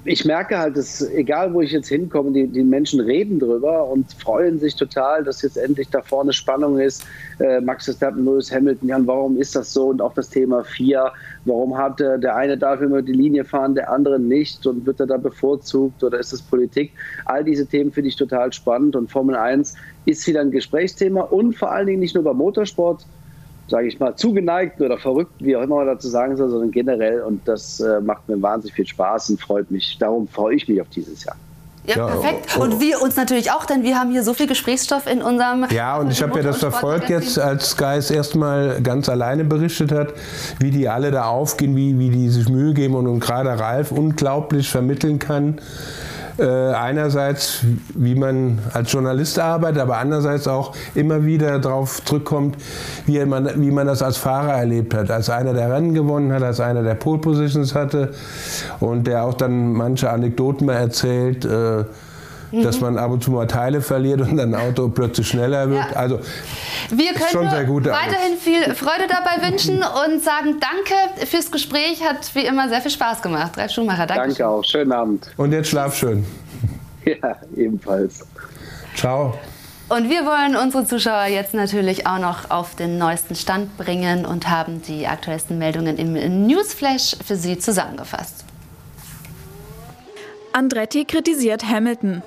[0.04, 4.12] ich merke halt, dass egal wo ich jetzt hinkomme, die, die Menschen reden drüber und
[4.12, 7.04] freuen sich total, dass jetzt endlich da vorne Spannung ist.
[7.40, 9.88] Äh, Max Verstappen, Lewis Hamilton, Jan, warum ist das so?
[9.88, 11.11] Und auch das Thema 4,
[11.44, 15.00] warum hat äh, der eine darf immer die Linie fahren, der andere nicht und wird
[15.00, 16.92] er da bevorzugt oder ist das Politik?
[17.24, 19.74] All diese Themen finde ich total spannend und Formel 1
[20.06, 23.04] ist wieder ein Gesprächsthema und vor allen Dingen nicht nur beim Motorsport,
[23.70, 27.22] sage ich mal, zugeneigt oder verrückt, wie auch immer man dazu sagen soll, sondern generell.
[27.22, 29.96] Und das äh, macht mir wahnsinnig viel Spaß und freut mich.
[29.98, 31.36] Darum freue ich mich auf dieses Jahr.
[31.86, 32.56] Ja, ja, perfekt.
[32.58, 35.66] Und wir uns natürlich auch, denn wir haben hier so viel Gesprächsstoff in unserem.
[35.70, 39.90] Ja, und ich habe ja das verfolgt jetzt, als Sky es erstmal ganz alleine berichtet
[39.90, 40.12] hat,
[40.58, 43.92] wie die alle da aufgehen, wie, wie die sich Mühe geben und, und gerade Ralf
[43.92, 45.58] unglaublich vermitteln kann
[46.41, 47.64] äh, einerseits,
[47.95, 52.57] wie man als Journalist arbeitet, aber andererseits auch immer wieder darauf zurückkommt,
[53.07, 55.11] wie man, wie man das als Fahrer erlebt hat.
[55.11, 58.14] Als einer, der Rennen gewonnen hat, als einer, der Pole Positions hatte
[58.80, 61.45] und der auch dann manche Anekdoten mal erzählt.
[61.45, 61.84] Äh,
[62.51, 62.62] mhm.
[62.62, 65.90] dass man ab und zu mal Teile verliert und dann ein Auto plötzlich schneller wird.
[65.90, 65.96] Ja.
[65.96, 66.20] Also
[66.90, 69.76] wir können weiterhin viel Freude dabei wünschen
[70.07, 72.03] und sagen Danke fürs Gespräch.
[72.05, 73.57] Hat wie immer sehr viel Spaß gemacht.
[73.57, 74.28] Ralf Schumacher, danke.
[74.28, 74.64] Danke auch.
[74.64, 75.30] Schönen Abend.
[75.36, 76.24] Und jetzt schlaf schön.
[77.07, 78.26] Ja, ebenfalls.
[78.94, 79.32] Ciao.
[79.88, 84.48] Und wir wollen unsere Zuschauer jetzt natürlich auch noch auf den neuesten Stand bringen und
[84.48, 88.44] haben die aktuellsten Meldungen im Newsflash für Sie zusammengefasst.
[90.53, 92.22] Andretti kritisiert Hamilton.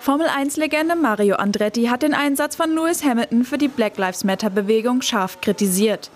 [0.00, 5.42] Formel-1-Legende Mario Andretti hat den Einsatz von Lewis Hamilton für die Black Lives Matter-Bewegung scharf
[5.42, 6.10] kritisiert.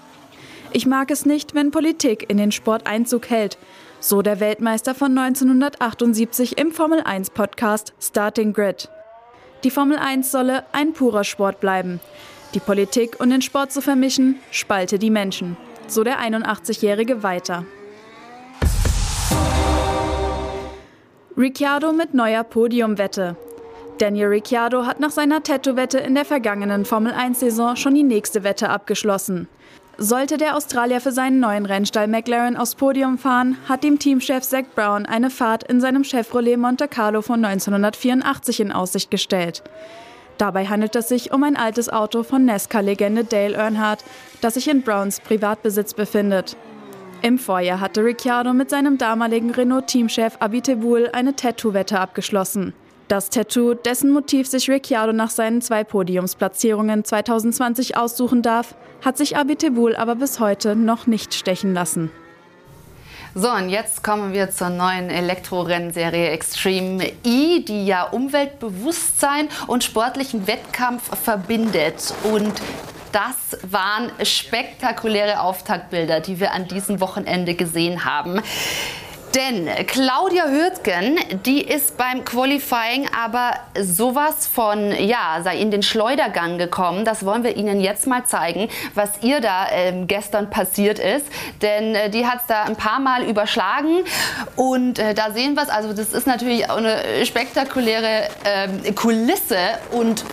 [0.72, 3.59] Ich mag es nicht, wenn Politik in den Sport Einzug hält,
[4.01, 8.89] so der Weltmeister von 1978 im Formel-1-Podcast Starting Grid.
[9.64, 12.01] Die Formel 1 solle ein purer Sport bleiben.
[12.55, 15.59] Die Politik und den Sport zu vermischen, spalte die Menschen,
[15.89, 17.66] so der 81-Jährige weiter.
[21.37, 23.37] Ricciardo mit neuer Podiumwette.
[23.99, 29.47] Daniel Ricciardo hat nach seiner Tattoo-Wette in der vergangenen Formel-1-Saison schon die nächste Wette abgeschlossen.
[29.97, 34.64] Sollte der Australier für seinen neuen Rennstall McLaren aufs Podium fahren, hat ihm Teamchef Zach
[34.74, 39.62] Brown eine Fahrt in seinem Chevrolet Monte Carlo von 1984 in Aussicht gestellt.
[40.38, 44.05] Dabei handelt es sich um ein altes Auto von NASCAR-Legende Dale Earnhardt,
[44.40, 46.57] das sich in Browns Privatbesitz befindet.
[47.22, 52.74] Im Vorjahr hatte Ricciardo mit seinem damaligen Renault-Teamchef Abiteboul eine Tattoo-Wette abgeschlossen.
[53.09, 58.74] Das Tattoo, dessen Motiv sich Ricciardo nach seinen zwei Podiumsplatzierungen 2020 aussuchen darf,
[59.05, 62.11] hat sich Abiteboul aber bis heute noch nicht stechen lassen.
[63.34, 70.46] So, und jetzt kommen wir zur neuen Elektrorennserie Extreme E, die ja Umweltbewusstsein und sportlichen
[70.46, 72.14] Wettkampf verbindet.
[72.22, 72.52] Und
[73.11, 78.40] das waren spektakuläre Auftaktbilder, die wir an diesem Wochenende gesehen haben.
[79.35, 86.57] Denn Claudia Hürtgen, die ist beim Qualifying aber sowas von, ja, sei in den Schleudergang
[86.57, 87.05] gekommen.
[87.05, 91.26] Das wollen wir Ihnen jetzt mal zeigen, was ihr da äh, gestern passiert ist.
[91.62, 94.05] Denn äh, die hat es da ein paar Mal überschlagen.
[94.55, 95.68] Und äh, da sehen wir es.
[95.68, 99.59] Also das ist natürlich auch eine spektakuläre ähm, Kulisse.
[99.91, 100.24] Und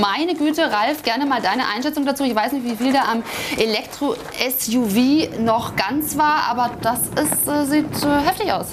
[0.00, 2.24] meine Güte, Ralf, gerne mal deine Einschätzung dazu.
[2.24, 3.22] Ich weiß nicht, wie viel da am
[3.56, 8.68] Elektro-SUV noch ganz war, aber das ist, äh, sieht äh, heftig aus.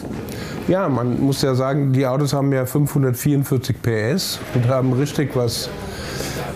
[0.67, 5.69] Ja, man muss ja sagen, die Autos haben ja 544 PS und haben richtig was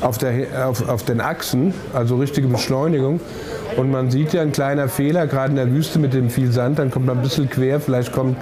[0.01, 3.20] auf, der, auf, auf den Achsen, also richtige Beschleunigung.
[3.78, 6.80] Und man sieht ja ein kleiner Fehler, gerade in der Wüste mit dem viel Sand,
[6.80, 8.38] dann kommt man ein bisschen quer, vielleicht kommt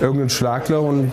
[0.00, 1.12] irgendein Schlagloch und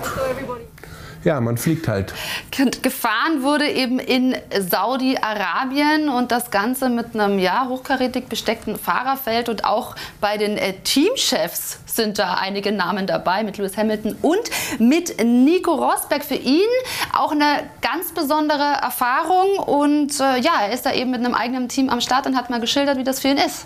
[1.25, 2.13] ja, man fliegt halt.
[2.51, 9.65] Gefahren wurde eben in Saudi-Arabien und das Ganze mit einem ja, hochkarätig besteckten Fahrerfeld und
[9.65, 15.23] auch bei den äh, Teamchefs sind da einige Namen dabei mit Lewis Hamilton und mit
[15.23, 16.23] Nico Rosberg.
[16.23, 16.69] Für ihn
[17.17, 21.69] auch eine ganz besondere Erfahrung und äh, ja, er ist da eben mit einem eigenen
[21.69, 23.65] Team am Start und hat mal geschildert, wie das für ihn ist.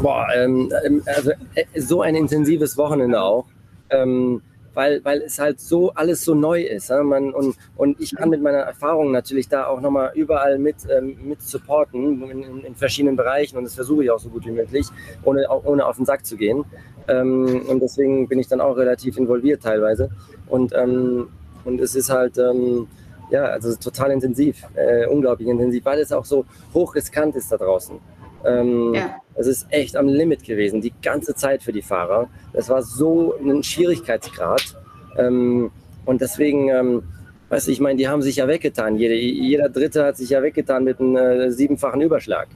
[0.00, 0.72] Boah, ähm,
[1.04, 3.44] also äh, so ein intensives Wochenende auch.
[3.90, 4.40] Ähm,
[4.80, 6.88] weil, weil es halt so alles so neu ist.
[6.88, 7.02] Ja?
[7.02, 11.18] Man, und, und ich kann mit meiner Erfahrung natürlich da auch nochmal überall mit, ähm,
[11.22, 14.86] mit supporten in, in, verschiedenen Bereichen und das versuche ich auch so gut wie möglich,
[15.22, 16.64] ohne, ohne auf den Sack zu gehen.
[17.08, 20.08] Ähm, und deswegen bin ich dann auch relativ involviert teilweise.
[20.46, 21.28] Und, ähm,
[21.66, 22.88] und es ist halt, ähm,
[23.30, 27.98] ja, also total intensiv, äh, unglaublich intensiv, weil es auch so hochriskant ist da draußen.
[28.44, 29.16] Ähm, ja.
[29.34, 32.28] Es ist echt am Limit gewesen, die ganze Zeit für die Fahrer.
[32.52, 34.76] Das war so ein Schwierigkeitsgrad.
[35.16, 35.70] Ähm,
[36.04, 37.02] und deswegen, ähm,
[37.48, 38.96] weißt du, ich meine, die haben sich ja weggetan.
[38.96, 42.48] Jeder, jeder Dritte hat sich ja weggetan mit einem äh, siebenfachen Überschlag.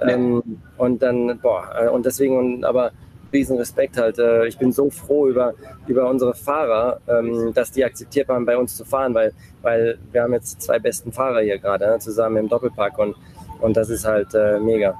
[0.00, 0.42] Ähm,
[0.76, 2.92] und dann, boah, äh, und deswegen, und, aber
[3.32, 4.18] riesen Respekt halt.
[4.18, 5.54] Äh, ich bin so froh über,
[5.86, 9.32] über unsere Fahrer, ähm, dass die akzeptiert haben, bei uns zu fahren, weil,
[9.62, 13.16] weil wir haben jetzt zwei besten Fahrer hier gerade ne, zusammen im Doppelpack und,
[13.60, 14.98] und das ist halt äh, mega.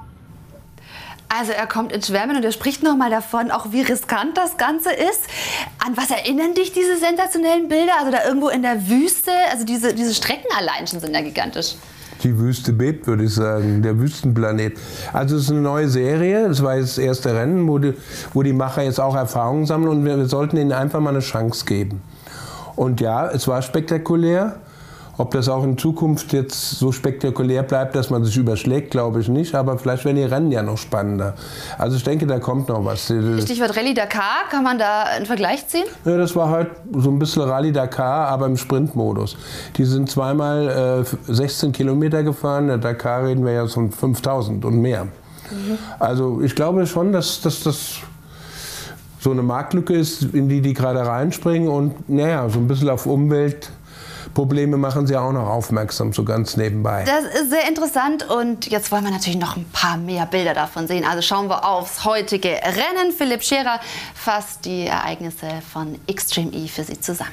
[1.39, 4.89] Also er kommt ins Schwärmen und er spricht nochmal davon, auch wie riskant das Ganze
[4.91, 5.21] ist.
[5.85, 7.93] An was erinnern dich diese sensationellen Bilder?
[7.99, 11.75] Also da irgendwo in der Wüste, also diese, diese Strecken allein schon sind ja gigantisch.
[12.23, 14.77] Die Wüste bebt, würde ich sagen, der Wüstenplanet.
[15.13, 17.93] Also es ist eine neue Serie, es war jetzt das erste Rennen, wo die,
[18.33, 21.19] wo die Macher jetzt auch Erfahrungen sammeln und wir, wir sollten ihnen einfach mal eine
[21.19, 22.01] Chance geben.
[22.75, 24.57] Und ja, es war spektakulär.
[25.21, 29.27] Ob das auch in Zukunft jetzt so spektakulär bleibt, dass man sich überschlägt, glaube ich
[29.27, 29.53] nicht.
[29.53, 31.35] Aber vielleicht werden die Rennen ja noch spannender.
[31.77, 33.03] Also ich denke, da kommt noch was.
[33.03, 35.83] Stichwort Rallye Dakar, kann man da einen Vergleich ziehen?
[36.05, 39.37] Ja, das war halt so ein bisschen Rallye Dakar, aber im Sprintmodus.
[39.77, 42.65] Die sind zweimal äh, 16 Kilometer gefahren.
[42.65, 45.03] Der Dakar reden wir ja von 5000 und mehr.
[45.03, 45.77] Mhm.
[45.99, 47.97] Also ich glaube schon, dass, dass das
[49.19, 53.05] so eine Marktlücke ist, in die die gerade reinspringen und naja, so ein bisschen auf
[53.05, 53.71] Umwelt
[54.33, 57.03] Probleme machen sie auch noch aufmerksam, so ganz nebenbei.
[57.05, 60.87] Das ist sehr interessant und jetzt wollen wir natürlich noch ein paar mehr Bilder davon
[60.87, 61.05] sehen.
[61.05, 63.11] Also schauen wir aufs heutige Rennen.
[63.17, 63.79] Philipp Scherer
[64.13, 67.31] fasst die Ereignisse von Extreme E für Sie zusammen.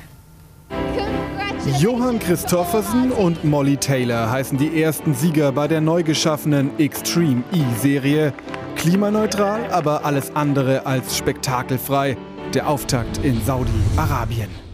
[1.79, 8.33] Johann Christoffersen und Molly Taylor heißen die ersten Sieger bei der neu geschaffenen Extreme E-Serie.
[8.77, 12.17] Klimaneutral, aber alles andere als spektakelfrei.
[12.55, 14.68] Der Auftakt in Saudi-Arabien.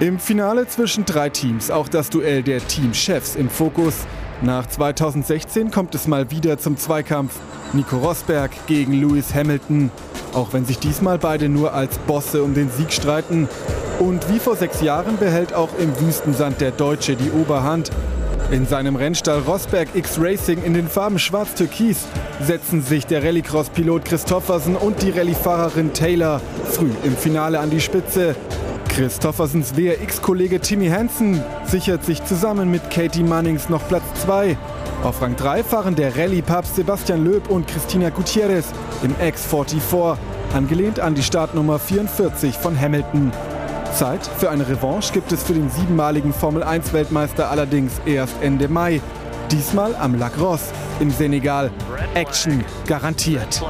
[0.00, 4.06] Im Finale zwischen drei Teams auch das Duell der Teamchefs im Fokus.
[4.42, 7.34] Nach 2016 kommt es mal wieder zum Zweikampf.
[7.72, 9.90] Nico Rosberg gegen Lewis Hamilton.
[10.34, 13.48] Auch wenn sich diesmal beide nur als Bosse um den Sieg streiten.
[13.98, 17.90] Und wie vor sechs Jahren behält auch im Wüstensand der Deutsche die Oberhand.
[18.52, 22.06] In seinem Rennstall Rosberg X Racing in den Farben Schwarz-Türkis
[22.40, 26.40] setzen sich der Rallycross-Pilot Christoffersen und die Rallyefahrerin Taylor
[26.70, 28.36] früh im Finale an die Spitze.
[28.98, 34.56] Christoffersens WRX-Kollege Timmy Hansen sichert sich zusammen mit Katie Mannings noch Platz 2.
[35.04, 38.64] Auf Rang 3 fahren der Rallye-Papst Sebastian Löb und Christina Gutierrez
[39.04, 40.16] im X44,
[40.52, 43.30] angelehnt an die Startnummer 44 von Hamilton.
[43.94, 49.00] Zeit für eine Revanche gibt es für den siebenmaligen Formel-1-Weltmeister allerdings erst Ende Mai.
[49.52, 51.70] Diesmal am Lac Ross im Senegal.
[52.14, 53.62] Action garantiert.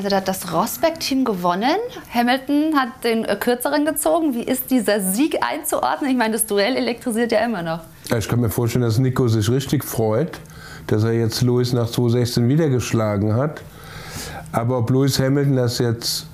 [0.00, 1.76] Also da hat das Rosberg-Team gewonnen.
[2.14, 4.32] Hamilton hat den äh, kürzeren gezogen.
[4.32, 6.10] Wie ist dieser Sieg einzuordnen?
[6.10, 7.80] Ich meine, das Duell elektrisiert ja immer noch.
[8.16, 10.40] Ich kann mir vorstellen, dass Nico sich richtig freut,
[10.86, 13.60] dass er jetzt Lewis nach 2016 wieder geschlagen hat.
[14.52, 16.24] Aber ob Lewis Hamilton das jetzt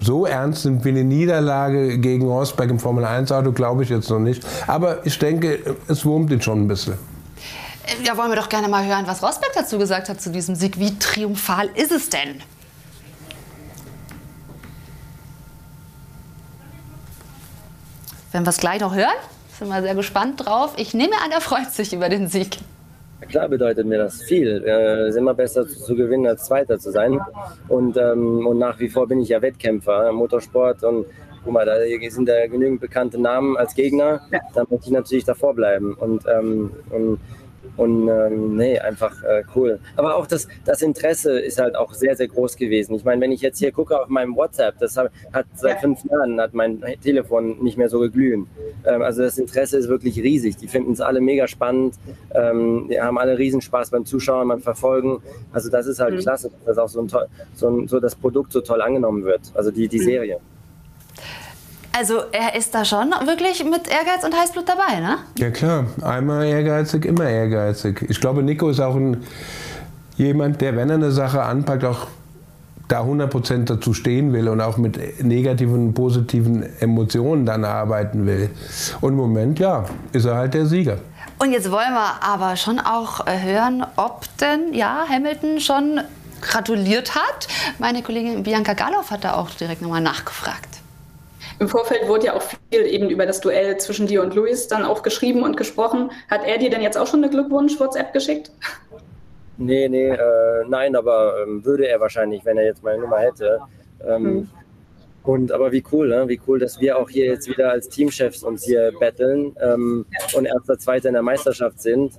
[0.00, 4.46] so ernst nimmt wie eine Niederlage gegen Rosberg im Formel-1-Auto, glaube ich jetzt noch nicht.
[4.68, 6.92] Aber ich denke, es wurmt ihn schon ein bisschen.
[6.92, 10.54] Äh, ja, wollen wir doch gerne mal hören, was Rosberg dazu gesagt hat zu diesem
[10.54, 10.78] Sieg.
[10.78, 12.40] Wie triumphal ist es denn?
[18.32, 19.08] Wenn wir es gleich noch hören,
[19.58, 20.74] sind wir sehr gespannt drauf.
[20.76, 22.58] Ich nehme an, er freut sich über den Sieg.
[23.28, 24.64] Klar bedeutet mir das viel.
[24.64, 27.20] Es ist immer besser zu, gewinnen als Zweiter zu sein.
[27.68, 31.06] Und, ähm, und nach wie vor bin ich ja Wettkämpfer, Motorsport und
[31.44, 31.74] guck mal, da
[32.08, 34.20] sind da genügend bekannte Namen als Gegner.
[34.30, 34.40] Ja.
[34.54, 35.94] Da möchte ich natürlich davor bleiben.
[35.94, 37.18] Und, ähm, und
[37.80, 39.78] und ähm, nee, einfach äh, cool.
[39.96, 42.94] Aber auch das, das Interesse ist halt auch sehr, sehr groß gewesen.
[42.94, 45.80] Ich meine, wenn ich jetzt hier gucke auf meinem WhatsApp, das hat, hat seit ja.
[45.80, 48.48] fünf Jahren hat mein Telefon nicht mehr so geglühen.
[48.84, 50.58] Ähm, also das Interesse ist wirklich riesig.
[50.58, 51.94] Die finden es alle mega spannend.
[52.34, 55.22] Ähm, die haben alle Riesenspaß beim Zuschauen, beim Verfolgen.
[55.50, 56.18] Also das ist halt mhm.
[56.18, 57.08] klasse, dass auch so, ein
[57.54, 59.40] so, ein, so das Produkt so toll angenommen wird.
[59.54, 60.04] Also die, die mhm.
[60.04, 60.40] Serie.
[61.96, 65.18] Also er ist da schon wirklich mit Ehrgeiz und Heißblut dabei, ne?
[65.38, 68.06] Ja klar, einmal ehrgeizig, immer ehrgeizig.
[68.08, 69.24] Ich glaube, Nico ist auch ein,
[70.16, 72.06] jemand, der, wenn er eine Sache anpackt, auch
[72.90, 78.50] da 100% dazu stehen will und auch mit negativen und positiven Emotionen dann arbeiten will.
[79.00, 80.98] Und im Moment, ja, ist er halt der Sieger.
[81.38, 86.00] Und jetzt wollen wir aber schon auch äh, hören, ob denn ja Hamilton schon
[86.40, 87.48] gratuliert hat.
[87.78, 90.80] Meine Kollegin Bianca Galoff hat da auch direkt nochmal nachgefragt.
[91.60, 94.82] Im Vorfeld wurde ja auch viel eben über das Duell zwischen dir und Luis dann
[94.82, 96.10] auch geschrieben und gesprochen.
[96.30, 98.50] Hat er dir denn jetzt auch schon eine Glückwunsch-WhatsApp geschickt?
[99.58, 103.60] Nee, nee, äh, nein, aber ähm, würde er wahrscheinlich, wenn er jetzt meine Nummer hätte.
[104.02, 104.48] Ähm, hm.
[105.22, 106.26] Und aber wie cool, ne?
[106.28, 110.46] wie cool, dass wir auch hier jetzt wieder als Teamchefs uns hier battlen ähm, und
[110.46, 112.14] erster, zweiter in der Meisterschaft sind.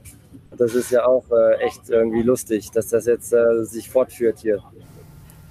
[0.56, 4.61] Das ist ja auch äh, echt irgendwie lustig, dass das jetzt äh, sich fortführt hier.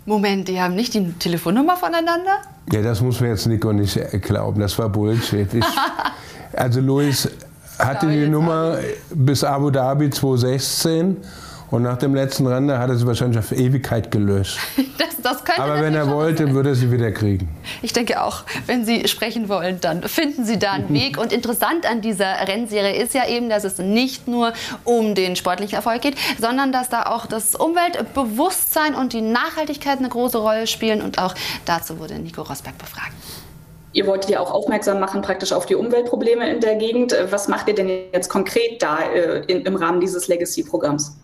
[0.06, 2.38] Moment, die haben nicht die Telefonnummer voneinander?
[2.72, 4.60] Ja, das muss mir jetzt Nico nicht glauben.
[4.60, 5.52] Das war Bullshit.
[5.52, 5.64] Ich,
[6.52, 7.28] also Luis
[7.78, 8.78] hatte die Nummer
[9.14, 11.16] bis Abu Dhabi 2016
[11.70, 14.58] und nach dem letzten Rennen hat er sie wahrscheinlich auf Ewigkeit gelöscht.
[14.98, 16.54] Das, das könnte Aber wenn er wollte, sein.
[16.54, 17.48] würde er sie wieder kriegen.
[17.80, 21.18] Ich denke auch, wenn Sie sprechen wollen, dann finden Sie da einen Weg.
[21.18, 24.52] Und interessant an dieser Rennserie ist ja eben, dass es nicht nur
[24.84, 30.08] um den sportlichen Erfolg geht, sondern dass da auch das Umweltbewusstsein und die Nachhaltigkeit eine
[30.08, 31.00] große Rolle spielen.
[31.00, 31.34] Und auch
[31.64, 33.12] dazu wurde Nico Rosberg befragt.
[33.92, 37.14] Ihr wolltet ja auch aufmerksam machen praktisch auf die Umweltprobleme in der Gegend.
[37.30, 41.16] Was macht ihr denn jetzt konkret da äh, in, im Rahmen dieses Legacy-Programms?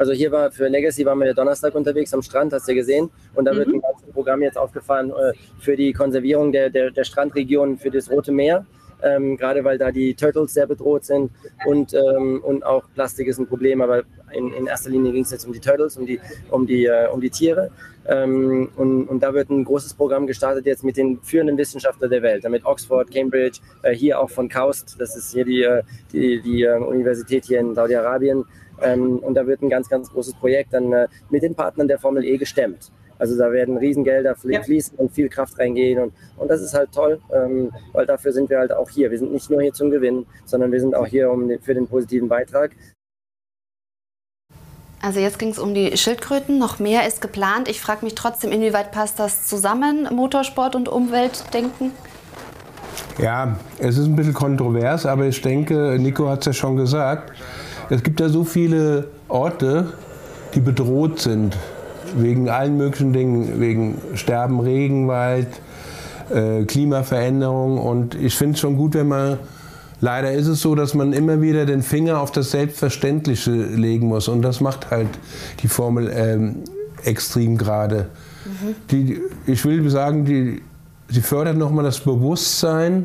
[0.00, 3.10] Also hier war für Legacy waren wir ja Donnerstag unterwegs am Strand, hast du gesehen.
[3.34, 3.58] Und da mhm.
[3.58, 7.90] wird ein ganzes Programm jetzt aufgefahren äh, für die Konservierung der, der, der Strandregionen für
[7.90, 8.64] das Rote Meer.
[9.02, 11.30] Ähm, gerade weil da die Turtles sehr bedroht sind
[11.64, 15.30] und, ähm, und auch Plastik ist ein Problem, aber in, in erster Linie ging es
[15.30, 16.20] jetzt um die Turtles, um die,
[16.50, 17.70] um die, äh, um die Tiere.
[18.06, 22.22] Ähm, und, und da wird ein großes Programm gestartet jetzt mit den führenden Wissenschaftlern der
[22.22, 25.82] Welt, damit Oxford, Cambridge, äh, hier auch von KAUST, das ist hier die, äh,
[26.12, 28.44] die, die äh, Universität hier in Saudi-Arabien,
[28.82, 31.98] ähm, und da wird ein ganz, ganz großes Projekt dann äh, mit den Partnern der
[31.98, 32.90] Formel E gestemmt.
[33.18, 37.20] Also da werden Riesengelder fließen und viel Kraft reingehen und, und das ist halt toll,
[37.34, 39.10] ähm, weil dafür sind wir halt auch hier.
[39.10, 41.74] Wir sind nicht nur hier zum Gewinnen, sondern wir sind auch hier um den, für
[41.74, 42.70] den positiven Beitrag.
[45.02, 47.68] Also jetzt ging es um die Schildkröten, noch mehr ist geplant.
[47.68, 51.92] Ich frage mich trotzdem, inwieweit passt das zusammen, Motorsport und Umweltdenken?
[53.18, 57.32] Ja, es ist ein bisschen kontrovers, aber ich denke, Nico hat es ja schon gesagt,
[57.90, 59.92] es gibt ja so viele Orte,
[60.54, 61.56] die bedroht sind
[62.16, 65.48] wegen allen möglichen Dingen, wegen Sterben, Regenwald,
[66.30, 67.78] äh, Klimaveränderung.
[67.78, 69.38] Und ich finde es schon gut, wenn man,
[70.00, 74.28] leider ist es so, dass man immer wieder den Finger auf das Selbstverständliche legen muss.
[74.28, 75.08] Und das macht halt
[75.62, 76.56] die Formel ähm,
[77.04, 78.08] extrem gerade.
[78.44, 79.20] Mhm.
[79.46, 80.62] ich will sagen, die,
[81.08, 83.04] sie fördert nochmal das Bewusstsein,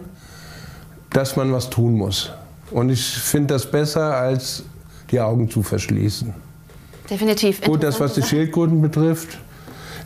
[1.12, 2.32] dass man was tun muss.
[2.72, 4.64] Und ich finde das besser als
[5.12, 6.34] die Augen zu verschließen.
[7.10, 7.62] Definitiv.
[7.62, 9.38] Gut, das, was die Schildkröten betrifft,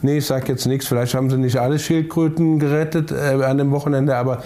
[0.01, 3.71] nee, ich sage jetzt nichts, vielleicht haben sie nicht alle Schildkröten gerettet äh, an dem
[3.71, 4.43] Wochenende, aber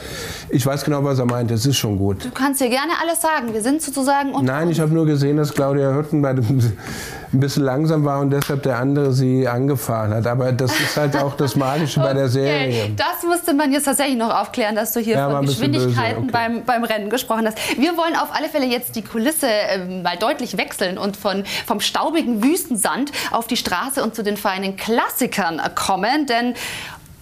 [0.49, 2.25] ich weiß genau, was er meint, es ist schon gut.
[2.25, 5.53] Du kannst dir gerne alles sagen, wir sind sozusagen Nein, ich habe nur gesehen, dass
[5.53, 6.59] Claudia Hürten bei dem
[7.33, 10.27] ein bisschen langsam war und deshalb der andere sie angefahren hat.
[10.27, 12.09] Aber das ist halt auch das Magische okay.
[12.09, 12.91] bei der Serie.
[12.95, 16.31] Das musste man jetzt tatsächlich noch aufklären, dass du hier ja, von Geschwindigkeiten okay.
[16.31, 17.57] beim, beim Rennen gesprochen hast.
[17.75, 21.79] Wir wollen auf alle Fälle jetzt die Kulisse äh, mal deutlich wechseln und von, vom
[21.79, 25.42] staubigen Wüstensand auf die Straße und zu den feinen Klassikern
[25.75, 26.25] kommen.
[26.25, 26.55] Denn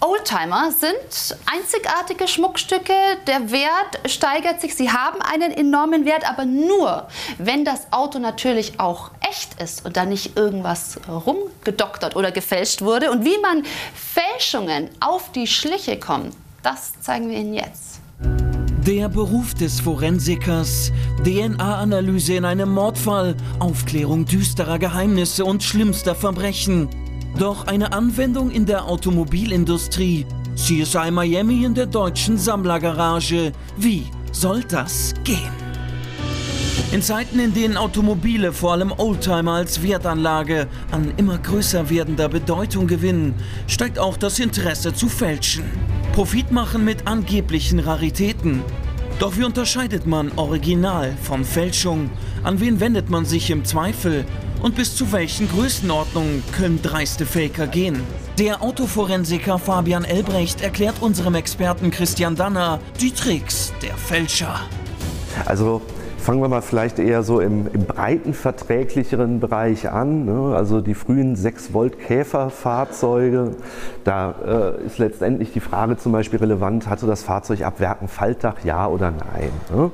[0.02, 2.92] Oldtimer sind einzigartige Schmuckstücke.
[3.28, 4.74] Der Wert steigert sich.
[4.74, 7.06] Sie haben einen enormen Wert, aber nur,
[7.38, 13.12] wenn das Auto natürlich auch echt ist und da nicht irgendwas rumgedoktert oder gefälscht wurde.
[13.12, 13.62] Und wie man
[13.94, 16.34] Fälschungen auf die Schliche kommt,
[16.64, 18.00] das zeigen wir Ihnen jetzt.
[18.84, 20.90] Der Beruf des Forensikers,
[21.24, 26.88] DNA-Analyse in einem Mordfall, Aufklärung düsterer Geheimnisse und schlimmster Verbrechen.
[27.38, 30.26] Doch eine Anwendung in der Automobilindustrie.
[30.54, 33.52] CSI Miami in der deutschen Sammlergarage.
[33.78, 35.50] Wie soll das gehen?
[36.92, 42.86] In Zeiten, in denen Automobile, vor allem Oldtimer als Wertanlage, an immer größer werdender Bedeutung
[42.86, 43.34] gewinnen,
[43.66, 45.64] steigt auch das Interesse zu fälschen.
[46.12, 48.62] Profit machen mit angeblichen Raritäten.
[49.18, 52.10] Doch wie unterscheidet man Original von Fälschung?
[52.42, 54.26] An wen wendet man sich im Zweifel?
[54.62, 58.00] Und bis zu welchen Größenordnungen können dreiste Faker gehen?
[58.38, 64.60] Der Autoforensiker Fabian Elbrecht erklärt unserem Experten Christian Danner die Tricks der Fälscher.
[65.46, 65.82] Also
[66.22, 70.24] Fangen wir mal vielleicht eher so im, im breiten verträglicheren Bereich an.
[70.24, 70.54] Ne?
[70.54, 73.56] Also die frühen 6 Volt Käferfahrzeuge.
[74.04, 78.08] Da äh, ist letztendlich die Frage zum Beispiel relevant, hatte das Fahrzeug ab Werk ein
[78.08, 79.50] Faltdach, ja oder nein?
[79.74, 79.90] Ne?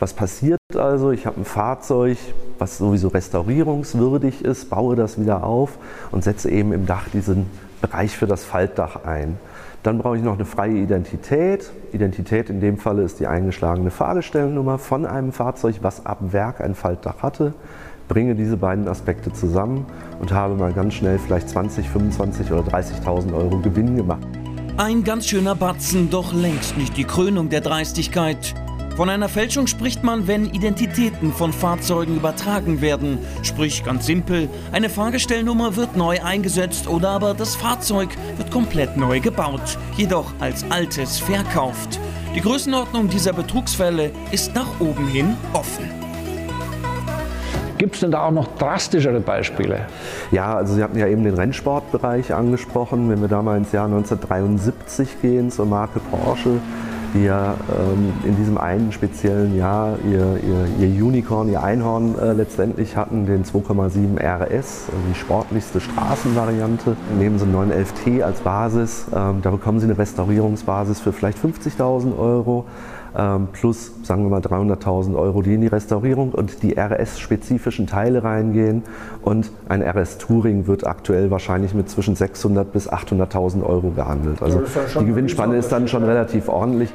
[0.00, 1.12] Was passiert also?
[1.12, 2.18] Ich habe ein Fahrzeug,
[2.58, 5.78] was sowieso restaurierungswürdig ist, baue das wieder auf
[6.10, 7.46] und setze eben im Dach diesen
[7.80, 9.38] Bereich für das Faltdach ein.
[9.82, 11.70] Dann brauche ich noch eine freie Identität.
[11.92, 16.74] Identität in dem Falle ist die eingeschlagene Fahrgestellnummer von einem Fahrzeug, was ab Werk ein
[16.74, 17.54] Faltdach hatte.
[18.08, 19.86] Bringe diese beiden Aspekte zusammen
[20.20, 24.26] und habe mal ganz schnell vielleicht 20, 25 oder 30.000 Euro Gewinn gemacht.
[24.78, 28.54] Ein ganz schöner Batzen, doch längst nicht die Krönung der Dreistigkeit.
[28.98, 33.20] Von einer Fälschung spricht man, wenn Identitäten von Fahrzeugen übertragen werden.
[33.44, 38.08] Sprich ganz simpel, eine Fahrgestellnummer wird neu eingesetzt oder aber das Fahrzeug
[38.38, 42.00] wird komplett neu gebaut, jedoch als altes verkauft.
[42.34, 45.88] Die Größenordnung dieser Betrugsfälle ist nach oben hin offen.
[47.78, 49.86] Gibt es denn da auch noch drastischere Beispiele?
[50.32, 53.08] Ja, also Sie hatten ja eben den Rennsportbereich angesprochen.
[53.08, 56.58] Wenn wir da mal ins Jahr 1973 gehen zur Marke Porsche,
[57.14, 62.32] die ja ähm, in diesem einen speziellen Jahr ihr, ihr, ihr Unicorn, ihr Einhorn äh,
[62.32, 66.96] letztendlich hatten, den 2,7 RS, also die sportlichste Straßenvariante.
[67.18, 72.18] Nehmen Sie einen 911T als Basis, ähm, da bekommen Sie eine Restaurierungsbasis für vielleicht 50.000
[72.18, 72.64] Euro
[73.52, 78.82] plus, sagen wir mal, 300.000 Euro, die in die Restaurierung und die RS-spezifischen Teile reingehen.
[79.22, 84.42] Und ein RS Touring wird aktuell wahrscheinlich mit zwischen 600.000 bis 800.000 Euro gehandelt.
[84.42, 84.62] Also
[85.00, 86.90] die Gewinnspanne ist dann schon relativ ordentlich.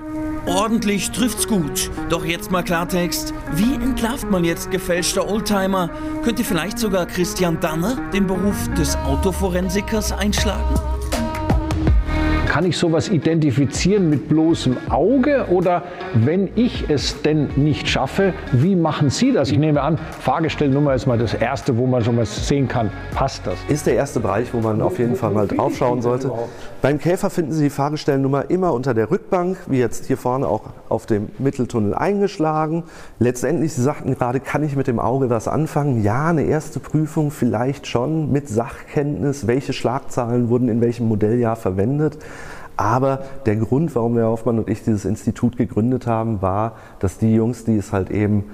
[0.45, 1.90] Ordentlich trifft's gut.
[2.10, 3.34] Doch jetzt mal Klartext.
[3.56, 5.90] Wie entlarvt man jetzt gefälschte Oldtimer?
[6.23, 10.76] Könnte vielleicht sogar Christian Danner den Beruf des Autoforensikers einschlagen?
[12.53, 15.81] Kann ich sowas identifizieren mit bloßem Auge oder
[16.13, 19.49] wenn ich es denn nicht schaffe, wie machen Sie das?
[19.49, 23.47] Ich nehme an, Fahrgestellnummer ist mal das Erste, wo man schon mal sehen kann, passt
[23.47, 23.55] das?
[23.69, 26.31] Ist der erste Bereich, wo man auf jeden Fall mal drauf schauen sollte.
[26.84, 30.73] Beim Käfer finden Sie die Fahrgestellnummer immer unter der Rückbank, wie jetzt hier vorne auch
[30.89, 32.84] auf dem Mitteltunnel eingeschlagen.
[33.17, 36.03] Letztendlich, Sie sagten gerade, kann ich mit dem Auge was anfangen?
[36.03, 42.19] Ja, eine erste Prüfung vielleicht schon mit Sachkenntnis, welche Schlagzahlen wurden in welchem Modelljahr verwendet.
[42.78, 47.34] Aber der Grund, warum der Hoffmann und ich dieses Institut gegründet haben, war, dass die
[47.34, 48.45] Jungs, die es halt eben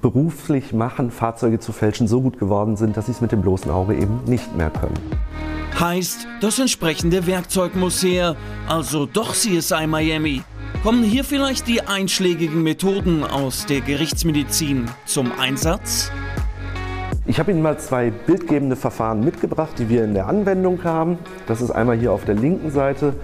[0.00, 3.70] beruflich machen, Fahrzeuge zu fälschen, so gut geworden sind, dass sie es mit dem bloßen
[3.70, 4.94] Auge eben nicht mehr können.
[5.78, 8.36] Heißt, das entsprechende Werkzeug muss her,
[8.68, 10.42] also doch CSI Miami.
[10.82, 16.10] Kommen hier vielleicht die einschlägigen Methoden aus der Gerichtsmedizin zum Einsatz?
[17.26, 21.18] Ich habe Ihnen mal zwei bildgebende Verfahren mitgebracht, die wir in der Anwendung haben.
[21.46, 23.14] Das ist einmal hier auf der linken Seite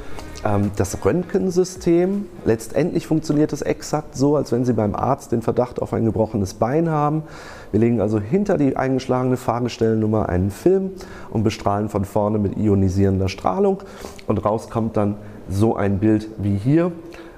[0.76, 2.26] das Röntgensystem.
[2.44, 6.54] Letztendlich funktioniert es exakt so, als wenn Sie beim Arzt den Verdacht auf ein gebrochenes
[6.54, 7.22] Bein haben.
[7.70, 10.90] Wir legen also hinter die eingeschlagene Fahrgestellnummer einen Film
[11.30, 13.78] und bestrahlen von vorne mit ionisierender Strahlung.
[14.26, 15.16] Und raus kommt dann
[15.48, 16.92] so ein Bild wie hier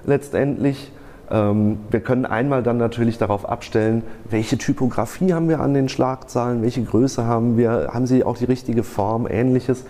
[0.05, 0.93] letztendlich.
[1.31, 6.63] Ähm, wir können einmal dann natürlich darauf abstellen, welche Typografie haben wir an den Schlagzahlen,
[6.63, 9.85] welche Größe haben wir, haben sie auch die richtige Form, ähnliches.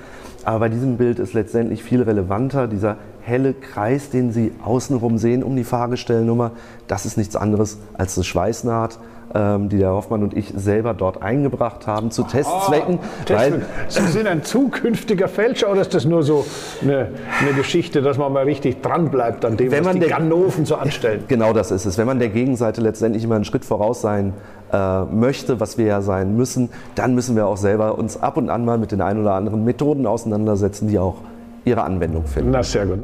[0.46, 5.42] Aber bei diesem Bild ist letztendlich viel relevanter dieser helle Kreis, den Sie außenrum sehen
[5.42, 6.52] um die Fahrgestellnummer.
[6.86, 9.00] Das ist nichts anderes als eine Schweißnaht
[9.36, 12.98] ähm, die der Hoffmann und ich selber dort eingebracht haben zu Testzwecken.
[12.98, 16.46] Oh, weil, Sie sind ein zukünftiger Fälscher oder ist das nur so
[16.82, 17.08] eine,
[17.40, 20.64] eine Geschichte, dass man mal richtig dran bleibt an dem, wenn was man die Ganoven
[20.64, 21.24] so anstellen?
[21.28, 21.98] Genau das ist es.
[21.98, 24.32] Wenn man der Gegenseite letztendlich immer einen Schritt voraus sein
[24.72, 28.48] äh, möchte, was wir ja sein müssen, dann müssen wir auch selber uns ab und
[28.48, 31.16] an mal mit den ein oder anderen Methoden auseinandersetzen, die auch
[31.64, 32.52] ihre Anwendung finden.
[32.52, 33.00] Na, sehr gut.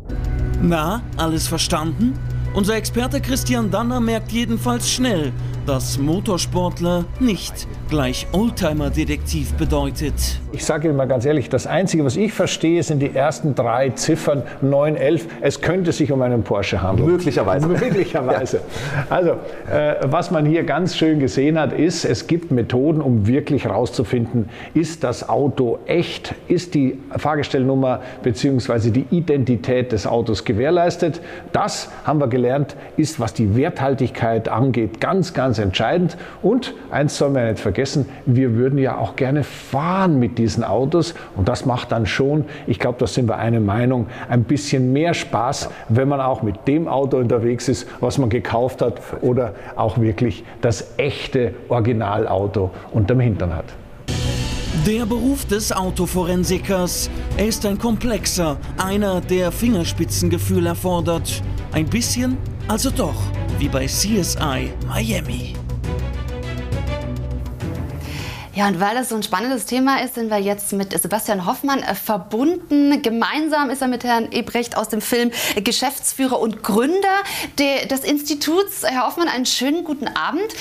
[0.63, 2.15] Na, alles verstanden?
[2.55, 5.33] Unser Experte Christian Danner merkt jedenfalls schnell,
[5.67, 10.15] dass Motorsportler nicht gleich Oldtimer-Detektiv bedeutet.
[10.53, 13.91] Ich sage Ihnen mal ganz ehrlich, das Einzige, was ich verstehe, sind die ersten drei
[13.91, 15.27] Ziffern 911.
[15.41, 17.09] Es könnte sich um einen Porsche handeln.
[17.09, 17.67] Möglicherweise.
[17.69, 18.57] Möglicherweise.
[18.57, 19.07] Ja.
[19.09, 19.31] Also,
[19.71, 24.49] äh, was man hier ganz schön gesehen hat, ist, es gibt Methoden, um wirklich herauszufinden,
[24.75, 28.91] ist das Auto echt, ist die Fahrgestellnummer bzw.
[28.91, 31.21] die Identität des Autos gewährleistet.
[31.53, 36.17] Das haben wir gelernt, ist, was die Werthaltigkeit angeht, ganz, ganz entscheidend.
[36.43, 40.63] Und eins soll man nicht vergessen, vergessen, wir würden ja auch gerne fahren mit diesen
[40.63, 44.93] Autos und das macht dann schon, ich glaube, da sind wir eine Meinung, ein bisschen
[44.93, 49.55] mehr Spaß, wenn man auch mit dem Auto unterwegs ist, was man gekauft hat oder
[49.77, 53.67] auch wirklich das echte Originalauto unterm Hintern hat.
[54.87, 57.11] Der Beruf des Autoforensikers.
[57.37, 61.43] Er ist ein komplexer, einer, der Fingerspitzengefühl erfordert.
[61.73, 62.37] Ein bisschen,
[62.69, 63.15] also doch,
[63.59, 65.55] wie bei CSI Miami.
[68.55, 71.83] Ja, und weil das so ein spannendes Thema ist, sind wir jetzt mit Sebastian Hoffmann
[71.83, 73.01] äh, verbunden.
[73.01, 75.31] Gemeinsam ist er mit Herrn Ebrecht aus dem Film
[75.65, 77.09] Geschäftsführer und Gründer
[77.59, 78.83] des Instituts.
[78.85, 80.55] Herr Hoffmann, einen schönen guten Abend.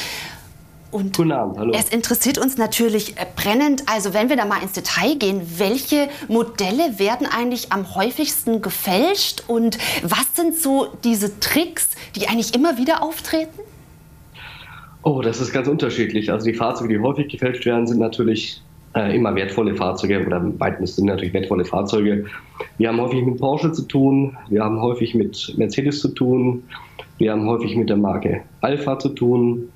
[0.91, 1.73] Und Guten Abend, hallo.
[1.73, 6.09] Es interessiert uns natürlich äh, brennend, also wenn wir da mal ins Detail gehen, welche
[6.27, 12.77] Modelle werden eigentlich am häufigsten gefälscht und was sind so diese Tricks, die eigentlich immer
[12.77, 13.59] wieder auftreten?
[15.03, 16.31] Oh, das ist ganz unterschiedlich.
[16.31, 18.61] Also die Fahrzeuge, die häufig gefälscht werden, sind natürlich
[18.93, 22.26] äh, immer wertvolle Fahrzeuge oder meistens sind natürlich wertvolle Fahrzeuge.
[22.77, 26.63] Wir haben häufig mit Porsche zu tun, wir haben häufig mit Mercedes zu tun,
[27.18, 29.69] wir haben häufig mit der Marke Alpha zu tun.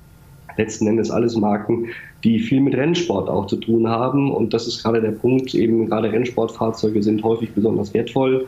[0.56, 1.88] Letzten Endes alles Marken,
[2.24, 4.32] die viel mit Rennsport auch zu tun haben.
[4.32, 8.46] Und das ist gerade der Punkt, eben gerade Rennsportfahrzeuge sind häufig besonders wertvoll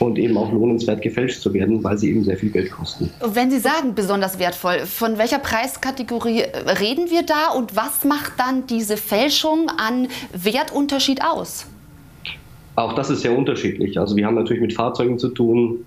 [0.00, 3.10] und eben auch lohnenswert gefälscht zu werden, weil sie eben sehr viel Geld kosten.
[3.24, 6.42] Wenn Sie sagen besonders wertvoll, von welcher Preiskategorie
[6.80, 11.66] reden wir da und was macht dann diese Fälschung an Wertunterschied aus?
[12.76, 13.98] Auch das ist sehr unterschiedlich.
[13.98, 15.84] Also wir haben natürlich mit Fahrzeugen zu tun,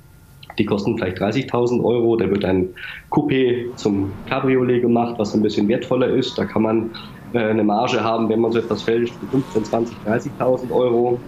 [0.57, 2.15] die kosten vielleicht 30.000 Euro.
[2.15, 2.69] Da wird ein
[3.11, 6.37] Coupé zum Cabriolet gemacht, was ein bisschen wertvoller ist.
[6.37, 6.91] Da kann man
[7.33, 11.19] äh, eine Marge haben, wenn man so etwas fälscht, 15, 20, 30.000 Euro.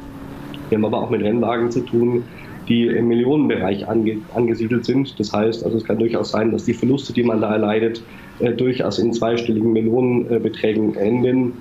[0.70, 2.24] Wir haben aber auch mit Rennwagen zu tun,
[2.68, 5.20] die im Millionenbereich ange angesiedelt sind.
[5.20, 8.04] Das heißt, also es kann durchaus sein, dass die Verluste, die man da erleidet,
[8.40, 11.54] äh, durchaus in zweistelligen Millionenbeträgen enden.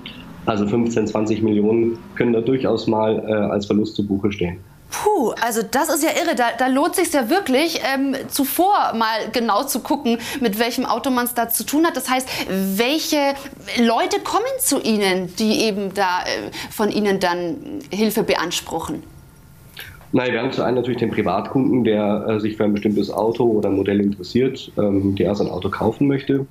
[0.45, 4.68] Also 15, 20 Millionen können da durchaus mal äh, als Verlust zu Buche stehen.
[4.91, 6.35] Puh, also das ist ja irre.
[6.35, 11.11] Da, da lohnt sich ja wirklich, ähm, zuvor mal genau zu gucken, mit welchem Auto
[11.11, 11.95] man es da zu tun hat.
[11.95, 13.35] Das heißt, welche
[13.77, 19.03] Leute kommen zu Ihnen, die eben da äh, von Ihnen dann Hilfe beanspruchen?
[20.11, 23.43] Nein, wir haben zu einem natürlich den Privatkunden, der äh, sich für ein bestimmtes Auto
[23.43, 26.47] oder Modell interessiert, ähm, der sein Auto kaufen möchte.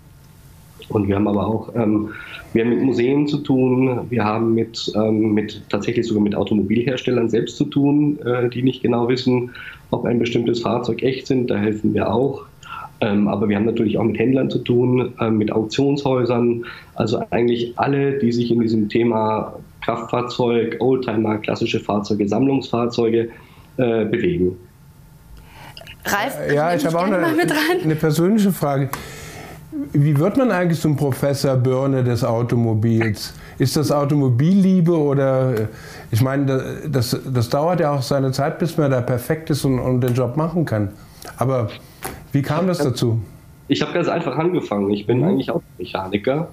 [0.89, 2.11] Und wir haben aber auch ähm,
[2.53, 7.29] wir haben mit Museen zu tun, wir haben mit, ähm, mit tatsächlich sogar mit Automobilherstellern
[7.29, 9.51] selbst zu tun, äh, die nicht genau wissen,
[9.91, 11.51] ob ein bestimmtes Fahrzeug echt sind.
[11.51, 12.47] Da helfen wir auch.
[13.01, 17.79] Ähm, aber wir haben natürlich auch mit Händlern zu tun, äh, mit Auktionshäusern, also eigentlich
[17.79, 19.55] alle, die sich in diesem Thema
[19.85, 23.29] Kraftfahrzeug, Oldtimer, klassische Fahrzeuge, Sammlungsfahrzeuge
[23.77, 24.57] äh, bewegen.
[26.05, 27.19] Ralf, ja, ich habe auch eine,
[27.85, 28.89] eine persönliche Frage.
[29.93, 33.35] Wie wird man eigentlich zum Professor Birne des Automobils?
[33.59, 35.69] Ist das Automobilliebe oder
[36.11, 39.79] ich meine, das, das dauert ja auch seine Zeit, bis man da perfekt ist und,
[39.79, 40.91] und den Job machen kann.
[41.37, 41.69] Aber
[42.33, 43.21] wie kam das dazu?
[43.69, 44.91] Ich habe ganz einfach angefangen.
[44.91, 46.49] Ich bin eigentlich Automechaniker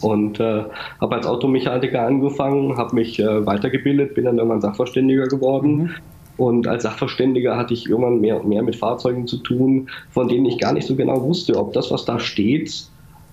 [0.00, 0.64] und äh,
[1.00, 5.76] habe als Automechaniker angefangen, habe mich äh, weitergebildet, bin dann irgendwann Sachverständiger geworden.
[5.76, 5.90] Mhm.
[6.40, 10.46] Und als Sachverständiger hatte ich irgendwann mehr und mehr mit Fahrzeugen zu tun, von denen
[10.46, 12.86] ich gar nicht so genau wusste, ob das, was da steht,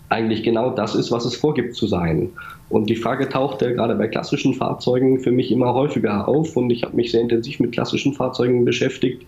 [0.09, 2.31] eigentlich genau das ist, was es vorgibt zu sein.
[2.67, 6.83] Und die Frage tauchte gerade bei klassischen Fahrzeugen für mich immer häufiger auf und ich
[6.83, 9.25] habe mich sehr intensiv mit klassischen Fahrzeugen beschäftigt,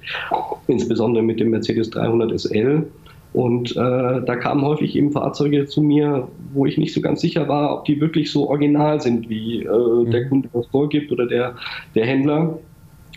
[0.68, 2.85] insbesondere mit dem Mercedes 300 SL.
[3.31, 7.47] Und äh, da kamen häufig eben Fahrzeuge zu mir, wo ich nicht so ganz sicher
[7.47, 10.30] war, ob die wirklich so original sind, wie äh, der mhm.
[10.30, 11.56] Kunde das vorgibt oder der,
[11.95, 12.60] der Händler.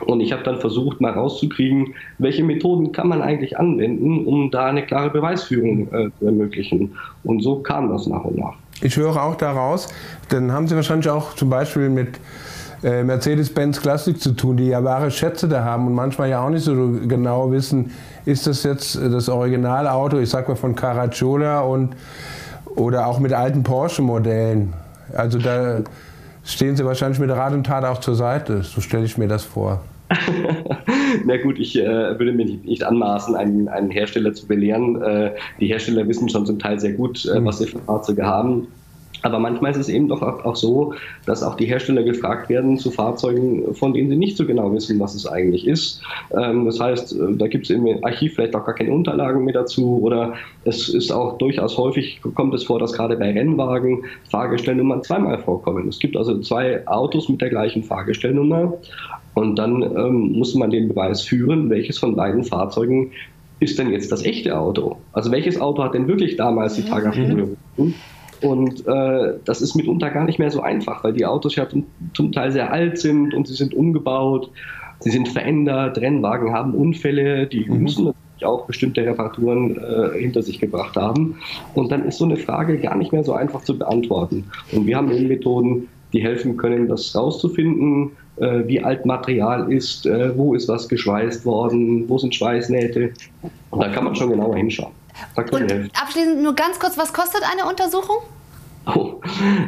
[0.00, 4.66] Und ich habe dann versucht, mal rauszukriegen, welche Methoden kann man eigentlich anwenden, um da
[4.66, 6.92] eine klare Beweisführung äh, zu ermöglichen.
[7.24, 8.54] Und so kam das nach und nach.
[8.80, 9.88] Ich höre auch daraus,
[10.28, 12.18] dann haben Sie wahrscheinlich auch zum Beispiel mit
[12.82, 16.50] äh, Mercedes-Benz Classic zu tun, die ja wahre Schätze da haben und manchmal ja auch
[16.50, 16.74] nicht so
[17.06, 17.92] genau wissen,
[18.24, 21.94] ist das jetzt das Originalauto, ich sag mal von Caracciola und
[22.74, 24.72] oder auch mit alten Porsche-Modellen.
[25.14, 25.80] Also da
[26.44, 29.44] stehen Sie wahrscheinlich mit Rat und Tat auch zur Seite, so stelle ich mir das
[29.44, 29.82] vor.
[31.24, 31.86] Na gut, ich äh,
[32.18, 35.00] würde mir nicht, nicht anmaßen, einen, einen, Hersteller zu belehren.
[35.00, 38.68] Äh, die Hersteller wissen schon zum Teil sehr gut, äh, was sie für Fahrzeuge haben.
[39.22, 40.94] Aber manchmal ist es eben doch auch so,
[41.26, 44.98] dass auch die Hersteller gefragt werden zu Fahrzeugen, von denen sie nicht so genau wissen,
[45.00, 46.02] was es eigentlich ist.
[46.36, 49.54] Ähm, das heißt, äh, da gibt es im Archiv vielleicht auch gar keine Unterlagen mehr
[49.54, 50.34] dazu oder
[50.64, 55.88] es ist auch durchaus häufig, kommt es vor, dass gerade bei Rennwagen Fahrgestellnummern zweimal vorkommen.
[55.88, 58.74] Es gibt also zwei Autos mit der gleichen Fahrgestellnummer
[59.34, 63.12] und dann ähm, muss man den Beweis führen, welches von beiden Fahrzeugen
[63.60, 64.96] ist denn jetzt das echte Auto?
[65.12, 67.56] Also welches Auto hat denn wirklich damals die Tagerführung?
[67.76, 67.94] Mhm.
[68.42, 71.86] Und äh, das ist mitunter gar nicht mehr so einfach, weil die Autos ja zum,
[72.14, 74.50] zum Teil sehr alt sind und sie sind umgebaut,
[75.00, 77.82] sie sind verändert, Rennwagen haben Unfälle, die mhm.
[77.82, 81.36] müssen natürlich auch bestimmte Reparaturen äh, hinter sich gebracht haben.
[81.74, 84.44] Und dann ist so eine Frage gar nicht mehr so einfach zu beantworten.
[84.72, 90.06] Und wir haben eben Methoden, die helfen können, das rauszufinden, äh, wie alt Material ist,
[90.06, 93.12] äh, wo ist was geschweißt worden, wo sind Schweißnähte.
[93.70, 94.92] Und da kann man schon genauer hinschauen.
[95.36, 98.18] Und abschließend nur ganz kurz, was kostet eine Untersuchung?
[98.84, 99.20] Oh,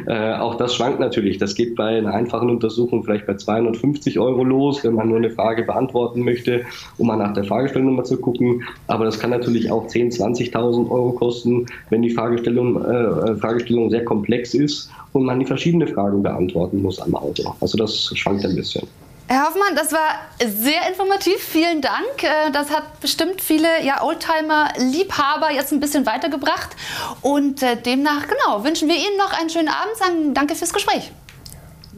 [0.07, 1.37] äh, auch das schwankt natürlich.
[1.37, 5.29] Das geht bei einer einfachen Untersuchung vielleicht bei 250 Euro los, wenn man nur eine
[5.29, 6.65] Frage beantworten möchte,
[6.97, 8.63] um mal nach der Fragestellung zu gucken.
[8.87, 14.03] Aber das kann natürlich auch 10.000, 20.000 Euro kosten, wenn die Fragestellung, äh, Fragestellung sehr
[14.03, 17.55] komplex ist und man die verschiedenen Fragen beantworten muss am Auto.
[17.61, 18.85] Also das schwankt ein bisschen.
[19.27, 21.37] Herr Hoffmann, das war sehr informativ.
[21.37, 22.21] Vielen Dank.
[22.21, 26.75] Äh, das hat bestimmt viele ja, Oldtimer-Liebhaber jetzt ein bisschen weitergebracht.
[27.21, 29.97] Und äh, demnach, genau, wünschen wir Ihnen noch einen schönen Abend.
[29.97, 31.11] Sagen danke fürs Gespräch.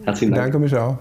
[0.05, 0.45] Herzlichen Dank.
[0.45, 0.97] Danke mich auch.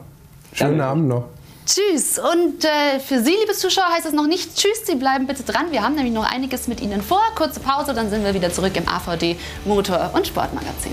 [0.53, 0.85] Schönen Danke.
[0.85, 1.25] Abend noch.
[1.65, 2.19] Tschüss.
[2.19, 4.85] Und äh, für Sie, liebe Zuschauer, heißt es noch nicht Tschüss.
[4.85, 5.71] Sie bleiben bitte dran.
[5.71, 7.23] Wir haben nämlich noch einiges mit Ihnen vor.
[7.37, 10.93] Kurze Pause, dann sind wir wieder zurück im AVD Motor- und Sportmagazin.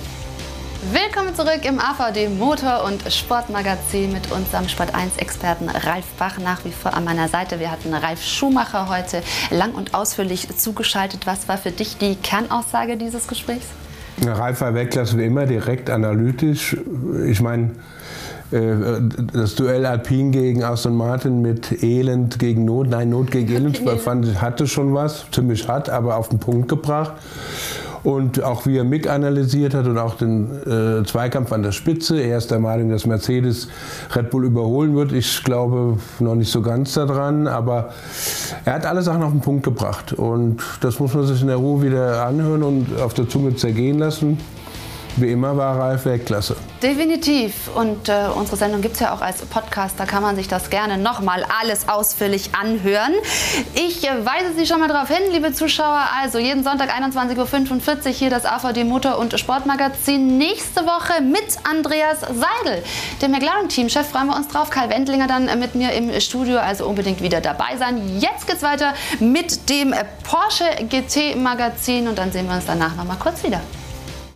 [0.92, 6.94] Willkommen zurück im AVD Motor- und Sportmagazin mit unserem Sport1-Experten Ralf Bach nach wie vor
[6.94, 7.62] an meiner Seite.
[7.62, 11.26] Wir hatten Ralf Schumacher heute lang und ausführlich zugeschaltet.
[11.26, 13.68] Was war für dich die Kernaussage dieses Gesprächs?
[14.26, 16.76] Ralf war Weltklasse wie immer, direkt analytisch.
[17.28, 17.72] Ich meine,
[18.52, 18.74] äh,
[19.32, 24.28] das Duell Alpin gegen Aston Martin mit Elend gegen Not, nein, Not gegen Elend, fand
[24.28, 27.14] ich, hatte schon was, ziemlich hart, aber auf den Punkt gebracht.
[28.04, 32.20] Und auch wie er Mick analysiert hat und auch den äh, Zweikampf an der Spitze.
[32.20, 33.70] Er ist der Meinung, dass Mercedes
[34.14, 35.14] Red Bull überholen wird.
[35.14, 37.94] Ich glaube noch nicht so ganz daran, aber
[38.66, 40.12] er hat alle Sachen auf den Punkt gebracht.
[40.12, 44.00] Und das muss man sich in der Ruhe wieder anhören und auf der Zunge zergehen
[44.00, 44.38] lassen.
[45.15, 46.56] Wie immer war Ralf Weltklasse.
[46.81, 47.69] Definitiv.
[47.76, 49.99] Und äh, unsere Sendung gibt es ja auch als Podcast.
[49.99, 53.14] Da kann man sich das gerne nochmal alles ausführlich anhören.
[53.76, 56.03] Ich äh, weise Sie schon mal darauf hin, liebe Zuschauer.
[56.19, 60.40] Also jeden Sonntag 21.45 Uhr hier das AVD Motor- und Sportmagazin.
[60.40, 62.84] Nächste Woche mit Andreas Seidel,
[63.22, 64.10] dem McLaren-Team-Chef.
[64.10, 64.72] Freuen wir uns drauf.
[64.72, 66.57] Karl Wendlinger dann mit mir im Studio.
[66.57, 68.19] Also unbedingt wieder dabei sein.
[68.19, 72.07] Jetzt geht's weiter mit dem Porsche GT-Magazin.
[72.07, 73.61] Und dann sehen wir uns danach noch mal kurz wieder.